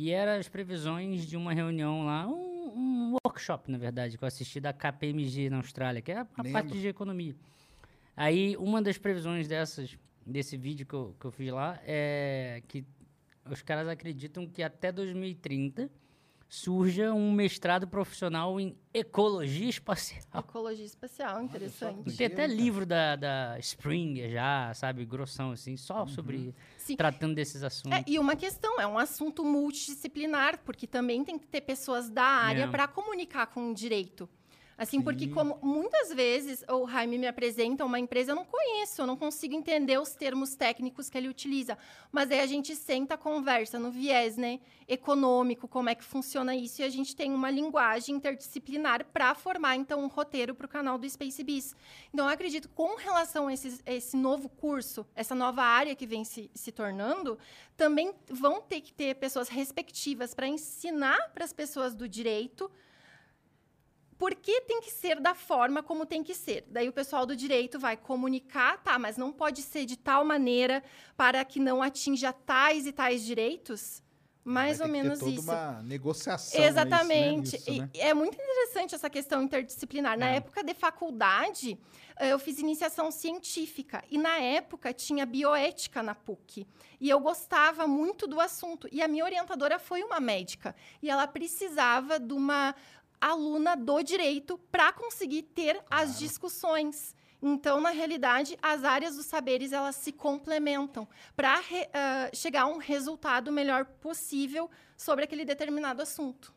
[0.00, 4.28] E eram as previsões de uma reunião lá, um, um workshop, na verdade, que eu
[4.28, 7.34] assisti da KPMG na Austrália, que é a, a parte de economia.
[8.16, 12.84] Aí, uma das previsões dessas, desse vídeo que eu, que eu fiz lá, é que
[13.50, 15.90] os caras acreditam que até 2030
[16.48, 20.22] surja um mestrado profissional em ecologia espacial.
[20.34, 22.08] Ecologia espacial, interessante.
[22.08, 26.96] E tem até livro da, da Springer já, sabe, grossão, assim, só sobre Sim.
[26.96, 27.98] tratando desses assuntos.
[27.98, 32.24] É, e uma questão, é um assunto multidisciplinar, porque também tem que ter pessoas da
[32.24, 32.66] área É.
[32.66, 34.28] para comunicar com o direito.
[34.78, 35.32] Assim, porque Sim.
[35.32, 39.52] como muitas vezes o Jaime me apresenta uma empresa, eu não conheço, eu não consigo
[39.52, 41.76] entender os termos técnicos que ele utiliza.
[42.12, 46.80] Mas aí a gente senta, conversa no viés, né, econômico, como é que funciona isso,
[46.80, 50.96] e a gente tem uma linguagem interdisciplinar para formar, então, um roteiro para o canal
[50.96, 51.74] do Space Biz.
[52.14, 56.22] Então, eu acredito, com relação a esse, esse novo curso, essa nova área que vem
[56.22, 57.36] se, se tornando,
[57.76, 62.70] também vão ter que ter pessoas respectivas para ensinar para as pessoas do direito
[64.18, 66.64] por que tem que ser da forma como tem que ser?
[66.68, 70.82] Daí o pessoal do direito vai comunicar, tá, mas não pode ser de tal maneira
[71.16, 74.02] para que não atinja tais e tais direitos?
[74.44, 75.42] Mais Vai ou menos toda isso.
[75.42, 76.62] uma negociação.
[76.64, 77.52] Exatamente.
[77.56, 77.90] Nisso, né?
[77.92, 80.18] E é muito interessante essa questão interdisciplinar.
[80.18, 80.36] Na É.
[80.36, 81.78] época de faculdade,
[82.18, 84.02] eh, eu fiz iniciação científica.
[84.10, 86.66] E na época tinha bioética na PUC.
[86.98, 88.88] E eu gostava muito do assunto.
[88.90, 90.74] E a minha orientadora foi uma médica.
[91.02, 92.74] E ela precisava de uma
[93.20, 97.14] aluna do direito para conseguir ter as discussões.
[97.40, 101.60] Então, na realidade, as áreas dos saberes elas se complementam para
[102.34, 106.52] chegar a um resultado melhor possível sobre aquele determinado assunto.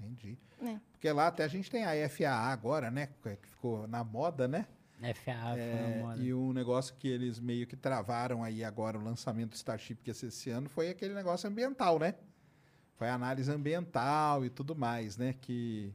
[0.00, 0.38] Entendi.
[0.62, 0.78] É.
[0.92, 3.08] Porque lá até a gente tem a FAA agora, né?
[3.22, 4.66] Que ficou na moda, né?
[5.14, 6.22] FA, É, foi moda.
[6.22, 10.10] e um negócio que eles meio que travaram aí agora, o lançamento do Starship que
[10.10, 12.14] ia ser esse ano, foi aquele negócio ambiental, né?
[13.02, 15.34] Foi a análise ambiental e tudo mais, né?
[15.40, 15.92] Que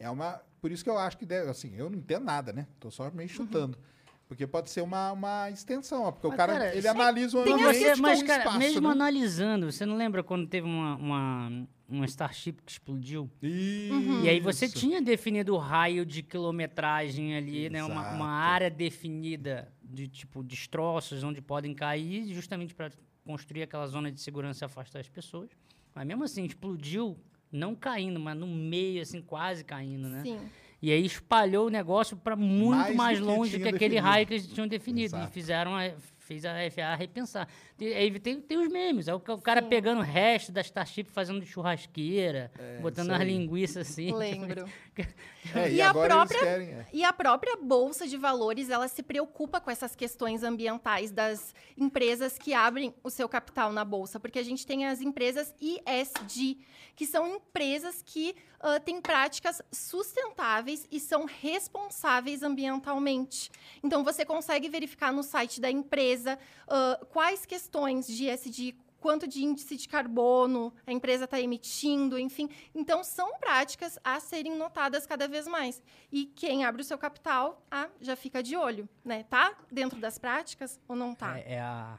[0.00, 0.42] é uma.
[0.60, 1.48] Por isso que eu acho que deve.
[1.48, 2.66] Assim, eu não entendo nada, né?
[2.80, 3.78] Tô só meio chutando.
[4.26, 7.42] Porque pode ser uma, uma extensão, ó, porque o Mas, cara, cara, ele analisa o
[7.42, 8.92] ambiente mas, o cara, espaço, mesmo né?
[8.92, 13.30] analisando, você não lembra quando teve uma, uma, uma Starship que explodiu?
[13.40, 14.24] Isso.
[14.24, 17.84] E aí você tinha definido o raio de quilometragem ali, né?
[17.84, 18.16] Uma, Exato.
[18.16, 22.90] uma área definida de tipo destroços onde podem cair, justamente para
[23.24, 25.48] construir aquela zona de segurança e afastar as pessoas.
[25.94, 27.18] Mas mesmo assim, explodiu,
[27.50, 30.22] não caindo, mas no meio, assim, quase caindo, né?
[30.22, 30.38] Sim.
[30.82, 33.94] E aí espalhou o negócio para muito Mais mais, do que longe tinha que aquele
[33.96, 34.06] definido.
[34.08, 35.16] raio que eles tinham definido.
[35.16, 35.28] Exato.
[35.30, 35.90] E fizeram a,
[36.30, 37.48] fez a FAA repensar.
[37.76, 39.08] E aí tem, tem os memes.
[39.08, 39.68] É o, o cara Sim.
[39.68, 44.12] pegando o resto da Starship fazendo churrasqueira, botando isso as linguiças assim.
[44.14, 44.64] Lembro.
[45.54, 46.68] É, e, E a própria- querem.
[46.68, 46.86] é.
[46.92, 52.36] E a própria Bolsa de Valores, ela se preocupa com essas questões ambientais das empresas
[52.36, 56.58] que abrem o seu capital na Bolsa, porque a gente tem as empresas ISD,
[56.94, 63.50] que são empresas que ah, têm práticas sustentáveis e são responsáveis ambientalmente.
[63.82, 69.42] Então, você consegue verificar no site da empresa ah, quais questões de ESG quanto de
[69.42, 72.48] índice de carbono a empresa está emitindo, enfim.
[72.74, 75.82] Então, são práticas a serem notadas cada vez mais.
[76.12, 79.24] E quem abre o seu capital, ah, já fica de olho, né?
[79.24, 81.38] Tá dentro das práticas ou não tá?
[81.38, 81.98] É, é a,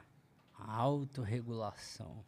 [0.67, 2.23] autorregulação.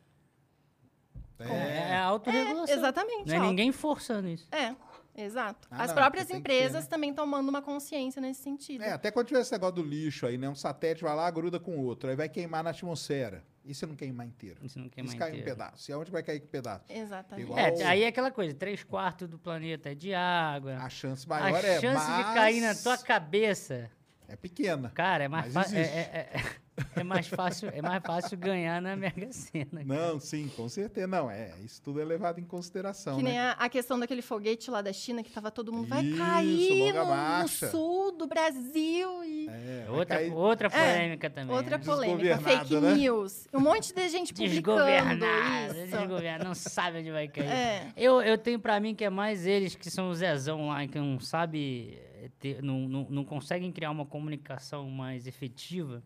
[1.39, 1.95] É, É.
[1.95, 2.75] a autorregulação.
[2.75, 3.27] Exatamente.
[3.27, 3.43] Não é ó.
[3.43, 4.47] ninguém forçando isso.
[4.51, 4.75] É,
[5.15, 5.67] exato.
[5.71, 6.89] Ah, As não, próprias que ter, empresas né?
[6.89, 8.83] também tomando uma consciência nesse sentido.
[8.83, 10.49] É, até quando tiver esse negócio do lixo aí, né?
[10.49, 13.43] Um satélite vai lá, gruda com o outro, aí vai queimar na atmosfera.
[13.65, 14.59] E se não queimar inteiro?
[14.61, 15.51] Isso não E queima se cair um inteiro.
[15.57, 15.89] pedaço?
[15.89, 16.83] E aonde vai cair com pedaço?
[16.89, 17.45] Exatamente.
[17.45, 20.75] Igual- É, aí é aquela coisa, três quartos do planeta é de água.
[20.77, 23.89] A chance A maior é chance mas de cair na tua cabeça,
[24.27, 24.89] É pequena.
[24.93, 25.77] cara, é mais fácil.
[25.77, 25.97] É, existe.
[25.97, 26.63] é- é-
[26.95, 29.83] é mais fácil, é mais fácil ganhar na Mega Sena.
[29.85, 31.05] Não, sim, com certeza.
[31.05, 33.41] Não, é, isso tudo é levado em consideração, Que nem né?
[33.41, 36.93] a, a questão daquele foguete lá da China, que tava todo mundo, vai Isso, cair
[36.95, 39.47] no, no sul do Brasil e...
[39.49, 41.55] É, vai Outra, cair- outra polêmica também.
[41.55, 41.83] Outra né?
[41.83, 42.93] polêmica, fake né?
[42.95, 43.47] news.
[43.53, 45.73] Um monte de gente publicando isso.
[45.97, 47.47] desgovernado, não sabe onde vai cair.
[47.49, 47.87] É.
[47.95, 50.97] Eu, eu tenho pra mim que é mais eles que são o Zezão lá, que
[50.97, 51.99] não sabe,
[52.43, 56.03] ter, não, não, não conseguem criar uma comunicação mais efetiva.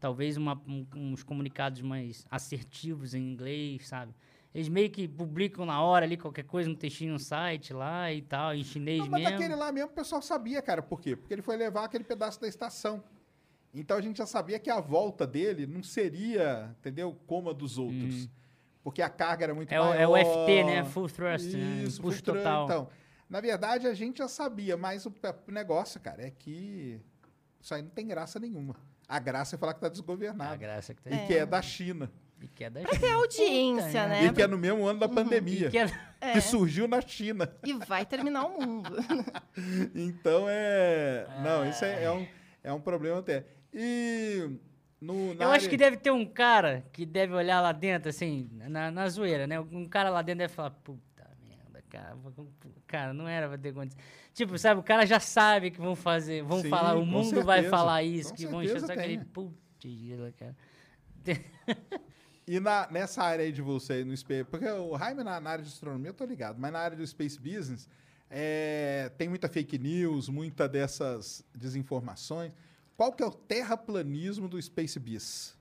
[0.00, 4.14] Talvez uma- um- uns comunicados mais assertivos em inglês, sabe?
[4.54, 8.22] Eles meio que publicam na hora ali qualquer coisa no textinho no site lá e
[8.22, 9.36] tal, em chinês Não, mas mesmo.
[9.38, 10.82] daquele lá mesmo o pessoal sabia, cara.
[10.82, 11.14] Por quê?
[11.16, 13.02] Porque ele foi levar aquele pedaço da estação.
[13.74, 17.14] Então a gente já sabia que a volta dele não seria, entendeu?
[17.26, 18.28] Como a dos outros.
[18.82, 19.74] Porque a carga era muito Hum.
[19.74, 20.00] É o, maior.
[20.00, 20.84] é o FT, né?
[20.84, 21.82] Full Thrust, né?
[21.84, 22.64] Isso, Push full total.
[22.64, 22.88] Então,
[23.32, 25.12] na verdade, a gente já sabia, mas o
[25.48, 27.00] negócio, cara, é que
[27.58, 28.76] isso aí não tem graça nenhuma.
[29.08, 30.58] A graça é falar que tá A desgovernado.
[30.58, 32.12] graça que tá E que é da China.
[32.42, 34.24] E que é da Pra ter audiência, Puta, né?
[34.26, 35.68] E que é no mesmo ano da pandemia.
[35.68, 35.86] E que é...
[36.32, 37.50] Que surgiu na China.
[37.64, 38.90] E vai terminar o mundo.
[39.94, 41.26] Então é.
[41.42, 42.26] Não, isso é, é um,
[42.64, 43.46] é um problema até.
[43.72, 44.50] E.
[45.00, 48.08] No, na Eu acho área- que deve ter um cara que deve olhar lá dentro,
[48.08, 49.58] assim, na, na zoeira, né?
[49.58, 52.32] Um cara lá dentro deve falar, puta merda, cara, vou-
[52.92, 54.02] cara, não era pra ter acontecido.
[54.34, 57.62] Tipo, sabe, o cara já sabe que vão fazer, vão Sim, falar, o mundo vai
[57.62, 59.24] certeza, falar isso, com que vão encher aquele, tem.
[59.24, 59.56] putz,
[60.38, 60.56] cara.
[62.44, 64.44] E na, nessa área aí de você, no Space.
[64.44, 67.06] Porque o Jaime na, na área de astronomia eu tô ligado, mas na área do
[67.06, 67.88] Space Business
[68.28, 72.52] é, tem muita fake news, muita dessas desinformações.
[72.96, 75.56] Qual que é o terraplanismo do Space Biz?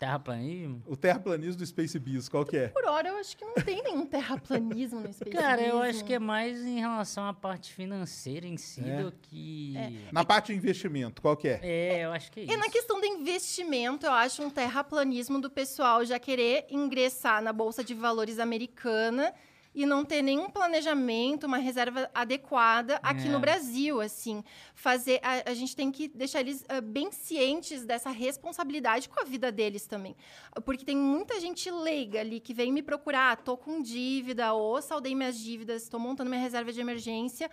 [0.00, 0.82] Terraplanismo?
[0.86, 2.68] O terraplanismo do Space Biz, qual que é?
[2.68, 6.02] Por hora, eu acho que não tem nenhum terraplanismo no Space Cara, eu acho Business.
[6.06, 9.02] que é mais em relação à parte financeira em si É.
[9.02, 9.74] do que...
[10.10, 11.60] Na parte de investimento, qual que é?
[11.62, 12.52] É, eu acho que é isso.
[12.52, 17.52] E na questão do investimento, eu acho um terraplanismo do pessoal já querer ingressar na
[17.52, 19.34] Bolsa de Valores americana
[19.74, 23.30] e não ter nenhum planejamento, uma reserva adequada aqui É.
[23.30, 24.42] no Brasil, assim.
[24.74, 29.24] Fazer a, a gente tem que deixar eles ah, bem cientes dessa responsabilidade com a
[29.24, 30.16] vida deles também.
[30.64, 35.14] Porque tem muita gente leiga ali que vem me procurar, tô com dívida, ou saldei
[35.14, 37.48] minhas dívidas, tô montando minha reserva de emergência.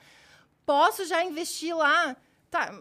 [0.65, 2.18] Posso já investir lá?
[2.49, 2.77] Tá,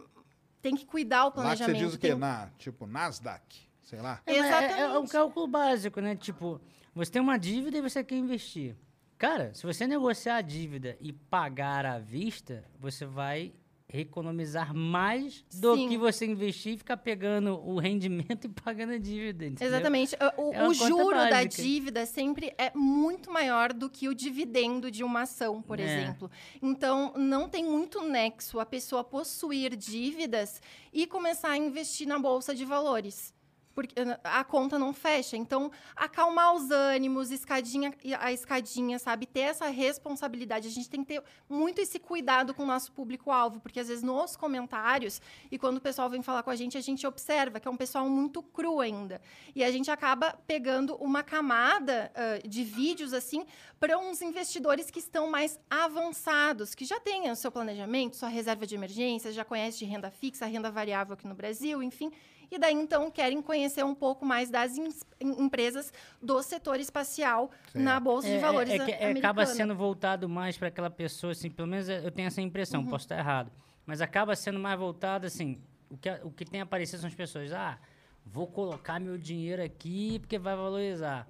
[0.63, 1.79] tem que cuidar o Lá que planejamento.
[1.79, 2.09] você diz o quê?
[2.09, 4.21] tem- Na, tipo, Nasdaq, sei lá.
[4.25, 5.13] É, mas é- É, um Exatamente.
[5.13, 6.17] cálculo básico, né?
[6.17, 6.59] Tipo,
[6.95, 8.75] você tem uma dívida e você quer investir.
[9.19, 13.53] Cara, se você negociar a dívida e pagar à vista, você vai
[13.89, 15.89] economizar mais do Sim.
[15.89, 19.47] que você investir e ficar pegando o rendimento e pagando a dívida.
[19.47, 19.69] entendeu?
[19.69, 20.17] Exatamente.
[20.37, 21.63] O, É o juro da básica.
[21.63, 25.85] dívida sempre é muito maior do que o dividendo de uma ação, por É.
[25.85, 26.31] exemplo.
[26.61, 30.61] Então, não tem muito nexo a pessoa possuir dívidas
[30.93, 33.33] e começar a investir na bolsa de valores.
[33.77, 33.95] Porque
[34.25, 35.37] a conta não fecha.
[35.37, 39.27] Então, acalmar os ânimos, escadinha a escadinha, sabe?
[39.27, 40.67] Ter essa responsabilidade.
[40.67, 44.03] A gente tem que ter muito esse cuidado com o nosso público-alvo, porque às vezes
[44.03, 45.21] nos comentários
[45.51, 47.77] e quando o pessoal vem falar com a gente, a gente observa que é um
[47.77, 49.21] pessoal muito cru ainda.
[49.55, 53.45] E a gente acaba pegando uma camada ah, de vídeos assim
[53.79, 58.67] para uns investidores que estão mais avançados, que já têm o seu planejamento, sua reserva
[58.67, 62.11] de emergência, já conhece de renda fixa, renda variável aqui no Brasil, enfim.
[62.51, 64.89] E daí, então, querem conhecer um pouco mais das em-
[65.21, 65.93] empresas
[66.23, 67.99] do setor espacial na.
[67.99, 71.33] Bolsa de É, Valores é, é que a- acaba sendo voltado mais para aquela pessoa,
[71.33, 72.89] assim, pelo menos eu tenho essa impressão, Uhum.
[72.89, 73.51] posso estar errado.
[73.85, 75.61] Mas acaba sendo mais voltado, assim,
[75.91, 77.79] o que, o que tem aparecido são as pessoas, ah,
[78.25, 81.27] vou colocar meu dinheiro aqui porque vai valorizar.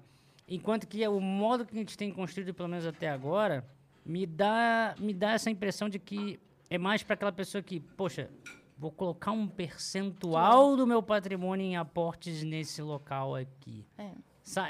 [0.47, 3.65] Enquanto que o modo que a gente tem construído, pelo menos até agora,
[4.05, 6.39] me dá, me dá essa impressão de que
[6.69, 8.29] é mais para aquela pessoa que, poxa,
[8.77, 13.85] vou colocar um percentual do meu patrimônio em aportes nesse local aqui.
[13.97, 14.11] É.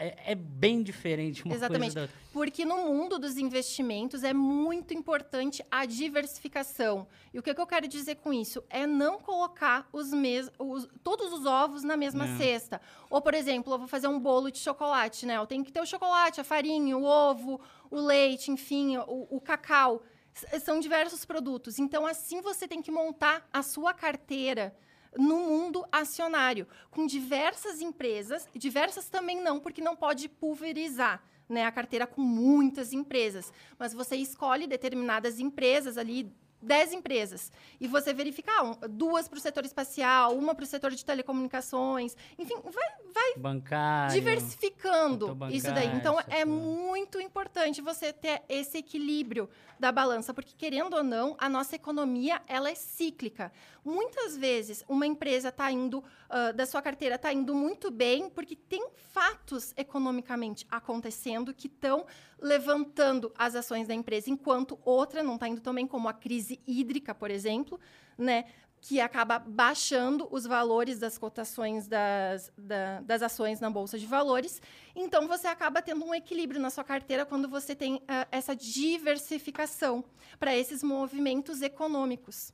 [0.02, 1.94] É, é bem diferente uma Exatamente.
[1.94, 2.18] coisa da outra.
[2.34, 7.06] Porque no mundo dos investimentos é muito importante a diversificação.
[7.32, 8.64] E o que, que eu quero dizer com isso?
[8.72, 12.38] É não colocar os mes os- todos os ovos na mesma É.
[12.38, 12.82] cesta.
[13.08, 15.38] Ou, por exemplo, eu vou fazer um bolo de chocolate, né?
[15.38, 17.62] Eu tenho que ter o chocolate, a farinha, o ovo,
[17.92, 20.02] o leite, enfim, o, o cacau.
[20.44, 21.80] S- São diversos produtos.
[21.80, 24.76] Então, assim você tem que montar a sua carteira
[25.18, 31.24] no mundo acionário, com diversas empresas, diversas também não, porque não pode pulverizar.
[31.50, 36.30] Né, a carteira com muitas empresas, mas você escolhe determinadas empresas ali,
[36.62, 40.68] 10 empresas, e você verifica ah, um- duas para o setor espacial, uma para o
[40.68, 44.14] setor de telecomunicações, enfim, vai, vai bancário.
[44.14, 45.88] diversificando setor isso daí.
[45.88, 51.36] bancário, Então, é muito importante você ter esse equilíbrio da balança, porque, querendo ou não,
[51.38, 53.52] a nossa economia, ela é cíclica.
[53.88, 58.54] Muitas vezes, uma empresa está indo, ah, da sua carteira, está indo muito bem, porque
[58.54, 62.06] tem fatos economicamente acontecendo que estão
[62.38, 66.60] levantando as ações da empresa, enquanto outra não está indo tão bem, como a crise
[66.68, 67.80] hídrica, por exemplo,
[68.18, 68.44] né?
[68.82, 74.62] que acaba baixando os valores das cotações das, da- das ações na Bolsa de Valores.
[74.96, 80.04] Então, você acaba tendo um equilíbrio na sua carteira quando você tem ah, essa diversificação
[80.40, 82.54] para esses movimentos econômicos.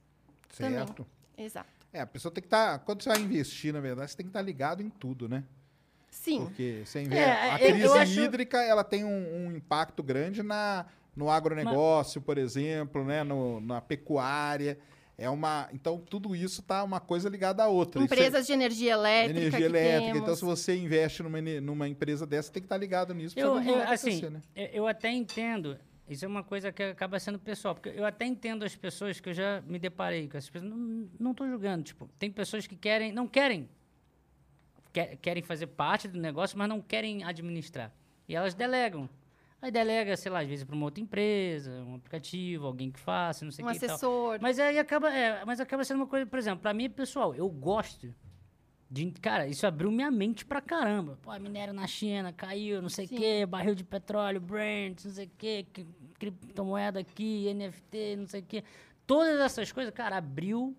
[0.69, 0.85] Também.
[1.37, 1.69] Exato.
[1.91, 2.79] É, a pessoa tem que estar.
[2.79, 5.43] quando você vai investir, na verdade, você tem que estar ligado em tudo, né?
[6.09, 6.45] Sim.
[6.45, 7.23] Porque você investe.
[7.23, 10.85] É, a crise acho- hídrica ela tem um, um impacto grande na,
[11.15, 13.23] no agronegócio, por exemplo, né?
[13.23, 14.77] No, na pecuária.
[15.17, 15.69] É uma.
[15.71, 18.01] Então, tudo isso tá uma coisa ligada à outra.
[18.01, 19.39] É- Empresas de energia elétrica.
[19.39, 20.05] energia elétrica.
[20.05, 20.21] temos.
[20.21, 23.37] Então, se você investe numa, numa empresa dessa, tem que estar ligado nisso.
[23.37, 24.41] Eu, não eu, assim, né?
[24.55, 25.77] eu até entendo.
[26.13, 29.29] Isso é uma coisa que acaba sendo pessoal, porque eu até entendo as pessoas que
[29.29, 30.71] eu já me deparei com essas pessoas.
[30.71, 33.69] Não, não tô julgando, tipo, tem pessoas que querem, não querem,
[34.91, 37.91] quer- querem fazer parte do negócio, mas não querem administrar.
[38.27, 39.09] E elas delegam.
[39.61, 43.45] Aí delega, sei lá, às vezes para uma outra empresa, um aplicativo, alguém que faça,
[43.45, 43.89] não sei o Um que tal.
[43.95, 44.37] assessor.
[44.41, 47.49] Mas aí acaba, é, mas acaba sendo uma coisa, por exemplo, pra mim, pessoal, eu
[47.49, 48.13] gosto
[48.93, 51.17] de, cara, isso abriu minha mente pra caramba.
[51.23, 55.25] Pô, minério na China caiu, não sei o quê, barril de petróleo, Brent, não sei
[55.25, 55.87] o quê, que-
[56.19, 58.63] criptomoeda aqui, NFT, não sei o quê.
[59.07, 60.77] Todas essas coisas, cara, abriu,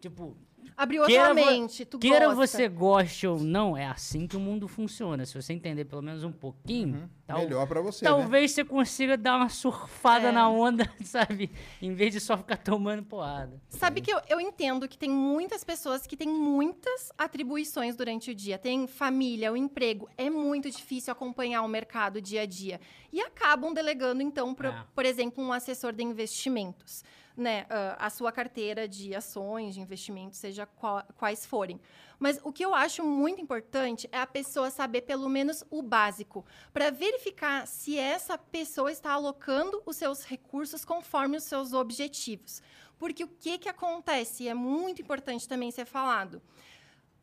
[0.00, 0.34] tipo,
[0.76, 1.84] Abriu a queira tua vo- mente.
[1.84, 2.46] Tu queira gosta.
[2.46, 5.24] você goste ou não, é assim que o mundo funciona.
[5.26, 8.10] Se você entender pelo menos um pouquinho, tal- Melhor pra você, né?
[8.10, 10.32] Talvez você consiga dar uma surfada É.
[10.32, 11.50] na onda, sabe?
[11.82, 13.60] Em vez de só ficar tomando porrada.
[13.68, 18.34] Sabe que eu, eu entendo que tem muitas pessoas que têm muitas atribuições durante o
[18.34, 18.58] dia.
[18.58, 20.08] Tem família, o emprego.
[20.16, 22.80] É muito difícil acompanhar o mercado dia a dia.
[23.12, 24.84] E acabam delegando, então, pro- É.
[24.94, 27.02] por exemplo, um assessor de investimentos.
[27.36, 27.66] Né?
[27.98, 31.78] a sua carteira de ações, de investimentos, seja qual- quais forem.
[32.18, 36.46] Mas o que eu acho muito importante é a pessoa saber pelo menos o básico,
[36.72, 42.62] para verificar se essa pessoa está alocando os seus recursos conforme os seus objetivos.
[42.98, 46.40] Porque o que, que acontece, e é muito importante também ser falado,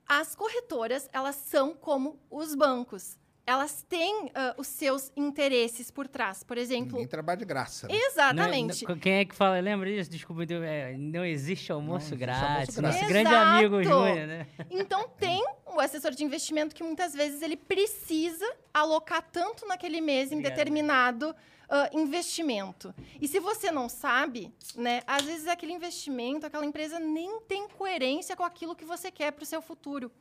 [0.06, 3.18] as corretoras, elas são como os bancos.
[3.45, 6.44] Elas têm ah, os seus interesses por trás.
[6.44, 7.88] Por exemplo, Ninguém trabalha de graça.
[7.88, 7.94] né?
[7.95, 8.84] exatamente.
[8.86, 9.60] Não- não- quem é que fala?
[9.60, 10.10] Lembra disso?
[10.10, 12.41] Desculpa, então, é, não existe almoço existe grátis.
[12.78, 13.10] almoço Nosso grátis.
[13.10, 13.49] grande Exato.
[13.49, 14.48] amigo Júnior, né?
[14.72, 20.32] Então tem o assessor de investimento que muitas vezes ele precisa alocar tanto naquele mês
[20.32, 20.56] em Obrigado.
[20.56, 21.36] determinado
[21.70, 22.94] ah, investimento.
[23.20, 28.36] E se você não sabe, né, às vezes aquele investimento, aquela empresa nem tem coerência
[28.38, 30.11] com aquilo que você quer para o seu futuro,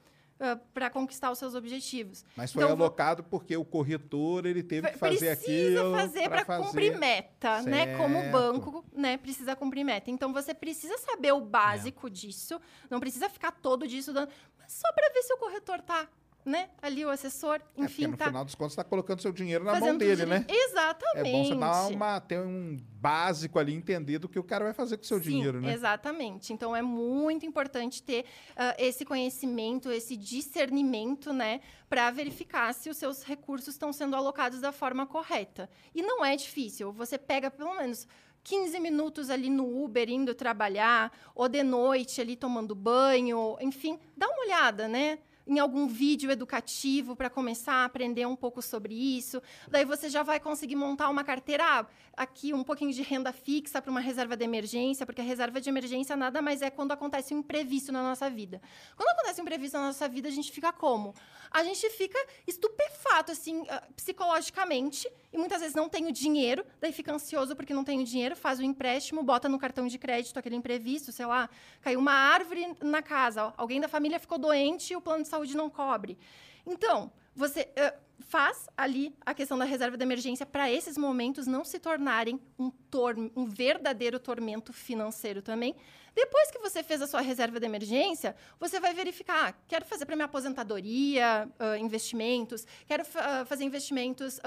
[0.75, 2.25] para conquistar os seus objetivos.
[2.37, 6.45] Mas foi Então, alocado porque o corretor ele teve que fazer precisa aquilo fazer pra
[6.45, 7.97] para cumprir meta, né?
[7.97, 8.33] Como o Certo.
[8.33, 10.11] banco, né, precisa cumprir meta.
[10.11, 12.11] Então você precisa saber o básico É.
[12.11, 12.61] disso,
[12.91, 14.29] não precisa ficar todo dia estudando,
[14.59, 16.09] mas só para ver se o corretor tá,
[16.45, 16.71] né?
[16.81, 19.79] Ali o assessor, É, enfim, no tá final dos contos está colocando seu dinheiro na
[19.79, 20.45] mão dele, né?
[20.49, 21.29] Exatamente.
[21.29, 24.73] É bom você dar uma, ter um básico ali, entender do que o cara vai
[24.73, 25.73] fazer com o seu Sim, dinheiro, né?
[25.73, 26.53] Exatamente.
[26.53, 28.25] Então é muito importante ter
[28.57, 34.61] ah, esse conhecimento, esse discernimento, né, para verificar se os seus recursos estão sendo alocados
[34.61, 35.71] da forma correta.
[35.95, 36.93] E não é difícil.
[36.93, 38.07] Você pega pelo menos
[38.45, 44.29] 15 minutos ali no Uber indo trabalhar, ou de noite ali tomando banho, enfim, dá
[44.29, 45.19] uma olhada, né?
[45.47, 49.43] Em algum vídeo educativo para começar a aprender um pouco sobre isso.
[49.69, 51.87] Daí você já vai conseguir montar uma carteira, ah,
[52.17, 55.69] aqui um pouquinho de renda fixa para uma reserva de emergência, porque a reserva de
[55.69, 58.63] emergência nada mais é quando acontece um imprevisto na nossa vida.
[58.97, 61.15] Quando acontece um imprevisto na nossa vida, a gente fica como?
[61.51, 66.93] A gente fica estupefato, assim, ah, psicologicamente, e muitas vezes não tem o dinheiro, daí
[66.93, 70.39] fica ansioso porque não tem o dinheiro, faz o empréstimo, bota no cartão de crédito
[70.39, 71.49] aquele imprevisto, sei lá,
[71.81, 75.57] caiu uma árvore na casa, alguém da família ficou doente e o plano de saúde
[75.57, 76.19] não cobre.
[76.67, 81.65] Então, você eh, faz ali a questão da reserva de emergência para esses momentos não
[81.65, 85.75] se tornarem um, tor um verdadeiro tormento financeiro também.
[86.15, 90.05] Depois que você fez a sua reserva de emergência, você vai verificar: ah, quero fazer
[90.05, 94.39] para minha aposentadoria ah, investimentos, quero ah, fazer investimentos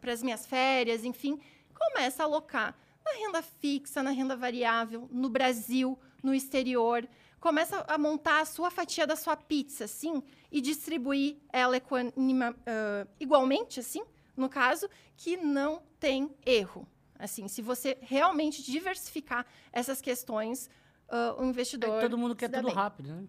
[0.00, 1.40] para as minhas férias, enfim.
[1.74, 7.06] Começa a alocar na renda fixa, na renda variável, no Brasil, no exterior.
[7.40, 13.06] Começa a montar a sua fatia da sua pizza, assim, e distribuir ela equanima- ah,
[13.20, 14.02] igualmente, assim,
[14.36, 16.86] no caso, que não tem erro.
[17.18, 20.68] Assim, se você realmente diversificar essas questões,
[21.08, 21.94] ah, o É investidor.
[21.96, 22.74] que todo mundo quer tudo bem.
[22.74, 23.24] rápido, né?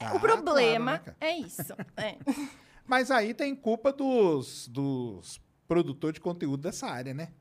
[0.00, 1.72] Ah, o problema claro, né, é isso.
[1.96, 2.16] é.
[2.86, 7.32] Mas aí tem culpa dos, dos produtores de conteúdo dessa área, né?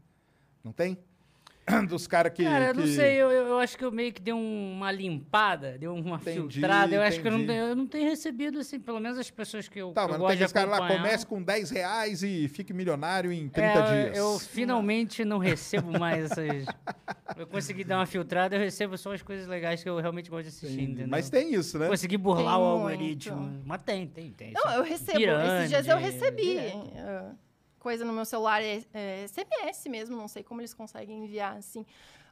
[0.64, 0.98] Não tem?
[1.90, 2.44] Dos caras que.
[2.44, 4.72] Cara, eu não que- sei, eu, eu eu acho que eu meio que dei um-
[4.74, 6.96] uma limpada, dei uma Entendi, filtrada.
[6.96, 7.54] Eu acho que eu não, entendi.
[7.60, 10.12] tenho- eu não tenho recebido, assim, pelo menos as pessoas que eu, Tá, que eu
[10.12, 13.32] mas não gosto tem de esse cara lá, comece com 10 reais e fique milionário
[13.34, 14.18] em 30 É, dias.
[14.18, 16.66] Eu finalmente não recebo mais essas.
[17.36, 20.44] Eu consegui dar uma filtrada, eu recebo só as coisas legais que eu realmente gosto
[20.44, 20.92] de assistir, Entendi.
[20.92, 21.08] entendeu?
[21.10, 21.88] Mas tem isso, né?
[21.88, 22.82] Consegui burlar Tem o muito.
[22.92, 23.62] algoritmo.
[23.66, 24.54] Mas tem, tem, tem.
[24.54, 25.20] Não, eu recebo.
[25.20, 26.58] Esses dias eu recebi
[26.98, 27.32] ah,
[27.88, 31.86] coisa no meu celular, é, é SMS mesmo, não sei como eles conseguem enviar assim.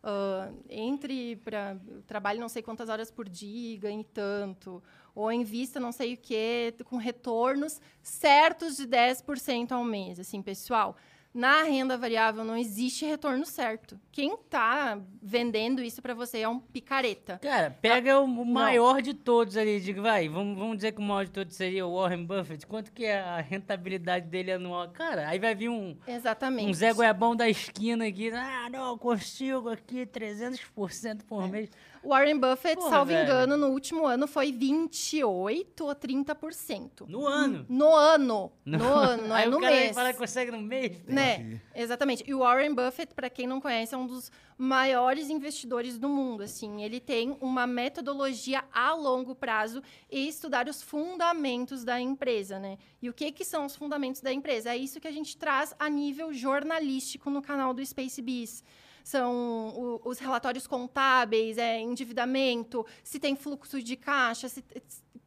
[0.04, 4.84] ah, entre para trabalho não sei quantas horas por dia, ganhe tanto,
[5.16, 10.98] ou invista não sei o que, com retornos certos de 10% ao mês, assim, pessoal.
[11.36, 14.00] Na renda variável não existe retorno certo.
[14.10, 17.38] Quem está vendendo isso para você é um picareta.
[17.40, 19.82] Cara, pega o maior de todos ali.
[19.82, 22.66] Diga, vai, vamos, vamos dizer que o maior de todos seria o Warren Buffett.
[22.66, 24.88] Quanto que é a rentabilidade dele anual?
[24.92, 26.70] Cara, aí vai vir um, Exatamente.
[26.70, 28.32] um Zé Goiabão da esquina aqui.
[28.32, 31.70] Ah, não, consigo aqui 300% por mês.
[32.06, 33.24] Warren Buffett, Porra, salvo velho.
[33.24, 37.08] engano, no último ano foi 28 ou 30%.
[37.08, 37.66] No ano.
[37.68, 38.52] No ano.
[38.66, 39.96] No, ano, não é no mês.
[39.96, 41.04] falar que consegue no mês.
[41.08, 41.60] Né?
[41.74, 42.24] Exatamente.
[42.28, 46.44] E o Warren Buffett, para quem não conhece, é um dos maiores investidores do mundo.
[46.44, 52.78] Assim, ele tem uma metodologia a longo prazo e estudar os fundamentos da empresa, né?
[53.02, 54.72] E o que que são os fundamentos da empresa?
[54.72, 58.64] É isso que a gente traz a nível jornalístico no canal do Space Bees.
[59.06, 59.32] São
[59.70, 64.64] o- os relatórios contábeis, é, endividamento, se tem fluxo de caixa, se-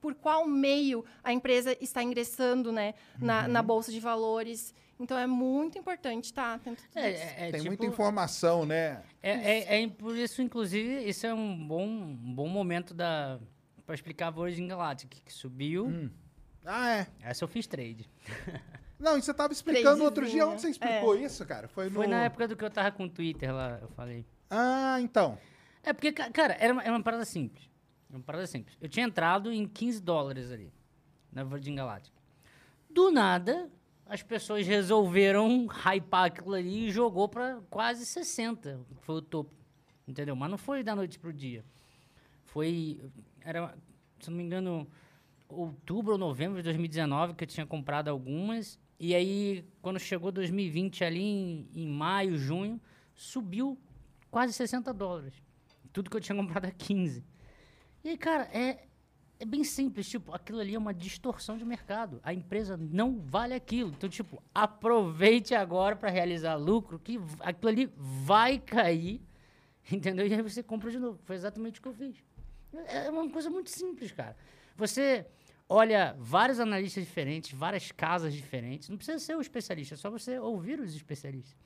[0.00, 3.48] por qual meio a empresa está ingressando né, na, Uhum.
[3.52, 4.74] na Bolsa de Valores.
[4.98, 9.00] Então, é muito importante estar atento a É, é, é Tem tipo, muita informação, né?
[9.22, 9.30] É,
[9.76, 13.38] é, é por isso, inclusive, isso é um bom, um bom momento da
[13.86, 15.86] para explicar a Virgin Galactic, que subiu.
[15.86, 16.10] Hum.
[16.64, 17.06] Ah, é.
[17.22, 18.10] Essa eu fiz trade.
[18.98, 20.46] Não, e você tava explicando outro dia.
[20.46, 21.68] Onde você explicou isso, cara?
[21.68, 21.94] Foi no.
[21.94, 24.26] Foi na época do que eu tava com o Twitter lá, eu falei.
[24.50, 25.38] Ah, então.
[25.84, 27.68] É porque, ca- cara, era uma, era uma parada simples.
[28.10, 28.76] Uma parada simples.
[28.80, 30.72] Eu tinha entrado em 15 dólares ali,
[31.32, 32.12] na Virgin Galactic.
[32.90, 33.70] Do nada,
[34.06, 38.80] as pessoas resolveram hypar aquilo ali e jogou para quase 60.
[38.96, 39.54] que Foi o topo.
[40.06, 40.34] Entendeu?
[40.34, 41.64] Mas não foi da noite pro dia.
[42.46, 43.00] Foi.
[43.42, 43.74] Era,
[44.20, 44.88] se não me engano,
[45.48, 48.78] outubro ou novembro de 2019 que eu tinha comprado algumas.
[48.98, 52.80] E aí, quando chegou 2020, ali em, em maio, junho,
[53.14, 53.78] subiu
[54.30, 55.34] quase 60 dólares.
[55.92, 57.24] Tudo que eu tinha comprado a 15.
[58.02, 58.86] E aí, cara, é,
[59.38, 60.08] é bem simples.
[60.08, 62.20] Tipo, aquilo ali é uma distorção de mercado.
[62.24, 63.90] A empresa não vale aquilo.
[63.90, 69.20] Então, tipo, aproveite agora para realizar lucro, que aquilo ali vai cair.
[69.90, 70.26] Entendeu?
[70.26, 71.20] E aí você compra de novo.
[71.24, 72.16] Foi exatamente o que eu fiz.
[72.88, 74.36] É uma coisa muito simples, cara.
[74.76, 75.24] Você
[75.69, 78.89] olha vários analistas diferentes, várias casas diferentes.
[78.89, 81.57] Não precisa ser o especialista, é só você ouvir os especialistas.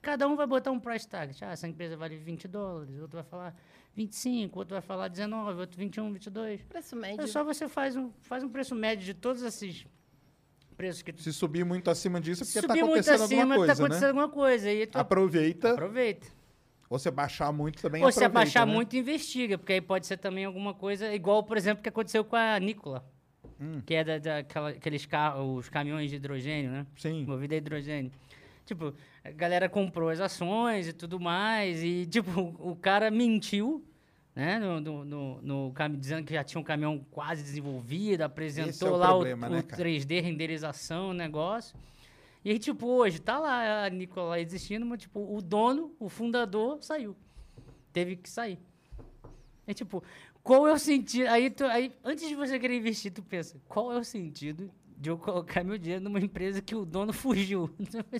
[0.00, 1.32] Cada um vai botar um price tag.
[1.42, 3.54] Ah, essa empresa vale 20 dólares, outro vai falar
[3.94, 6.62] 25, outro vai falar 19, outro 21, 22.
[6.62, 7.22] Preço médio.
[7.22, 9.86] É só você faz um, faz um preço médio de todos esses
[10.76, 13.42] preços que tu Se subir muito acima disso, é porque tá subir muito acontecendo acima,
[13.42, 14.08] alguma tá coisa, acontecendo né?
[14.08, 14.68] alguma coisa.
[14.68, 15.72] Aí tu Aproveita.
[15.72, 16.26] aproveita.
[16.90, 18.72] Ou você baixar muito também Ou se abaixar né?
[18.72, 22.36] muito, investiga, porque aí pode ser também alguma coisa, igual, por exemplo, que aconteceu com
[22.36, 23.04] a Nicola,
[23.62, 23.80] Hum.
[23.86, 26.86] que é da, daquela, aqueles carros, os caminhões de hidrogênio, né?
[26.96, 27.24] Sim.
[27.24, 28.10] Movido a hidrogênio.
[28.66, 28.92] Tipo,
[29.24, 33.84] a galera comprou as ações e tudo mais, e, tipo, o cara mentiu,
[34.34, 34.58] né?
[34.58, 38.96] No, no, no, no dizendo que já tinha um caminhão quase desenvolvido, é apresentou o
[38.96, 39.82] lá problema, o, né, o cara?
[39.84, 41.76] 3D, renderização, o negócio.
[42.44, 46.78] E aí, tipo, hoje tá lá a Nicola existindo, mas, tipo, o dono, o fundador,
[46.82, 47.16] saiu.
[47.92, 48.58] Teve que sair.
[49.64, 50.02] É tipo,
[50.42, 51.28] qual é o sentido?
[51.28, 55.10] Aí, tu, aí, antes de você querer investir, tu pensa, qual é o sentido de
[55.10, 57.68] eu colocar meu dinheiro numa empresa que o dono fugiu?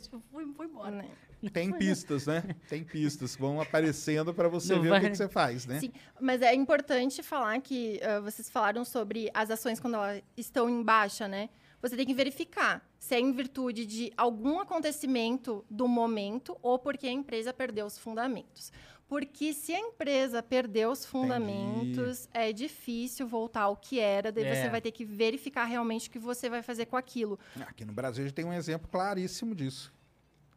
[0.00, 0.90] Tipo, foi, foi embora.
[0.90, 1.08] Né?
[1.52, 2.42] Tem pistas, né?
[2.68, 5.66] Tem pistas que vão aparecendo para você Não ver o vai- que, que você faz,
[5.66, 5.80] né?
[5.80, 10.70] Sim, mas é importante falar que ah, vocês falaram sobre as ações quando elas estão
[10.70, 11.48] em baixa, né?
[11.80, 17.08] Você tem que verificar se é em virtude de algum acontecimento do momento ou porque
[17.08, 18.70] a empresa perdeu os fundamentos.
[19.12, 24.54] Porque se a empresa perdeu os fundamentos, é difícil voltar ao que era, daí É.
[24.62, 27.38] você vai ter que verificar realmente o que você vai fazer com aquilo.
[27.66, 29.92] Aqui no Brasil a gente tem um exemplo claríssimo disso.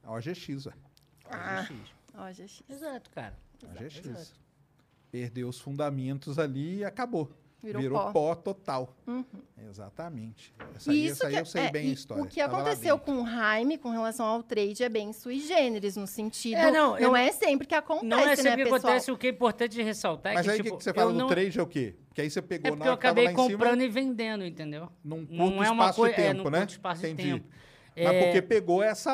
[0.02, 0.72] A OGX, ó.
[1.30, 1.68] Ah,
[2.14, 2.64] ó, GX.
[2.70, 3.38] Exato, cara.
[3.62, 4.34] OGX.
[5.12, 7.30] Perdeu os fundamentos ali e acabou.
[7.64, 8.12] Virou pó.
[8.12, 8.96] pó total.
[9.70, 10.54] Exatamente.
[10.76, 12.24] Essa aí, essa aí que- eu sei é, bem a história.
[12.24, 15.40] O que Tava lá aconteceu com o Jaime com relação ao trade é bem sui
[15.40, 16.58] generis, no sentido.
[16.58, 18.80] É, não, eu- é sempre que acontece, Não é sempre né, que pessoal?
[18.80, 20.94] acontece, o que é importante ressaltar Mas é aí que, o que tipo, que você
[20.94, 21.96] fala eu não, trade é o quê?
[22.08, 23.82] Porque aí você pegou É na porque eu que tava acabei lá em cima, comprando
[23.82, 24.90] e vendendo, entendeu?
[25.04, 26.58] num curto Não é uma espaço coisa, de é, tempo, num né?
[26.60, 27.24] curto espaço Entendi.
[27.24, 27.48] de tempo.
[27.98, 29.14] Mas É, porque pegou essa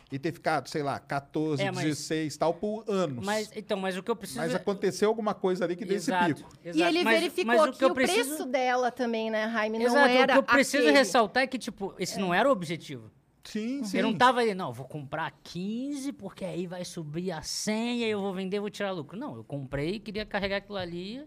[0.11, 3.25] e ter ficado, sei lá, 14, É, mas- 16 tal por anos.
[3.25, 4.39] Mas, então, mas o que eu preciso...
[4.39, 6.49] Mas é- aconteceu alguma coisa ali que deu esse Exato, pico.
[6.65, 6.89] E exato.
[6.89, 8.27] ele Mas- verificou mas o que, que eu o preciso...
[8.29, 10.97] preço dela também, né, Jaime, não Exato, era o que eu preciso aquele.
[10.97, 13.09] ressaltar é que, tipo, esse não era o objetivo.
[13.43, 13.97] Sim, sim.
[13.97, 18.11] Eu não tava aí, não, vou comprar 15, porque aí vai subir a 100, aí
[18.11, 19.17] eu vou vender, vou tirar lucro.
[19.17, 21.23] Não, eu comprei, queria carregar aquilo ali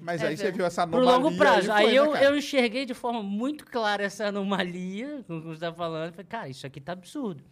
[0.00, 1.10] Mas É aí você viu essa anomalia.
[1.10, 1.72] longo prazo.
[1.72, 2.24] Aí, foi, né, eu, cara?
[2.24, 6.12] eu enxerguei de forma muito clara essa anomalia, como você tá falando.
[6.12, 7.42] Falei, cara, isso aqui tá absurdo.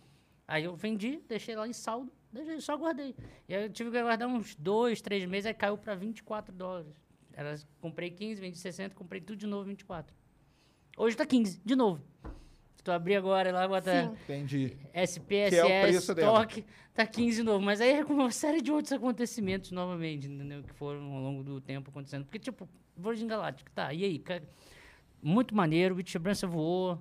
[0.46, 3.14] Aí eu vendi, deixei lá em saldo, deixei, só guardei.
[3.48, 6.92] E aí eu tive que aguardar uns dois, três meses, aí caiu para 24 dólares.
[7.32, 10.14] Era, comprei 15, vendi 60, comprei tudo de novo 24.
[10.96, 12.02] Hoje tá 15, de novo.
[12.84, 14.12] Tu abrir agora lá, bota Sim.
[14.24, 14.76] Entendi.
[14.92, 16.32] SPSS, Que é o preço dela.
[16.32, 17.64] estoque, tá 15 de novo.
[17.64, 20.62] Mas aí é com uma série de outros acontecimentos novamente, entendeu?
[20.62, 22.24] Que foram ao longo do tempo acontecendo.
[22.26, 24.18] Porque, tipo, Virgin Galactic, tá, e aí?
[24.18, 24.42] cara?
[25.22, 27.00] Muito maneiro, o Bitchabrança voou,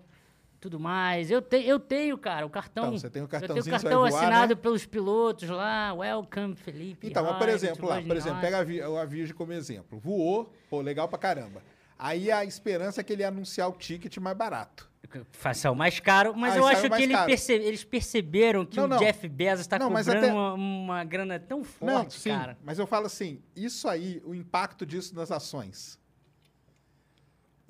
[0.62, 1.30] tudo mais.
[1.30, 2.86] Eu, te, eu tenho, cara, o cartão.
[2.86, 4.62] Então, você tem o Eu tenho o cartãozinho, cartão voar, assinado né?
[4.62, 7.08] pelos pilotos lá, Welcome, Felipe.
[7.08, 10.00] Então, mas por exemplo, lá, Virgin por exemplo, pega a, Vi- a Virgem como exemplo.
[10.00, 11.62] Voou, pô, legal pra caramba.
[11.98, 14.92] Aí a esperança é que ele ia anunciar o ticket mais barato.
[15.32, 18.86] Faça o mais caro, mas Ah, eu acho que ele perce- eles perceberam que Não,
[18.86, 18.98] o não.
[18.98, 22.58] Jeff Bezos está Não, cobrando até- uma, uma grana tão Não, forte, sim, cara.
[22.64, 26.00] mas eu falo assim, isso aí, o impacto disso nas ações.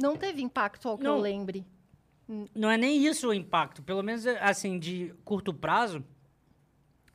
[0.02, 1.16] Não teve impacto ao que Não.
[1.18, 1.66] eu lembre.
[2.56, 3.84] Não é nem isso o impacto.
[3.84, 6.04] Pelo menos, assim, de curto prazo,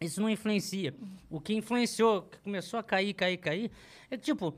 [0.01, 0.95] Isso não influencia.
[1.29, 3.69] O que influenciou, que começou a cair, cair, cair,
[4.09, 4.55] é que, tipo,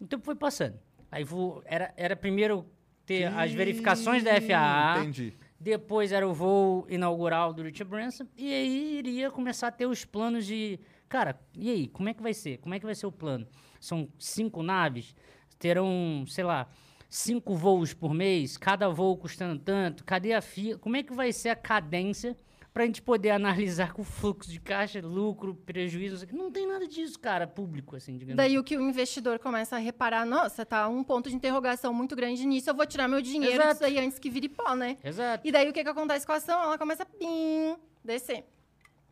[0.00, 0.78] o tempo foi passando.
[1.14, 1.24] Aí
[1.64, 2.66] era, era primeiro
[3.06, 4.98] ter as verificações da FAA.
[4.98, 5.32] Entendi.
[5.60, 8.26] Depois era o voo inaugural do Richard Branson.
[8.36, 10.80] E aí iria começar a ter os planos de.
[11.08, 11.86] Cara, e aí?
[11.86, 12.58] Como é que vai ser?
[12.58, 13.46] Como é que vai ser o plano?
[13.78, 15.14] São cinco naves,
[15.56, 16.68] terão, sei lá,
[17.08, 20.04] cinco voos por mês, cada voo custando tanto.
[20.04, 20.76] Cadê a FIA?
[20.78, 22.36] Como é que vai ser a cadência
[22.74, 26.16] para a gente poder analisar com fluxo de caixa, lucro, prejuízo?
[26.16, 26.36] não o?
[26.36, 28.36] Não tem nada disso, cara, público, assim, digamos.
[28.36, 32.16] Daí o que o investidor começa a reparar, nossa, tá um ponto de interrogação muito
[32.16, 33.74] grande nisso, eu vou tirar meu dinheiro Exato.
[33.74, 34.98] disso aí antes que vire pó, né?
[35.04, 35.46] Exato.
[35.46, 36.60] E daí o que, que acontece com a ação?
[36.64, 38.44] Ela começa a pim, descer.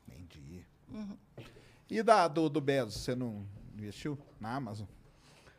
[0.09, 0.67] Entendi.
[1.89, 3.47] E da, do, do Bezos, você não
[3.79, 4.89] investiu na Amazon?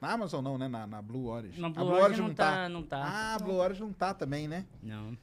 [0.02, 0.68] Na Amazon não, né?
[0.68, 1.62] Na, na Blue Origin.
[1.62, 2.98] Na A Blue Origin não tá- não tá.
[2.98, 4.66] Ah, a Blue Origin não tá também, né?
[4.82, 5.18] Não.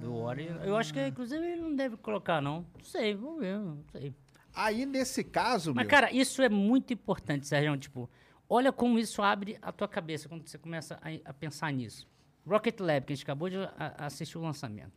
[0.00, 0.62] Do Warrior.
[0.64, 2.66] Eu acho que, inclusive, ele não deve colocar, não.
[2.76, 4.14] Não sei, vamos ver, não sei.
[4.54, 5.90] Aí, nesse caso, Mas, meu...
[5.90, 7.76] cara, isso é muito importante, Sérgio.
[7.76, 8.08] Tipo,
[8.48, 12.06] olha como isso abre a tua cabeça quando você começa a, a pensar nisso.
[12.46, 14.92] Rocket Lab, que a gente acabou de a- assistir o lançamento.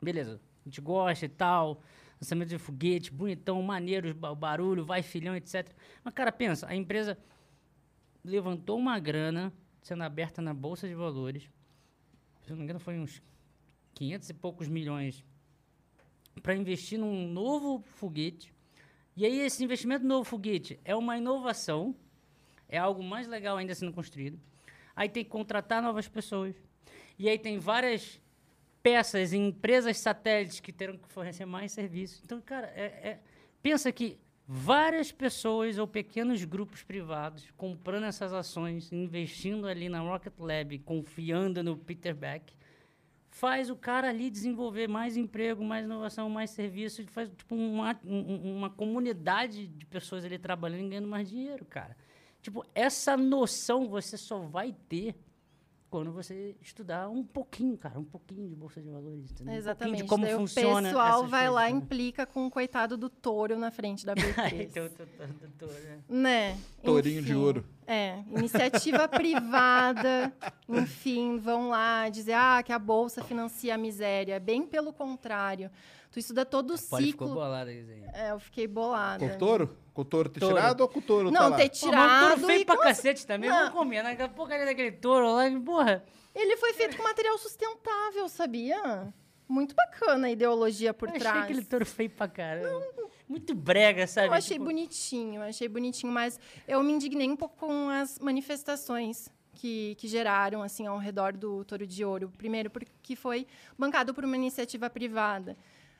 [0.00, 1.82] Beleza, a gente gosta e tal.
[2.20, 5.68] Lançamento de foguete, bonitão, maneiro, o ba- barulho, vai filhão, etc.
[6.04, 7.18] Mas, cara, pensa, a empresa
[8.24, 9.52] levantou uma grana
[9.82, 11.50] sendo aberta na Bolsa de Valores.
[12.44, 13.20] Se não me engano, foi uns
[13.94, 15.24] 500 e poucos milhões
[16.42, 18.52] para investir num novo foguete.
[19.16, 21.94] E aí esse investimento no novo foguete é uma inovação,
[22.68, 24.40] é algo mais legal ainda sendo construído.
[24.96, 26.54] Aí tem que contratar novas pessoas.
[27.18, 28.20] E aí tem várias
[28.82, 32.20] peças em empresas satélites que terão que fornecer mais serviços.
[32.24, 33.20] Então, cara, é- é-
[33.62, 40.32] pensa que várias pessoas ou pequenos grupos privados comprando essas ações, investindo ali na Rocket
[40.38, 42.52] Lab, confiando no Peter Beck,
[43.34, 48.18] faz o cara ali desenvolver mais emprego, mais inovação, mais serviço, faz tipo uma, um-
[48.34, 51.96] um- uma comunidade de pessoas ali trabalhando e ganhando mais dinheiro, cara.
[52.42, 55.14] Tipo, essa noção você só vai ter
[55.92, 59.52] quando você estudar um pouquinho, cara, um pouquinho de bolsa de valores, entendeu?
[59.52, 60.04] Um Exatamente.
[60.04, 61.78] pouquinho de como daí funciona o pessoal essas vai coisas, lá e né?
[61.78, 64.52] implica com o coitado do touro na frente da B3.
[64.72, 66.00] Então, tô- tô- tô- tô, né?
[66.08, 66.58] Né?
[66.82, 67.62] Tourinho de ouro.
[67.86, 70.32] É, iniciativa privada,
[70.66, 74.40] enfim, vão lá dizer ah, que a bolsa financia a miséria.
[74.40, 75.70] Bem pelo contrário.
[76.12, 77.28] Tu estuda todo o ficou ciclo.
[77.34, 78.10] bolado aí, Zé.
[78.14, 79.26] É, eu fiquei bolada.
[79.26, 79.76] Com o touro?
[79.94, 80.54] Com o touro ter Touro.
[80.56, 81.56] tirado ou com o touro Não, tá lá?
[81.56, 82.26] ter Pô, mas um tirado.
[82.36, 83.56] touro feio e pra com- cacete também, Não.
[83.58, 84.10] vamos comer, né?
[84.12, 86.04] Aquela porcaria daquele touro lá, porra.
[86.34, 89.12] Ele foi feito com material sustentável, sabia?
[89.48, 91.44] Muito bacana a ideologia por Eu achei trás.
[91.44, 92.86] aquele touro feio pra caramba.
[93.28, 94.28] Muito brega, sabe?
[94.28, 99.30] Eu achei Tipo, bonitinho, achei bonitinho, mas eu me indignei um pouco com as manifestações
[99.54, 102.30] que, que geraram assim ao redor do Touro de Ouro.
[102.36, 103.46] Primeiro, porque foi
[103.78, 105.56] bancado por uma iniciativa privada.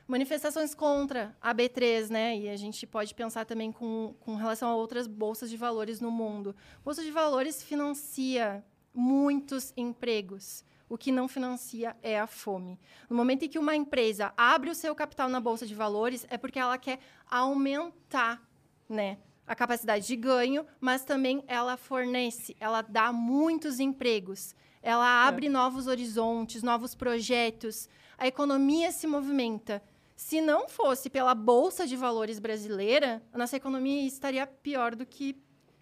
[0.07, 2.37] Manifestações contra a B3, né?
[2.37, 6.11] E a gente pode pensar também com, com relação a outras bolsas de valores no
[6.11, 6.55] mundo.
[6.83, 8.63] Bolsa de valores financia
[8.93, 10.63] muitos empregos.
[10.89, 12.79] O que não financia é a fome.
[13.09, 16.37] No momento em que uma empresa abre o seu capital na bolsa de valores, é
[16.37, 16.99] porque ela quer
[17.29, 18.41] aumentar,
[18.87, 19.17] né,
[19.47, 24.55] a capacidade de ganho, mas também ela fornece, ela dá muitos empregos.
[24.81, 27.89] Ela abre novos horizontes, novos projetos.
[28.17, 29.81] A economia se movimenta.
[30.15, 35.35] Se não fosse pela bolsa de valores brasileira, a nossa economia estaria pior do que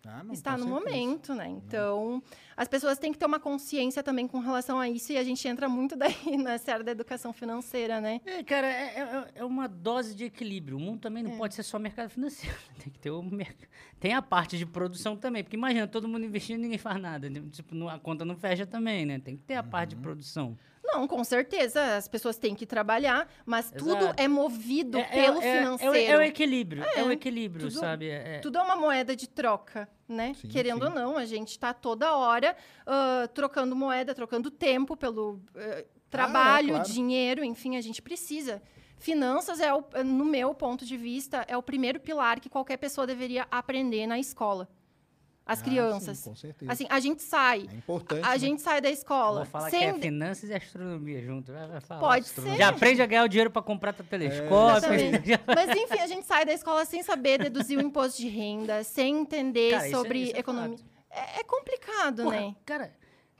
[0.06, 0.80] Ah, não, está no certeza.
[0.80, 1.48] momento, né?
[1.50, 2.24] Então,
[2.58, 5.46] as pessoas têm que ter uma consciência também com relação a isso e a gente
[5.48, 5.96] entra muito
[6.26, 8.20] daí na área da educação financeira, né?
[8.26, 10.78] É, cara, é, é- é uma dose de equilíbrio.
[10.78, 11.28] O mundo também É.
[11.28, 12.56] não pode ser só mercado financeiro.
[12.84, 13.68] Tem que ter o mercado.
[14.00, 15.44] Tem a parte de produção também.
[15.44, 17.30] Porque imagina, todo mundo investindo e ninguém faz nada.
[17.52, 19.20] Tipo, não- a conta não fecha também, né?
[19.20, 20.00] Tem que ter a parte Uhum.
[20.00, 20.58] de produção.
[20.94, 24.22] Não, com certeza, as pessoas têm que trabalhar, mas tudo Exato.
[24.22, 25.96] é movido É- é- pelo é- é financeiro.
[25.96, 26.84] É, o equilíbrio.
[26.84, 28.10] É, o É, equilíbrio, tudo- sabe?
[28.10, 30.34] É- é- Tudo é uma moeda de troca, né?
[30.40, 30.90] Sim, Querendo sim.
[30.90, 32.56] ou não, a gente está toda hora
[32.86, 36.90] ah, trocando moeda, trocando tempo pelo eh, trabalho, claro.
[36.92, 38.62] dinheiro, enfim, a gente precisa.
[38.98, 43.08] Finanças é, o- no meu ponto de vista, é o primeiro pilar que qualquer pessoa
[43.08, 44.68] deveria aprender na escola.
[45.46, 46.18] As Ah, crianças.
[46.20, 46.72] sim, com certeza.
[46.72, 47.68] Assim, a gente sai.
[47.72, 48.40] É importante, A, a né?
[48.40, 49.38] gente sai da escola.
[49.42, 51.52] Vou falar sem que é finanças e astronomia junto.
[51.52, 52.00] Vai- vai falar.
[52.00, 52.58] Pode Astronomia.
[52.58, 52.64] ser.
[52.64, 54.78] Já aprende a ganhar o dinheiro para comprar teu telescópio.
[54.94, 55.40] Exatamente.
[55.48, 59.18] Mas enfim, a gente sai da escola sem saber deduzir o imposto de renda, sem
[59.22, 60.78] entender Cara, isso é- sobre isso é economia.
[60.78, 60.90] fato.
[61.10, 62.56] É, é complicado, Porra, né?
[62.66, 62.94] Cara,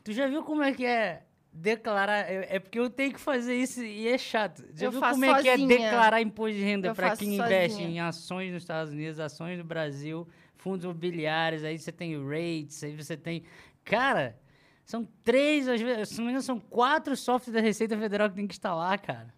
[0.04, 1.22] tu já viu como é que é
[1.54, 2.30] declarar?
[2.30, 4.64] É, é porque eu tenho que fazer isso e é chato.
[4.74, 5.68] Já Eu viu faço como é que é sozinha.
[5.78, 7.90] declarar imposto de renda para quem investe sozinha.
[7.90, 10.28] em ações nos Estados Unidos, ações no Brasil,
[10.62, 13.44] fundos imobiliários, aí você tem rates, aí você tem.
[13.84, 14.38] Cara,
[14.86, 18.36] são três, às vezes, se não me engano, são quatro softwares da Receita Federal que
[18.36, 19.34] tem que instalar, cara.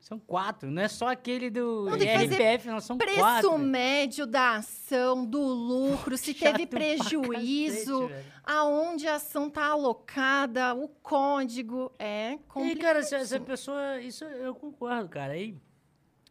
[0.00, 0.70] São quatro.
[0.70, 2.78] Não é só aquele do Não, fazer IRPF, não.
[2.78, 3.58] São Preço quatro.
[3.58, 10.88] médio da ação, do lucro, se teve prejuízo, cacete, aonde a ação está alocada, o
[10.88, 11.90] código.
[11.98, 12.80] É E, complicado.
[12.82, 13.98] cara, se, se a pessoa.
[14.00, 15.32] Isso eu concordo, cara.
[15.32, 15.56] Aí,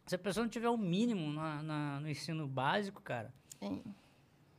[0.06, 3.32] se a pessoa não tiver o mínimo na, na- no ensino básico, cara.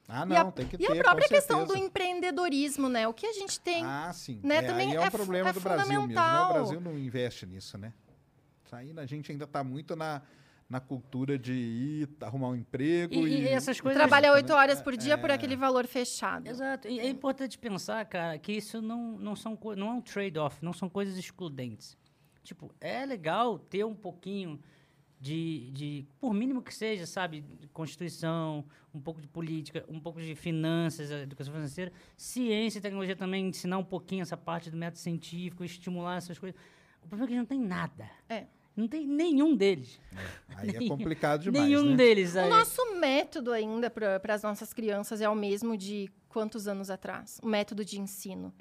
[0.08, 0.84] Ah, e a, não, tem que ter.
[0.84, 3.08] e a com própria questão do empreendedorismo, né?
[3.08, 3.84] O que a gente tem.
[3.84, 4.40] Ah, sim.
[4.44, 6.42] né, É, também aí é um é fu- problema é do Brasil mesmo, né?
[6.42, 6.54] O.
[6.54, 7.94] Brasil não investe nisso, né?
[8.64, 10.22] Isso aí a gente ainda tá muito na,
[10.70, 13.42] na cultura de ir arrumar um emprego E, e...
[13.44, 13.98] e essas coisas.
[14.00, 14.36] Trabalhar né?
[14.36, 15.34] oito horas por dia por É.
[15.34, 16.48] aquele valor fechado.
[16.48, 16.88] Exato.
[16.88, 20.74] E é importante pensar, cara, que isso não, não, são, não é um trade-off, não
[20.74, 21.98] são coisas excludentes.
[22.44, 24.60] Tipo, é legal ter um pouquinho
[25.20, 27.44] de, de, por mínimo que seja, sabe,
[27.74, 33.16] Constituição, um pouco de política, um pouco de finanças, a educação financeira, ciência e tecnologia
[33.16, 36.60] também, ensinar um pouquinho essa parte do método científico, estimular essas coisas.
[37.04, 38.10] O problema é que eles não tem nada.
[38.30, 38.46] É.
[38.76, 40.02] Não tem nenhum deles.
[40.50, 41.96] Aí é complicado demais, Nenhum né?
[41.96, 42.32] deles.
[42.32, 42.50] O sabe?
[42.50, 47.40] nosso método ainda para as nossas crianças é o mesmo de quantos anos atrás?
[47.42, 48.54] O método de ensino.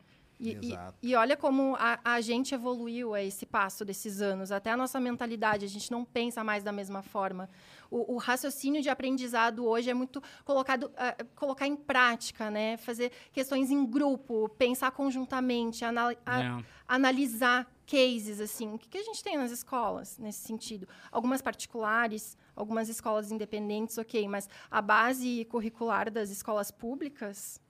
[0.45, 0.99] E, e- Exato.
[1.03, 4.53] e olha como a, a gente evoluiu a esse passo desses anos.
[4.53, 7.49] Até a nossa mentalidade, a gente não pensa mais da mesma forma.
[7.91, 12.77] O, o raciocínio de aprendizado hoje é muito colocado, ah, colocar em prática, né?
[12.77, 16.65] Fazer questões em grupo, pensar conjuntamente, anal- a- É.
[16.87, 18.75] analisar cases, assim.
[18.75, 20.87] O que, que a gente tem nas escolas nesse sentido?
[21.12, 27.61] Algumas particulares, algumas escolas independentes, ok, mas a base curricular das escolas públicas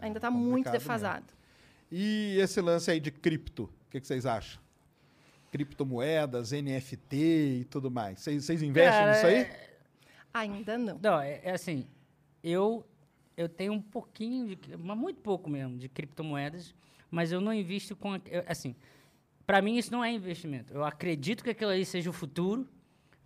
[0.00, 1.24] ainda está muito complicado defasado.
[1.90, 4.60] E esse lance aí de cripto, o que, que vocês acham?
[5.52, 7.16] Criptomoedas, NFT
[7.60, 8.20] e tudo mais.
[8.20, 9.34] Vocês vocês investem Cara, nisso aí?
[9.36, 9.70] é-
[10.32, 10.98] Ainda não.
[11.00, 11.86] Não, é, é assim,
[12.42, 12.84] eu,
[13.36, 16.74] eu tenho um pouquinho, de, mas muito pouco mesmo, de criptomoedas,
[17.08, 18.10] mas eu não invisto com,
[18.48, 18.74] assim,
[19.46, 20.72] para mim isso não é investimento.
[20.74, 22.68] Eu acredito que aquilo aí seja o futuro,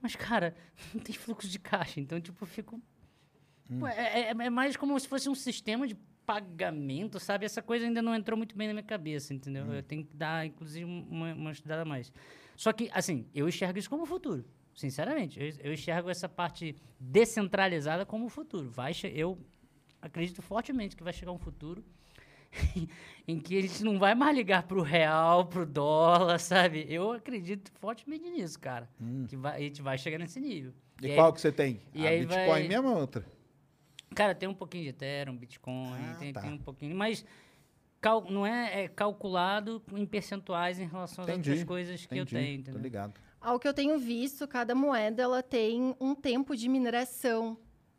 [0.02, 0.54] mas, cara,
[0.92, 2.78] não tem fluxo de caixa, então, tipo, eu fico...
[3.80, 5.96] Pô, é, é- é mais como se fosse um sistema de
[6.28, 7.46] pagamento, sabe?
[7.46, 9.64] Essa coisa ainda não entrou muito bem na minha cabeça, entendeu?
[9.72, 12.12] Eu tenho que dar, inclusive, uma, uma estudada a mais.
[12.54, 14.44] Só que, assim, eu enxergo isso como futuro.
[14.74, 18.68] Sinceramente, eu, eu enxergo essa parte descentralizada como o futuro.
[18.68, 19.38] Vai eu
[20.02, 21.82] acredito fortemente que vai chegar um futuro
[23.26, 26.84] em que a gente não vai mais ligar pro real, pro dólar, sabe?
[26.90, 28.86] Eu acredito fortemente nisso, cara.
[29.26, 30.74] Que vai, a gente vai chegar nesse nível.
[31.00, 31.80] E aí- qual que você tem?
[31.94, 33.24] e a aí Bitcoin vai- mesmo ou outra?
[34.18, 36.40] Cara, tem um pouquinho de Ethereum, Bitcoin, Ah, tem, tá.
[36.40, 37.24] tem um pouquinho, mas
[38.00, 42.22] cal- não é, é calculado em percentuais em relação às Entendi, outras coisas que eu
[42.24, 42.82] entendi, tenho, Tô entendeu?
[42.82, 43.20] ligado.
[43.40, 47.56] Ao que eu tenho visto, cada moeda ela tem um tempo de mineração,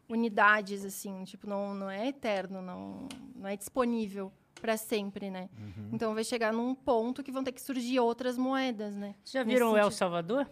[0.10, 4.30] unidades, assim, tipo, não, não é eterno, não, não é disponível
[4.60, 5.50] para sempre, né?
[5.58, 5.90] Uhum.
[5.94, 9.16] Então vai chegar num ponto que vão ter que surgir outras moedas, né?
[9.24, 9.90] Vocês já Nesse viram o El.
[9.90, 10.50] Salvador?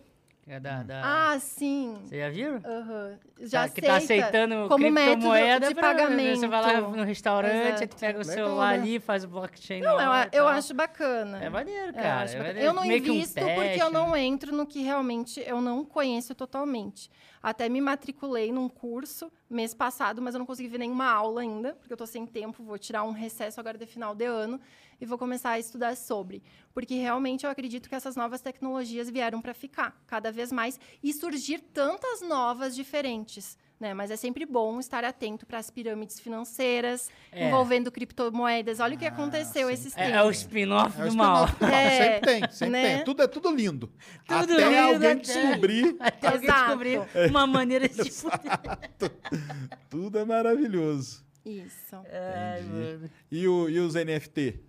[0.49, 1.01] É da, da-
[1.33, 1.93] Ah, sim.
[2.05, 2.61] Vocês já viram?
[2.63, 3.17] Aham.
[3.41, 6.39] Já Tá- que tá aceita aceitando como método criptomoeda de pra- pagamento.
[6.39, 8.81] Você vai lá no restaurante, aí tu pega o celular né?
[8.81, 10.47] ali, faz o blockchain Não, eu, eu tal.
[10.47, 11.43] acho bacana.
[11.43, 12.21] É maneiro, É, eu cara.
[12.21, 12.65] acho é.
[12.65, 15.83] Eu não Meio que um invisto porque eu não entro no que realmente eu não
[15.83, 17.11] conheço totalmente.
[17.47, 21.75] Até me matriculei num curso mês passado, mas eu não consegui ver nenhuma aula ainda,
[21.75, 24.59] porque eu estou sem tempo, vou tirar um recesso agora de final de ano
[24.99, 26.43] e vou começar a estudar sobre.
[26.73, 31.13] Porque realmente eu acredito que essas novas tecnologias vieram para ficar cada vez mais e
[31.13, 33.57] surgir tantas novas diferentes.
[33.79, 33.93] Né?
[33.93, 37.47] Mas é sempre bom estar atento para as pirâmides financeiras É.
[37.47, 38.79] envolvendo criptomoedas.
[38.79, 39.73] Olha o que aconteceu sim.
[39.73, 40.13] esses É, tempos.
[40.15, 41.45] é o spin-off É do mal.
[41.45, 41.63] spin-off.
[41.63, 42.95] Não, É, sempre tem, sempre né?
[42.95, 43.05] tem.
[43.05, 43.87] Tudo é tudo lindo.
[44.27, 47.97] Tudo Até lindo, alguém até- descobrir, Até alguém descobrir uma maneira de
[49.89, 51.23] tudo é maravilhoso.
[51.45, 51.95] Isso.
[51.95, 53.09] Ai.
[53.31, 54.59] E, o, e os NFT?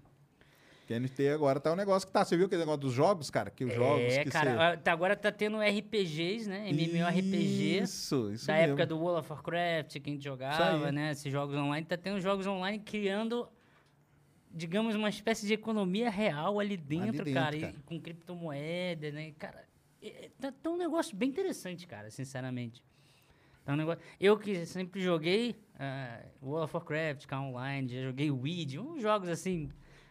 [0.88, 2.24] Que NFT agora tá um negócio que tá.
[2.24, 3.50] Você viu aquele negócio dos jogos, cara?
[3.50, 4.76] Que os jogos É, cara, você...
[4.78, 6.70] tá- agora tá tendo RPGs, né?
[6.70, 7.80] MMORPG.
[7.82, 8.68] Isso, isso da mesmo.
[8.68, 11.10] época do World of Warcraft, que a gente jogava, né?
[11.10, 11.84] Esses jogos online.
[11.84, 13.46] Tá tendo jogos online criando,
[14.50, 17.74] digamos, uma espécie de economia real ali dentro, dentro, cara, cara.
[17.78, 19.32] E com criptomoeda, né?
[19.38, 19.64] Cara,
[20.02, 22.82] é- é- tá, tá um negócio bem interessante, cara, sinceramente.
[23.62, 24.02] Tá um negócio...
[24.18, 29.28] Eu que sempre joguei ah, World of Warcraft, cá online, já joguei Weed, uns jogos
[29.28, 29.68] assim,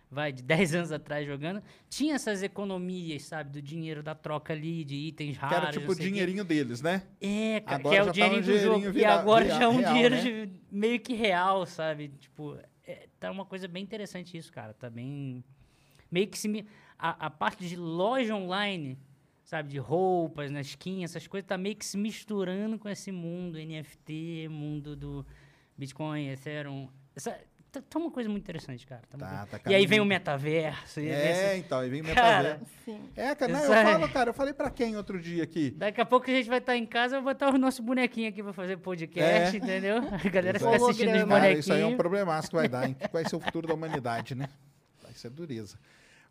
[0.10, 4.84] vai, de 10 anos atrás jogando, tinha essas economias, sabe, do dinheiro da troca ali,
[4.84, 5.58] de itens Que raros.
[5.58, 7.04] era tipo o dinheirinho deles, né?
[7.22, 8.92] É, cara, Agora que é o tá um dinheirinho do dinheirinho jogo.
[8.94, 10.22] vira- e agora vira- já é um real, dinheiro né?
[10.22, 12.10] de- meio que real, sabe?
[12.20, 14.74] Tipo, é, tá uma coisa bem interessante isso, cara.
[14.74, 15.44] Tá bem.
[16.12, 16.66] Meio que se.
[16.98, 18.98] A, a parte de loja online,
[19.44, 19.70] sabe?
[19.70, 24.48] De roupas, na skin, essas coisas, tá meio que se misturando com esse mundo NFT,
[24.50, 25.26] mundo do
[25.78, 26.90] Bitcoin, Ethereum.
[27.16, 27.38] Essa,
[27.82, 29.02] tá, tá uma coisa muito interessante, cara.
[29.10, 30.99] Tá Tá, tá e aí vem o metaverso.
[30.99, 32.16] e É, esse- então, aí vem Cara,
[32.54, 32.66] metaverso.
[32.86, 33.02] Sim.
[33.16, 35.72] É, cara, não, eu falo, cara, eu falei pra quem outro dia aqui?
[35.72, 38.30] Daqui a pouco a gente vai estar em casa, eu vou botar o nosso bonequinho
[38.30, 39.60] aqui pra fazer podcast, É.
[39.60, 39.98] entendeu?
[39.98, 41.24] A galera fica assistindo os.
[41.26, 41.98] Cara, isso aí é um bonequinhos.
[41.98, 42.95] problemaço que vai dar, hein?
[42.99, 44.49] Que vai ser o futuro da humanidade, né?
[45.04, 45.78] Vai ser dureza.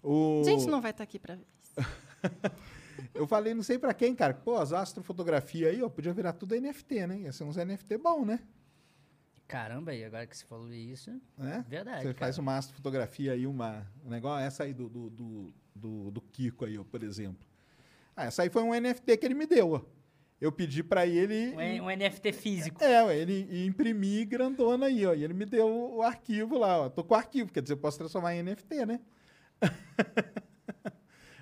[0.02, 0.42] O...
[0.46, 1.72] A gente não vai estar aqui pra ver isso.
[3.14, 4.32] Eu falei, não sei pra quem, cara.
[4.34, 7.18] Pô, as astrofotografia aí, ó, podia virar tudo NFT, né?
[7.20, 8.40] Ia ser uns NFT bom, né?
[9.46, 11.64] Caramba, aí agora que você falou isso, né?
[11.68, 11.98] verdade.
[12.02, 12.18] Você cara.
[12.18, 16.64] faz uma astrofotografia aí, uma, um negócio, essa aí do, do, do, do, do Kiko
[16.64, 17.46] aí, ó, por exemplo.
[18.16, 19.80] Ah, essa aí foi um NFT que ele me deu, ó.
[20.40, 21.54] Eu pedi pra ele...
[21.80, 22.82] Um, um NFT físico.
[22.82, 25.14] É, ele imprimir grandona aí, ó.
[25.14, 26.88] E ele me deu o arquivo lá, ó.
[26.90, 29.00] Tô com o arquivo, quer dizer, eu posso transformar em NFT, né?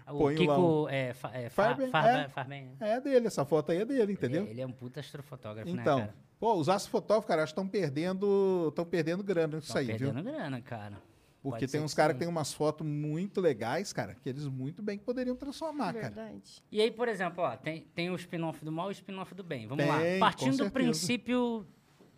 [0.06, 2.28] O Põe Kiko é, fa, é, fa, Farben, Farben- é.
[2.28, 2.76] Farben?
[2.78, 4.42] É dele, essa foto aí é dele, entendeu?
[4.42, 6.23] Ele, ele é um puta astrofotógrafo, Então, né, cara?
[6.38, 10.12] Pô, os astrofotógrafos, cara, acho que estão perdendo, estão perdendo grana nisso aí, viu?
[10.12, 11.02] perdendo grana, cara.
[11.42, 12.18] Porque Pode tem ser uns que caras sim.
[12.18, 16.08] que tem umas fotos muito legais, cara, que eles muito bem poderiam transformar, cara.
[16.08, 16.62] Verdade.
[16.72, 19.44] E aí, por exemplo, ó, tem, tem o spin-off do mal e o spin-off do
[19.44, 19.66] bem.
[19.66, 19.98] Vamos Tem, lá.
[19.98, 20.72] com Partindo do certeza.
[20.72, 21.66] princípio.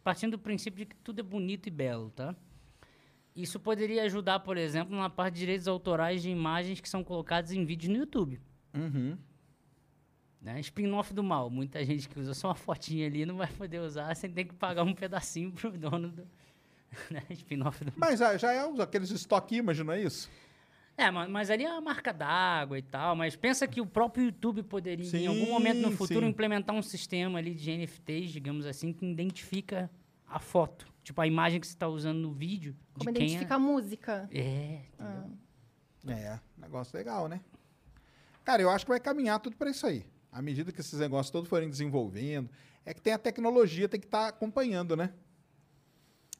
[0.04, 2.36] Partindo do princípio de que tudo é bonito e belo, tá?
[3.34, 7.50] Isso poderia ajudar, por exemplo, na parte de direitos autorais de imagens que são colocadas
[7.50, 8.40] em vídeos no YouTube.
[8.72, 9.18] Uhum.
[10.46, 10.60] Né?
[10.60, 11.50] Spin-off do mal.
[11.50, 14.54] Muita gente que usa só uma fotinha ali não vai poder usar sem ter que
[14.54, 16.22] pagar um pedacinho pro dono do.
[17.10, 17.20] né?
[17.30, 18.08] Spin-off do mal.
[18.08, 20.30] Mas ah, já é aqueles stock image, não é isso?
[20.96, 23.16] É, mas, mas ali é a marca d'água e tal.
[23.16, 26.30] Mas pensa que o próprio YouTube poderia, em algum momento no Sim, futuro, sim.
[26.30, 29.90] implementar um sistema ali de NFTs, digamos assim, que identifica
[30.28, 30.86] a foto.
[31.02, 32.76] Tipo, a imagem que você está usando no vídeo.
[32.94, 34.28] Como de quem identificar a música.
[34.32, 34.38] é.
[34.40, 35.24] É, Ah.
[36.08, 37.40] É, negócio legal, né?
[38.44, 40.06] Cara, eu acho que vai caminhar tudo para isso aí.
[40.36, 42.50] À medida que esses negócios todos forem desenvolvendo,
[42.84, 45.14] é que tem a tecnologia, tem que estar acompanhando, né?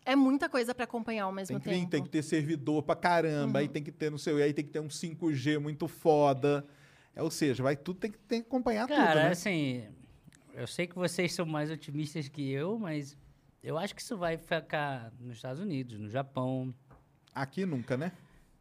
[0.04, 1.90] É muita coisa pra acompanhar ao mesmo Tem que, tempo.
[1.90, 4.70] tem que ter servidor pra caramba, aí tem que ter no seu, aí tem que
[4.70, 6.62] ter um 5G muito foda.
[7.14, 9.30] É, ou seja, vai tudo tem que, tem que acompanhar Cara, tudo, né?
[9.30, 9.84] assim,
[10.52, 13.16] eu sei que vocês são mais otimistas que eu, mas
[13.62, 16.74] eu acho que isso vai ficar nos Estados Unidos, no Japão.
[17.34, 18.12] Aqui nunca, né?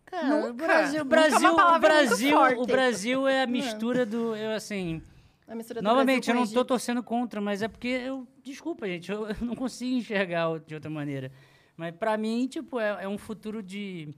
[0.06, 0.50] Cara, Nunca.
[0.50, 2.66] o Brasil, o é Brasil, o Brasil, o.
[2.66, 5.02] Brasil é a mistura do, eu assim,
[5.48, 6.66] A mistura do novamente, Brasil eu não Egito.
[6.66, 10.90] torcendo contra, mas é porque eu, desculpa, gente, eu, eu não consigo enxergar de outra
[10.90, 11.32] maneira.
[11.78, 14.10] Mas pra mim, tipo, é, é um futuro de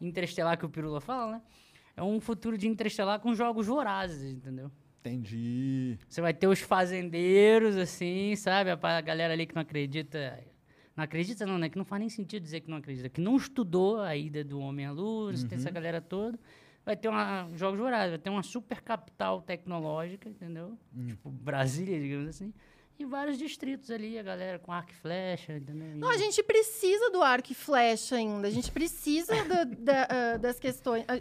[0.00, 1.42] interestelar que o Pirula fala, né?
[1.96, 4.70] É um futuro de interestelar com jogos vorazes, entendeu?
[5.00, 5.98] Entendi.
[6.08, 8.70] Você vai ter os fazendeiros, assim, sabe?
[8.70, 10.42] A galera ali que não acredita.
[10.96, 11.68] Não acredita, não, né?
[11.68, 13.08] Que não faz nem sentido dizer que não acredita.
[13.08, 16.38] Que não estudou a ida do homem à lua, tem essa galera toda.
[16.84, 20.76] Vai ter uma, jogos vorazes, vai ter uma super capital tecnológica, entendeu?
[21.06, 22.52] Tipo Brasília, digamos assim.
[22.98, 25.96] E vários distritos ali, a galera com arco e flecha, entendeu?
[25.96, 28.46] Não, a gente precisa do arco e flecha ainda.
[28.46, 31.04] A gente precisa do- da- ah, das questões.
[31.08, 31.18] Ah,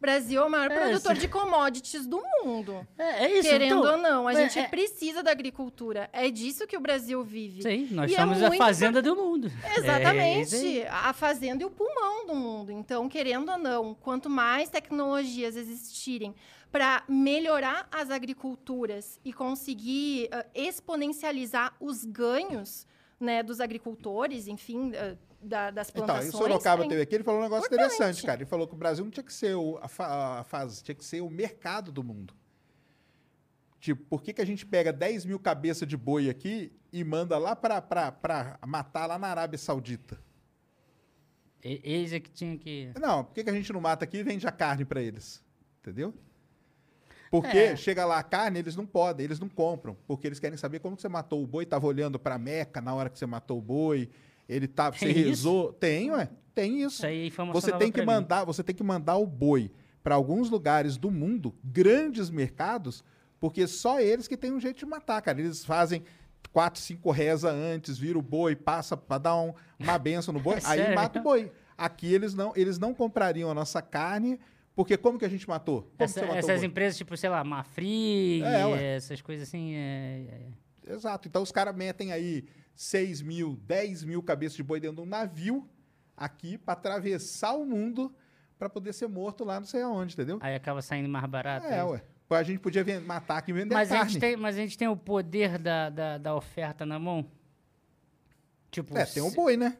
[0.00, 1.20] Brasil é o maior É, produtor sim.
[1.22, 2.86] de commodities do mundo.
[2.96, 6.08] É, é isso, Querendo então, ou não, a é- gente é- precisa da agricultura.
[6.12, 7.62] É disso que o Brasil vive.
[7.62, 9.50] Sim, nós E é somos a muito fazenda do mundo.
[9.64, 10.54] É Exatamente.
[10.54, 10.86] aí.
[10.86, 12.70] a fazenda e o pulmão do mundo.
[12.70, 16.34] Então, querendo ou não, quanto mais tecnologias existirem
[16.70, 22.86] para melhorar as agriculturas e conseguir ah, exponencializar os ganhos
[23.20, 26.32] né, dos agricultores, enfim, ah, da- das Então, plantações.
[26.32, 27.94] e o Sorocaba é teve aqui, ele falou um negócio importante.
[27.94, 28.38] interessante, cara.
[28.40, 30.94] Ele falou que o Brasil não tinha que ser o, a, fa- a fase, tinha
[30.94, 32.34] que ser o mercado do mundo.
[33.80, 37.38] Tipo, por que, que a gente pega 10 mil cabeças de boi aqui e manda
[37.38, 40.18] lá pra, pra, pra matar lá na Arábia Saudita?
[41.62, 42.90] E- Eis é que tinha que.
[43.00, 45.44] Não, por que, que a gente não mata aqui e vende a carne pra eles?
[45.80, 46.12] Entendeu?
[47.30, 47.76] Porque É.
[47.76, 50.96] chega lá a carne, eles não podem, eles não compram, porque eles querem saber como
[50.96, 53.62] que você matou o boi, tava olhando pra Meca na hora que você matou o
[53.62, 54.08] boi,
[54.48, 55.28] ele tá, você Tem isso?
[55.28, 56.96] rezou, tem, ué, tem isso.
[56.96, 58.06] Isso aí é informação Você tem que mim.
[58.06, 59.70] mandar, você tem que mandar o boi
[60.02, 63.04] para alguns lugares do mundo, grandes mercados,
[63.38, 65.38] porque só eles que têm um jeito de matar, cara.
[65.40, 66.02] Eles fazem
[66.52, 70.54] quatro, cinco reza antes, vira o boi, passa para dar um- uma benção no boi,
[70.64, 70.94] É aí sério?
[70.94, 71.52] mata o boi.
[71.76, 74.40] Aqui eles não, eles não comprariam a nossa carne,
[74.74, 75.82] porque como que a gente matou?
[75.82, 79.74] Como Essa- você matou essas empresas, tipo, sei lá, Mafri, É, essas coisas assim.
[79.74, 80.24] é-
[80.88, 81.28] é- Exato.
[81.28, 82.44] Então os caras metem aí
[82.82, 85.68] 6 mil, 10 mil cabeças de boi dentro de um navio
[86.16, 88.14] aqui para atravessar o mundo
[88.56, 90.38] para poder ser morto lá não sei aonde, entendeu?
[90.40, 91.66] Aí acaba saindo mais barato.
[91.66, 91.88] É, isso.
[91.88, 92.02] ué.
[92.30, 94.12] A gente podia matar aqui e vender Mas a, carne.
[94.12, 97.28] gente tem, mas a gente tem o poder da, da, da oferta na mão?
[98.70, 99.76] Tipo, É, tem o se- boi, né?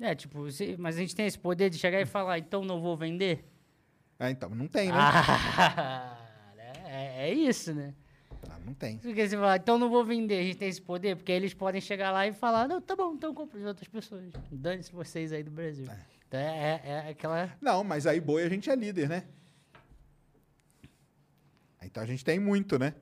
[0.00, 2.80] É, tipo, se- mas a gente tem esse poder de chegar e falar, então não
[2.80, 3.44] vou vender?
[4.18, 4.94] Ah, então, não tem, né?
[4.98, 6.16] Ah,
[6.56, 6.72] né?
[6.86, 7.94] é, é isso, né?
[8.64, 8.98] Não tem.
[8.98, 11.80] Porque você fala, então não vou vender, a gente tem esse poder, porque eles podem
[11.80, 14.30] chegar lá e falar, não, tá bom, então compra de outras pessoas.
[14.50, 15.86] Dane-se vocês aí do Brasil.
[16.28, 17.50] Então é, é- é aquela.
[17.60, 19.24] Não, mas aí boi a gente é líder, né?
[21.82, 22.94] Então a gente tem muito, né?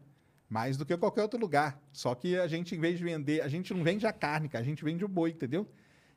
[0.49, 1.79] Mais do que qualquer outro lugar.
[1.93, 4.63] Só que a gente, em vez de vender, a gente não vende a carne, cara,
[4.63, 5.69] a gente vende o boi, entendeu?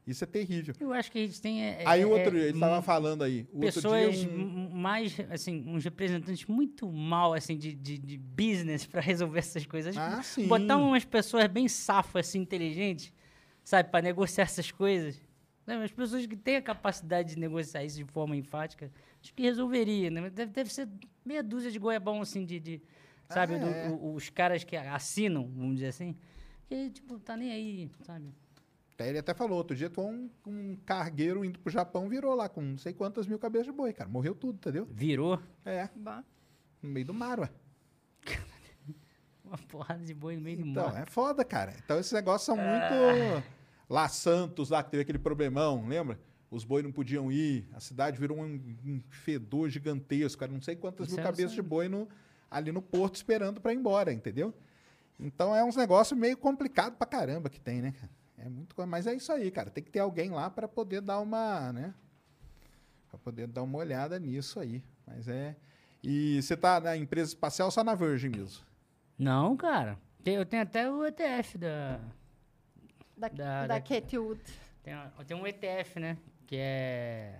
[0.05, 0.73] Isso é terrível.
[0.79, 1.63] Eu acho que a gente tem.
[1.63, 3.47] é- aí é- o outro é dia, ele tava mu- falando aí.
[3.53, 8.17] O outro pessoas dia, um- mais, assim, uns representantes muito mal, assim, de, de, de
[8.17, 9.95] business pra resolver essas coisas.
[9.95, 10.47] Ah, sim.
[10.47, 13.13] Botar umas pessoas bem safas, assim, inteligentes,
[13.63, 15.21] sabe, pra negociar essas coisas.
[15.65, 18.91] Sabe, As pessoas que têm a capacidade de negociar isso de forma enfática,
[19.21, 20.29] acho que resolveria, né?
[20.31, 20.89] Deve, deve ser
[21.23, 22.59] meia dúzia de goiabão, assim, de...
[22.59, 22.81] de
[23.29, 23.89] sabe, Ah, do- é.
[23.89, 26.17] o- os caras que assinam, vamos dizer assim,
[26.67, 28.33] que, tipo, tá nem aí, sabe?
[29.01, 32.47] Até ele até falou, outro dia tu um, um cargueiro indo pro Japão virou lá
[32.49, 34.09] com não sei quantas mil cabeças de boi, cara.
[34.09, 34.85] Morreu tudo, entendeu?
[34.91, 36.23] Virou É, Bah.
[36.81, 37.49] no meio do mar, ué.
[39.43, 41.01] uma porrada de boi no meio do Então, mar.
[41.01, 41.73] é foda, cara.
[41.83, 43.43] Então esses negócios são muito.
[43.89, 46.19] Lá Santos, lá que teve aquele problemão, lembra?
[46.49, 50.51] Os boi não podiam ir, a cidade virou um, um fedor gigantesco, cara.
[50.51, 52.07] Não sei quantas Isso mil não cabeças de boi no-
[52.49, 54.53] ali no porto esperando pra ir embora, entendeu?
[55.19, 58.09] Então é uns negócios meio complicado pra caramba que tem, né, cara?
[58.43, 59.69] É muito, mas é isso aí, cara.
[59.69, 61.93] Tem que ter alguém lá pra poder dar uma, né?
[63.09, 64.83] Pra poder dar uma olhada nisso aí.
[65.05, 65.55] Mas é.
[66.03, 68.63] E você tá na empresa espacial ou só na Virgin mesmo?
[69.17, 69.97] Não, cara.
[70.25, 71.99] Eu tenho até o ETF da.
[73.15, 73.81] Da, Da- da, da-.
[74.81, 74.93] Tem,
[75.27, 76.17] tem um ETF, né?
[76.47, 77.39] Que é.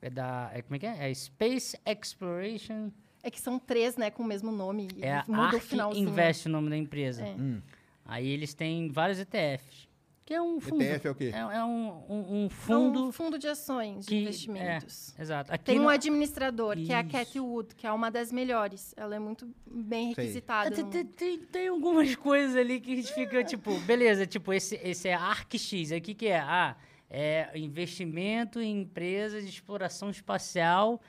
[0.00, 0.50] É da.
[0.54, 1.10] É, como é que é?
[1.10, 2.90] É Space Exploration.
[3.22, 4.88] É que são três, né, com o mesmo nome.
[4.96, 6.08] e É a muda o Ark finalzinho.
[6.08, 7.22] Invest o nome da empresa.
[7.26, 7.32] É.
[7.34, 7.60] Hum.
[8.06, 9.89] Aí eles têm vários ETFs.
[10.30, 10.80] Que é um fundo.
[10.80, 11.32] ETF é o quê?
[11.34, 13.04] É, é um, um, um É fundo.
[13.08, 15.12] um fundo de ações, de que, investimentos.
[15.18, 15.52] É, exato.
[15.52, 17.10] Aqui Tem no- um administrador, que é a Isso.
[17.10, 18.94] Cat Wood, que é uma das melhores.
[18.96, 20.70] Ela é muito bem requisitada.
[20.70, 24.52] Tem, no tem, tem, tem algumas coisas ali que a gente fica, tipo, beleza, tipo,
[24.52, 26.38] esse, esse é ArcX, aí o que que é?
[26.38, 26.76] Ah,
[27.10, 31.00] é investimento em empresas de exploração espacial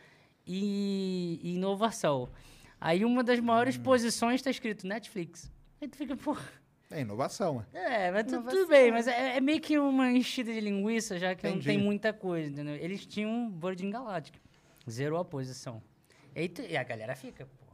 [0.47, 2.27] e, e inovação.
[2.79, 3.83] Aí uma das maiores Hum.
[3.83, 5.51] posições está escrito Netflix.
[5.79, 6.35] Aí tu fica, pô,
[6.91, 8.07] É inovação, é.
[8.07, 11.33] é, mas tu- tudo bem, mas é, é meio que uma enchida de linguiça, já
[11.33, 11.67] que não Entendi.
[11.67, 12.75] tem muita coisa, entendeu?
[12.75, 14.35] Eles tinham Virgin Galactic,
[14.89, 15.81] zerou a posição.
[16.35, 17.65] E, tu- e a galera fica, pô.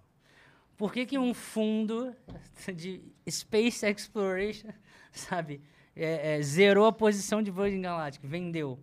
[0.77, 2.15] Por que, que um fundo
[2.75, 4.69] de Space Exploration,
[5.11, 5.61] sabe,
[5.95, 8.77] é, é, zerou a posição de Virgin Galactic, vendeu?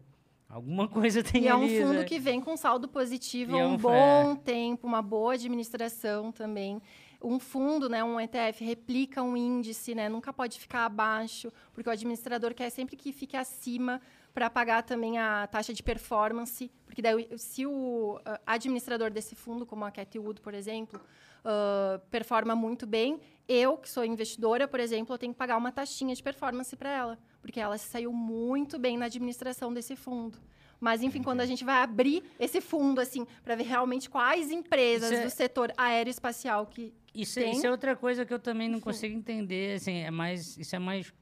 [0.49, 2.05] Alguma coisa tem E é um ali, fundo né?
[2.05, 6.31] que vem com saldo positivo E há é um um- bom tempo, uma boa administração
[6.31, 6.81] também.
[7.25, 11.93] Um fundo, né, um ETF, replica um índice, né, nunca pode ficar abaixo, porque o
[11.93, 14.01] administrador quer sempre que fique acima
[14.35, 19.65] para pagar também a taxa de performance, porque daí, se o ah, administrador desse fundo,
[19.65, 21.01] como a Cathy Wood, por exemplo,
[21.45, 25.71] ah, performa muito bem, eu, que sou investidora, por exemplo, eu tenho que pagar uma
[25.71, 30.39] taxinha de performance para ela, porque ela se saiu muito bem na administração desse fundo.
[30.81, 35.13] Mas, enfim, quando a gente vai abrir esse fundo, assim, para ver realmente quais empresas
[35.13, 37.53] é- do setor aeroespacial que Isso, é- tem.
[37.53, 40.79] isso é outra coisa que eu também não consigo entender, assim, é mais, isso é
[40.79, 41.13] mais,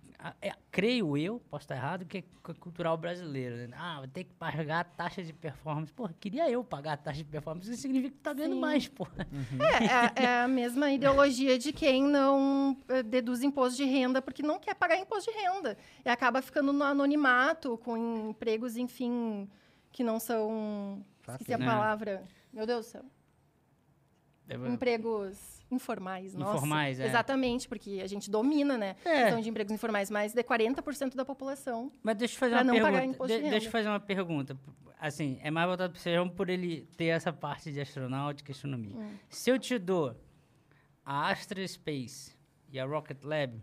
[0.40, 3.68] é- creio eu, posso estar errado, que é cu- cultural brasileiro.
[3.68, 3.76] né?
[3.78, 5.92] Ah, vou ter que pagar a taxa de performance.
[5.92, 8.60] Porra, queria eu pagar a taxa de performance, isso significa que tá ganhando Sim.
[8.60, 9.26] mais, porra.
[10.18, 14.42] É, é- é a mesma ideologia de quem não eh, deduz imposto de renda porque
[14.42, 15.76] não quer pagar imposto de renda.
[16.04, 19.46] E acaba ficando no anonimato, com empregos, enfim,
[19.90, 21.04] que não são.
[21.24, 21.68] Tá Esqueci a feio.
[21.70, 22.24] palavra.
[22.52, 23.04] Meu Deus do céu.
[24.68, 26.56] Empregos informais, nossa.
[26.56, 27.06] Informais, é.
[27.06, 28.96] Exatamente, porque a gente domina, né?
[29.04, 29.10] É.
[29.18, 31.90] A questão de empregos informais, mais de 40% da população.
[32.02, 33.14] Mas deixa eu fazer uma não pagar pergunta.
[33.14, 34.58] imposto de De- deixa eu fazer uma pergunta.
[35.00, 38.54] Assim, é mais voltado para o Sejão por ele ter essa parte de astronáutica e
[38.54, 38.94] astronomia.
[38.96, 39.16] Hum.
[39.28, 40.14] Se eu te dou
[41.04, 42.36] a Astra Space
[42.70, 43.60] e a Rocket Lab,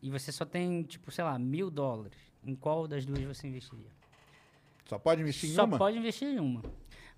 [0.00, 3.90] e você só tem, tipo, sei lá, mil dólares, em qual das duas você investiria?
[4.86, 5.78] Só pode investir em Só uma?
[5.78, 6.62] pode investir em uma.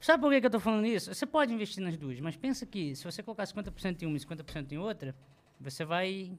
[0.04, 1.14] Sabe por que, que eu tô falando isso?
[1.14, 4.20] Você pode investir nas duas, mas pensa que se você colocar 50% em uma e
[4.20, 5.16] 50% em outra,
[5.58, 6.36] você vai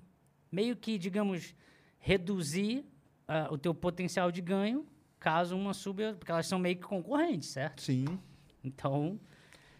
[0.51, 1.55] meio que, digamos,
[1.97, 2.85] reduzir
[3.27, 4.85] ah, o teu potencial de ganho
[5.19, 7.81] caso uma suba, porque elas são meio que concorrentes, certo?
[7.81, 8.05] Sim.
[8.63, 9.19] Então,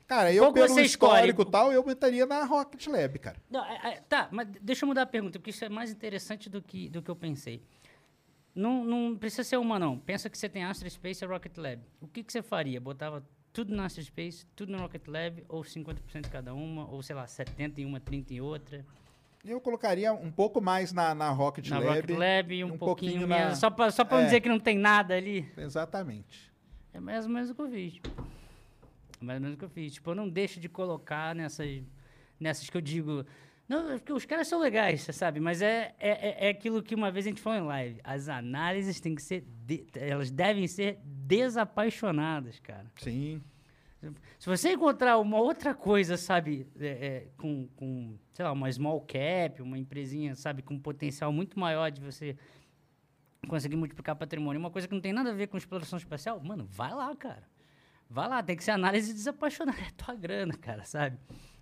[0.08, 3.38] Cara, eu Qual pelo histórico e tal, eu botaria na Rocket Lab, cara.
[3.52, 6.50] Não, é- é- tá, mas deixa eu mudar a pergunta, porque isso é mais interessante
[6.50, 7.62] do que, do que eu pensei.
[8.56, 10.00] Não, não precisa ser uma, não.
[10.00, 11.84] Pensa que você tem Astra Space e Rocket Lab.
[12.02, 12.82] O que, que você faria?
[12.82, 13.24] Botava
[13.56, 17.80] tudo na Space, tudo no Rocket Lab, ou 50% cada uma, ou sei lá, 70
[17.80, 18.86] em uma, 30 em outra.
[19.46, 22.02] Eu colocaria um pouco mais na, na Rocket na Lab.
[22.02, 23.50] Rocket Lab um, um pouquinho, pouquinho menos.
[23.52, 24.26] na- Só pra, só pra não É.
[24.26, 25.50] dizer que não tem nada ali.
[25.56, 26.52] Exatamente.
[26.94, 28.02] É mais ou menos o que eu fiz.
[29.22, 29.94] É mais ou menos o que eu fiz.
[29.94, 31.82] Tipo, eu não deixo de colocar nessas,
[32.38, 33.26] nessas que eu digo
[33.70, 35.40] Não, é porque os caras são legais, você sabe?
[35.40, 38.00] Mas é, é, é- é aquilo que uma vez a gente falou em live.
[38.04, 39.44] As análises têm que ser.
[39.66, 42.86] de- elas devem ser desapaixonadas, cara.
[42.98, 43.42] Sim.
[44.38, 49.02] Se você encontrar uma outra coisa, sabe, é, é, com, com, sei lá, uma small
[49.02, 52.38] cap, uma empresinha, sabe, com um potencial muito maior de você
[53.48, 56.68] conseguir multiplicar patrimônio, uma coisa que não tem nada a ver com exploração espacial, mano,
[56.70, 57.44] vai lá, cara.
[58.08, 59.78] Vai lá, tem que ser análise desapaixonada.
[59.82, 61.18] É tua grana, cara, sabe?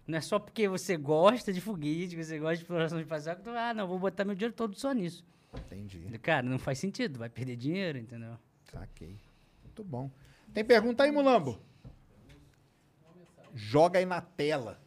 [0.06, 3.52] Não é só porque você gosta de foguete, você gosta de exploração espacial, que tu,
[3.52, 5.26] ah, não, vou botar meu dinheiro todo só nisso.
[5.56, 6.18] Entendi.
[6.20, 8.38] Cara, não faz sentido, vai perder dinheiro, entendeu?
[8.66, 9.18] Saquei.
[9.74, 10.12] Muito bom.
[10.54, 11.60] Tem pergunta aí, Mulambo?
[13.56, 14.80] Joga aí na tela.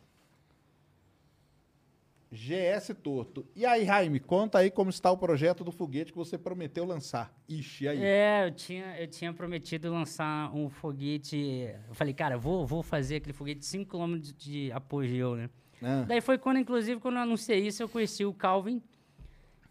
[2.30, 3.44] GS Torto.
[3.56, 7.34] E aí, Jaime, conta aí como está o projeto do foguete que você prometeu lançar.
[7.48, 7.98] Ixi, e aí?
[8.00, 11.68] É, eu tinha, eu tinha prometido lançar um foguete.
[11.88, 15.50] Eu falei, cara, vou, vou fazer aquele foguete de 5 km de, de apogeu, né?
[15.82, 16.04] Ah.
[16.06, 18.80] Daí foi quando, inclusive, quando eu anunciei isso, eu conheci o Calvin,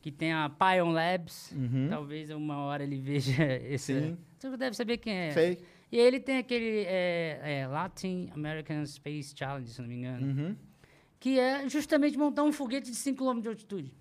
[0.02, 1.54] que tem a Pion Labs.
[1.90, 3.94] Talvez uma hora ele veja esse.
[3.94, 4.18] Sim.
[4.50, 5.32] Você deve saber quem é.
[5.32, 5.58] Sei.
[5.92, 10.26] E ele tem aquele é, é, Latin American Space Challenge, se não me engano.
[10.28, 10.56] Uhum.
[11.20, 13.94] Que é justamente montar um foguete de 5 km de altitude.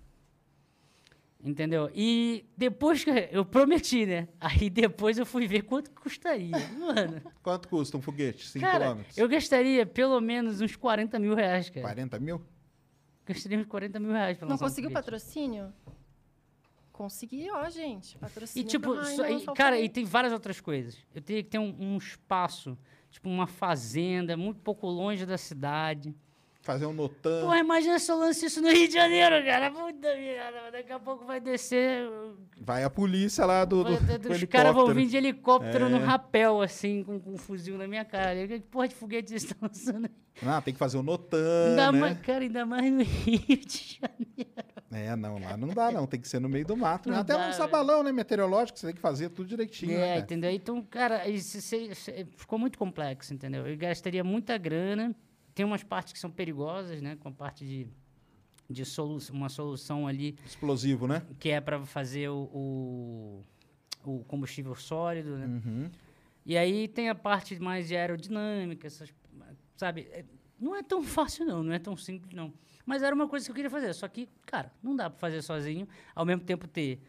[1.43, 1.91] Entendeu?
[1.93, 4.27] E depois que eu prometi, né?
[4.39, 6.51] Aí depois eu fui ver quanto custaria.
[6.79, 8.47] Mano, Quanto custa um foguete?
[8.47, 9.01] 5 cara, km?
[9.15, 11.81] eu gastaria pelo menos uns 40 mil reais, cara.
[11.81, 12.41] 40 mil?
[13.27, 15.05] Gastaria uns 40 mil reais pra Não um conseguiu foguete.
[15.05, 15.71] patrocínio?
[16.95, 18.15] Consegui, ó, gente.
[18.15, 18.67] E Patrocínio.
[18.69, 20.95] tipo, pro só- Rainer, e, cara, e tem várias outras coisas.
[21.13, 22.77] Eu teria que ter um, um espaço,
[23.11, 26.15] tipo uma fazenda, muito pouco longe da cidade.
[26.61, 27.41] Fazer um notan.
[27.41, 29.69] Porra, imagina se eu lance isso no Rio de Janeiro, cara.
[29.69, 32.07] Puta merda, daqui a pouco vai descer.
[32.59, 36.03] Vai a polícia lá do, do, do os caras vão vir de helicóptero no É.
[36.03, 38.47] rapel, assim, com, com um fuzil na minha cara.
[38.47, 40.47] Que porra de foguete vocês estão lançando aí?
[40.49, 41.37] Ah, tem que fazer um notan,
[41.69, 41.99] Ainda né?
[41.99, 44.74] mais, cara, ainda mais no Rio de Janeiro.
[44.97, 47.09] É, não, lá não dá não, tem que ser no meio do mato.
[47.09, 47.15] né?
[47.15, 47.71] Não Até dá, lançar velho.
[47.71, 50.19] balão, né, meteorológico, você tem que fazer tudo direitinho, né, É, cara?
[50.21, 50.51] entendeu?
[50.51, 53.67] Então, cara, isso, isso- isso- ficou muito complexo, entendeu?
[53.67, 55.13] Eu gastaria muita grana.
[55.53, 57.17] Tem umas partes que são perigosas, né?
[57.17, 57.87] Com a parte de,
[58.69, 61.21] de solu uma solução ali Explosivo, né?
[61.39, 63.43] que é para fazer o, o,
[64.03, 65.45] o combustível sólido, né?
[65.45, 65.89] Uhum.
[66.45, 69.09] E aí tem a parte mais de aerodinâmica, essas,
[69.75, 70.07] sabe?
[70.11, 70.23] É,
[70.59, 72.53] Não é tão fácil, não, não é tão simples, não.
[72.85, 73.93] Mas era uma coisa que eu queria fazer.
[73.93, 77.01] Só que, cara, não dá para fazer sozinho, ao mesmo tempo ter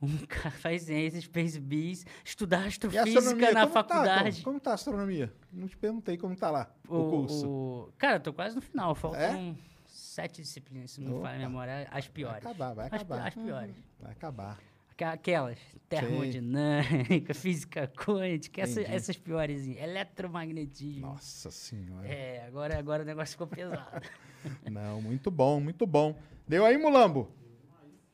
[0.00, 4.30] um cara faz ciência, Space Bees, estudar astrofísica na como Tá, faculdade.
[4.32, 5.32] como, como tá a astronomia?
[5.52, 7.48] Não te perguntei como tá lá o, O- curso.
[7.48, 8.94] o- Cara, eu tô quase no final.
[8.94, 9.54] Faltam É?
[9.86, 12.42] sete disciplinas, se não falha a memória, as piores.
[12.44, 13.26] Vai acabar, vai As acabar.
[13.28, 13.76] As, piores.
[13.98, 14.58] Vai acabar.
[14.96, 15.58] Aquela- Aquelas,
[15.88, 18.96] termodinâmica, física quântica, essa, Entendi.
[18.96, 21.02] essas piores, eletromagnetismo.
[21.06, 22.08] Nossa senhora.
[22.08, 24.02] É, agora, agora o negócio ficou pesado.
[24.70, 26.18] Não, muito bom, muito bom.
[26.48, 27.30] Deu aí, Mulambo?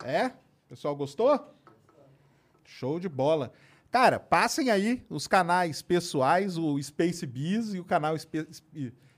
[0.05, 0.27] É?
[0.27, 1.55] O pessoal gostou?
[2.65, 3.53] Show de bola.
[3.91, 8.49] Cara, passem aí os canais pessoais, o Space Biz e o canal espe-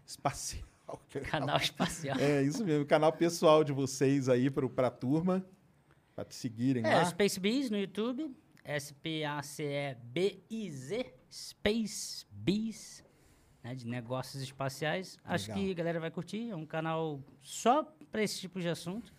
[0.07, 0.65] espacial.
[1.31, 2.17] Canal espacial.
[2.19, 5.45] É, isso mesmo, o canal pessoal de vocês aí pro, pra turma,
[6.15, 7.05] pra te seguirem É, lá.
[7.07, 8.31] Space Bees no YouTube,
[9.85, 13.05] S-P-A-C-E-B-I-Z, Space Bees,
[13.63, 15.19] né, de negócios espaciais.
[15.25, 15.65] Acho Legal.
[15.65, 19.13] que a galera vai curtir, é um canal só para esse tipo de assunto.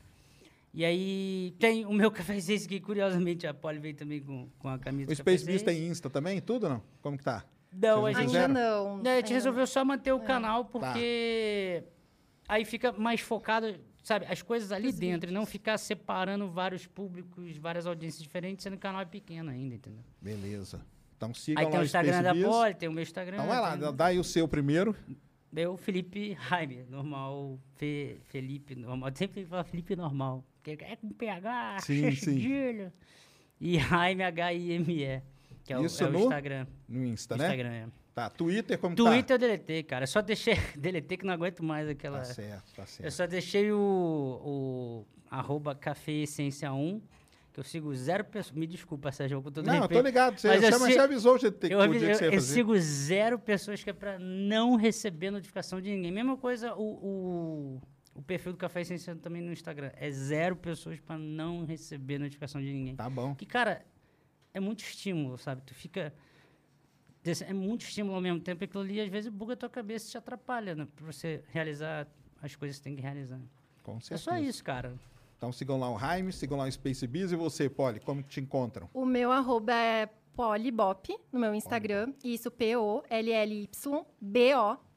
[0.73, 4.77] E aí tem o meu cafezinho que curiosamente a Polly veio também com, com a
[4.77, 6.83] camisa O do Space Café tem Insta também, tudo não?
[7.01, 7.45] Como que tá?
[7.71, 8.35] Não, a gente?
[8.37, 8.97] Ainda não.
[9.01, 10.13] né, a gente resolveu só manter É.
[10.13, 10.69] o canal Tá.
[10.71, 11.83] porque
[12.47, 17.57] aí fica mais focado, sabe, as coisas ali dentro, e não ficar separando vários públicos,
[17.57, 20.03] várias audiências diferentes, sendo que o canal é pequeno ainda, entendeu?
[20.21, 20.85] Beleza.
[21.17, 22.47] Então sigam Aí lá tem o Instagram Space da.
[22.49, 23.35] Poli, tem o meu Instagram.
[23.37, 24.95] Então vai lá, tem- dá aí o seu primeiro.
[25.55, 29.09] Eu, Felipe Jaime, normal, Fe, Felipe normal.
[29.15, 32.91] Sempre tem que falar Felipe normal, porque é com PH, Sim, sim.
[33.59, 35.21] E Jaime, H-I-M-E,
[35.63, 36.67] que é o, Isso é o no Instagram.
[36.87, 37.45] No Insta, né?
[37.45, 37.87] Instagram, é.
[38.15, 40.03] Tá, Twitter como que Twitter eu deletei, cara.
[40.03, 40.55] Eu só deixei.
[40.77, 41.91] deletei que não aguento mais tá?
[41.91, 42.19] aquela.
[42.19, 43.11] Tá certo, tá Eu certo.
[43.11, 47.01] só deixei o, o arroba Café Essência 1,
[47.51, 48.55] que eu sigo zero pessoas.
[48.55, 49.99] Me desculpa, Sérgio, com todo Não, eu respeito.
[50.01, 50.39] tô ligado.
[50.39, 52.27] Você, mas eu você, se- você avisou que- Eu, o dia que eu- você ia
[52.29, 52.53] eu fazer.
[52.53, 56.09] sigo zero pessoas que é pra não receber notificação de ninguém.
[56.13, 57.81] Mesma coisa o, o,
[58.15, 59.91] o perfil do Café Essência também no Instagram.
[59.97, 62.95] É zero pessoas pra não receber notificação de ninguém.
[62.95, 63.35] Tá bom.
[63.35, 63.85] Que, cara,
[64.53, 65.61] é muito estímulo, sabe?
[65.65, 66.13] Tu fica.
[67.47, 68.63] É muito estímulo ao mesmo tempo.
[68.63, 70.87] E aquilo ali, às vezes, buga a tua cabeça e te atrapalha, né?
[70.95, 72.07] Pra você realizar
[72.41, 73.39] as coisas que você tem que realizar.
[73.83, 74.23] Com É certeza.
[74.23, 74.93] só isso, cara.
[75.37, 78.29] Então sigam lá o Jaime, sigam lá o Space Biz e você, Poli, como que
[78.29, 78.89] te encontram?
[78.93, 82.13] O meu arroba é polibop no meu Instagram.
[82.23, 83.75] Isso, P-O-L-L-Y-B-O-P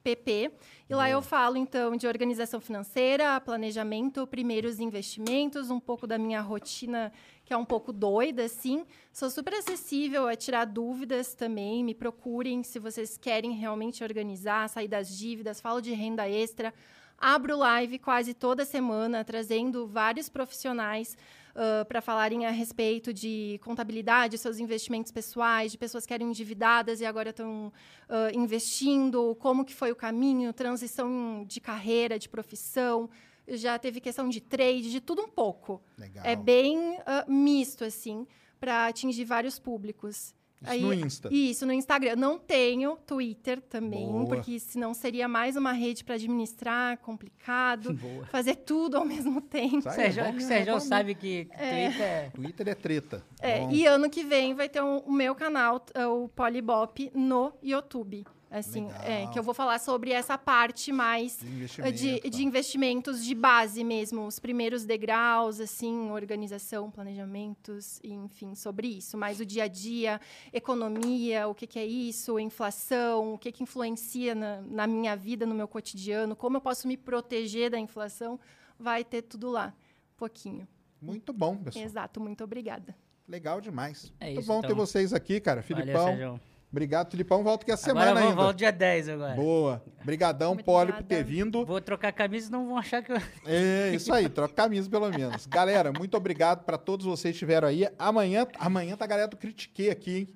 [0.08, 0.50] PP.
[0.88, 6.40] E lá eu falo, então, de organização financeira, planejamento, primeiros investimentos, um pouco da minha
[6.40, 7.12] rotina,
[7.44, 8.86] que é um pouco doida, assim.
[9.12, 11.84] Sou super acessível a tirar dúvidas também.
[11.84, 15.60] Me procurem se vocês querem realmente organizar, sair das dívidas.
[15.60, 16.72] Falo de renda extra.
[17.18, 21.18] Abro live quase toda semana, trazendo vários profissionais
[21.58, 27.00] uh, para falarem a respeito de contabilidade, seus investimentos pessoais, de pessoas que eram endividadas
[27.00, 27.72] e agora estão
[28.08, 33.10] uh, investindo, como que foi o caminho, transição de carreira, de profissão.
[33.48, 35.82] Já teve questão de trade, de tudo um pouco.
[35.96, 36.24] Legal.
[36.24, 38.26] É bem uh, misto, assim,
[38.60, 40.34] para atingir vários públicos.
[40.60, 41.28] Isso no Insta.
[41.32, 42.16] Isso, no Instagram.
[42.16, 44.26] Não tenho Twitter também, Boa.
[44.26, 47.96] porque senão seria mais uma rede para administrar, complicado,
[48.30, 49.82] fazer tudo ao mesmo tempo.
[49.82, 52.30] Sai, Sérgio, é é que Sérgio é bom sabe que Twitter é...
[52.34, 53.24] Twitter é treta.
[53.40, 58.24] É, e ano que vem vai ter um- o meu canal, o Polybop, no YouTube.
[58.50, 62.28] Assim, é, que eu vou falar sobre essa parte mais De eh, investimento, de, tá.
[62.28, 69.18] de investimentos de base mesmo, os primeiros degraus, assim, organização, planejamentos, enfim, sobre isso.
[69.18, 70.18] Mas o dia a dia,
[70.50, 75.44] economia, o que, que é isso, inflação, o que, que influencia na, na minha vida,
[75.44, 78.40] no meu cotidiano, como eu posso me proteger da inflação,
[78.78, 79.74] vai ter tudo lá,
[80.14, 80.66] um pouquinho.
[81.02, 81.84] Muito bom, pessoal.
[81.84, 82.96] Exato, muito obrigada.
[83.28, 84.10] Legal demais.
[84.18, 84.70] É Muito isso, bom então.
[84.70, 85.60] ter vocês aqui, cara.
[85.60, 86.06] Valeu, Filipão.
[86.06, 86.40] Sérgio.
[86.70, 87.42] Obrigado, Filipão.
[87.42, 88.42] Volto que a semana Agora eu vou, ainda.
[88.42, 89.34] volto dia 10 agora.
[89.34, 89.84] Boa.
[90.04, 91.64] Brigadão, Poli, por ter vindo.
[91.64, 93.16] Vou trocar camisa, senão vão achar que eu...
[93.46, 95.46] É, isso aí, troca camisa pelo menos.
[95.46, 97.88] Galera, muito obrigado para todos vocês que estiveram aí.
[97.98, 100.28] Amanhã, amanhã tá a galera do Critiquei aqui, hein?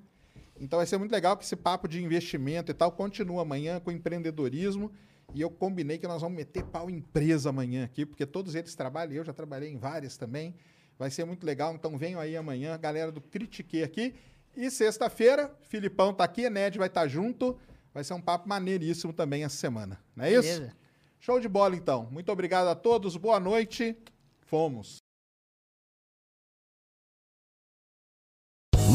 [0.58, 3.90] Então vai ser muito legal que esse papo de investimento e tal continua amanhã com
[3.90, 4.90] empreendedorismo.
[5.34, 8.74] E eu combinei que nós vamos meter pau em empresa amanhã aqui, porque todos eles
[8.74, 10.54] trabalham, eu já trabalhei em várias também.
[10.98, 14.14] Vai ser muito legal, então venham aí amanhã, galera do Critiquei aqui.
[14.56, 17.58] E sexta-feira, Filipão tá aqui, Ned vai estar junto.
[17.94, 19.98] Vai ser um papo maneiríssimo também essa semana.
[20.16, 20.42] Não é isso?
[20.42, 20.76] Beleza.
[21.20, 22.08] Show de bola, então.
[22.10, 23.16] Muito obrigado a todos.
[23.16, 23.96] Boa noite.
[24.40, 24.96] Fomos.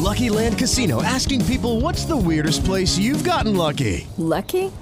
[0.08, 4.06] Lucky Land Casino asking people what's the weirdest place you've gotten lucky?
[4.16, 4.70] Lucky?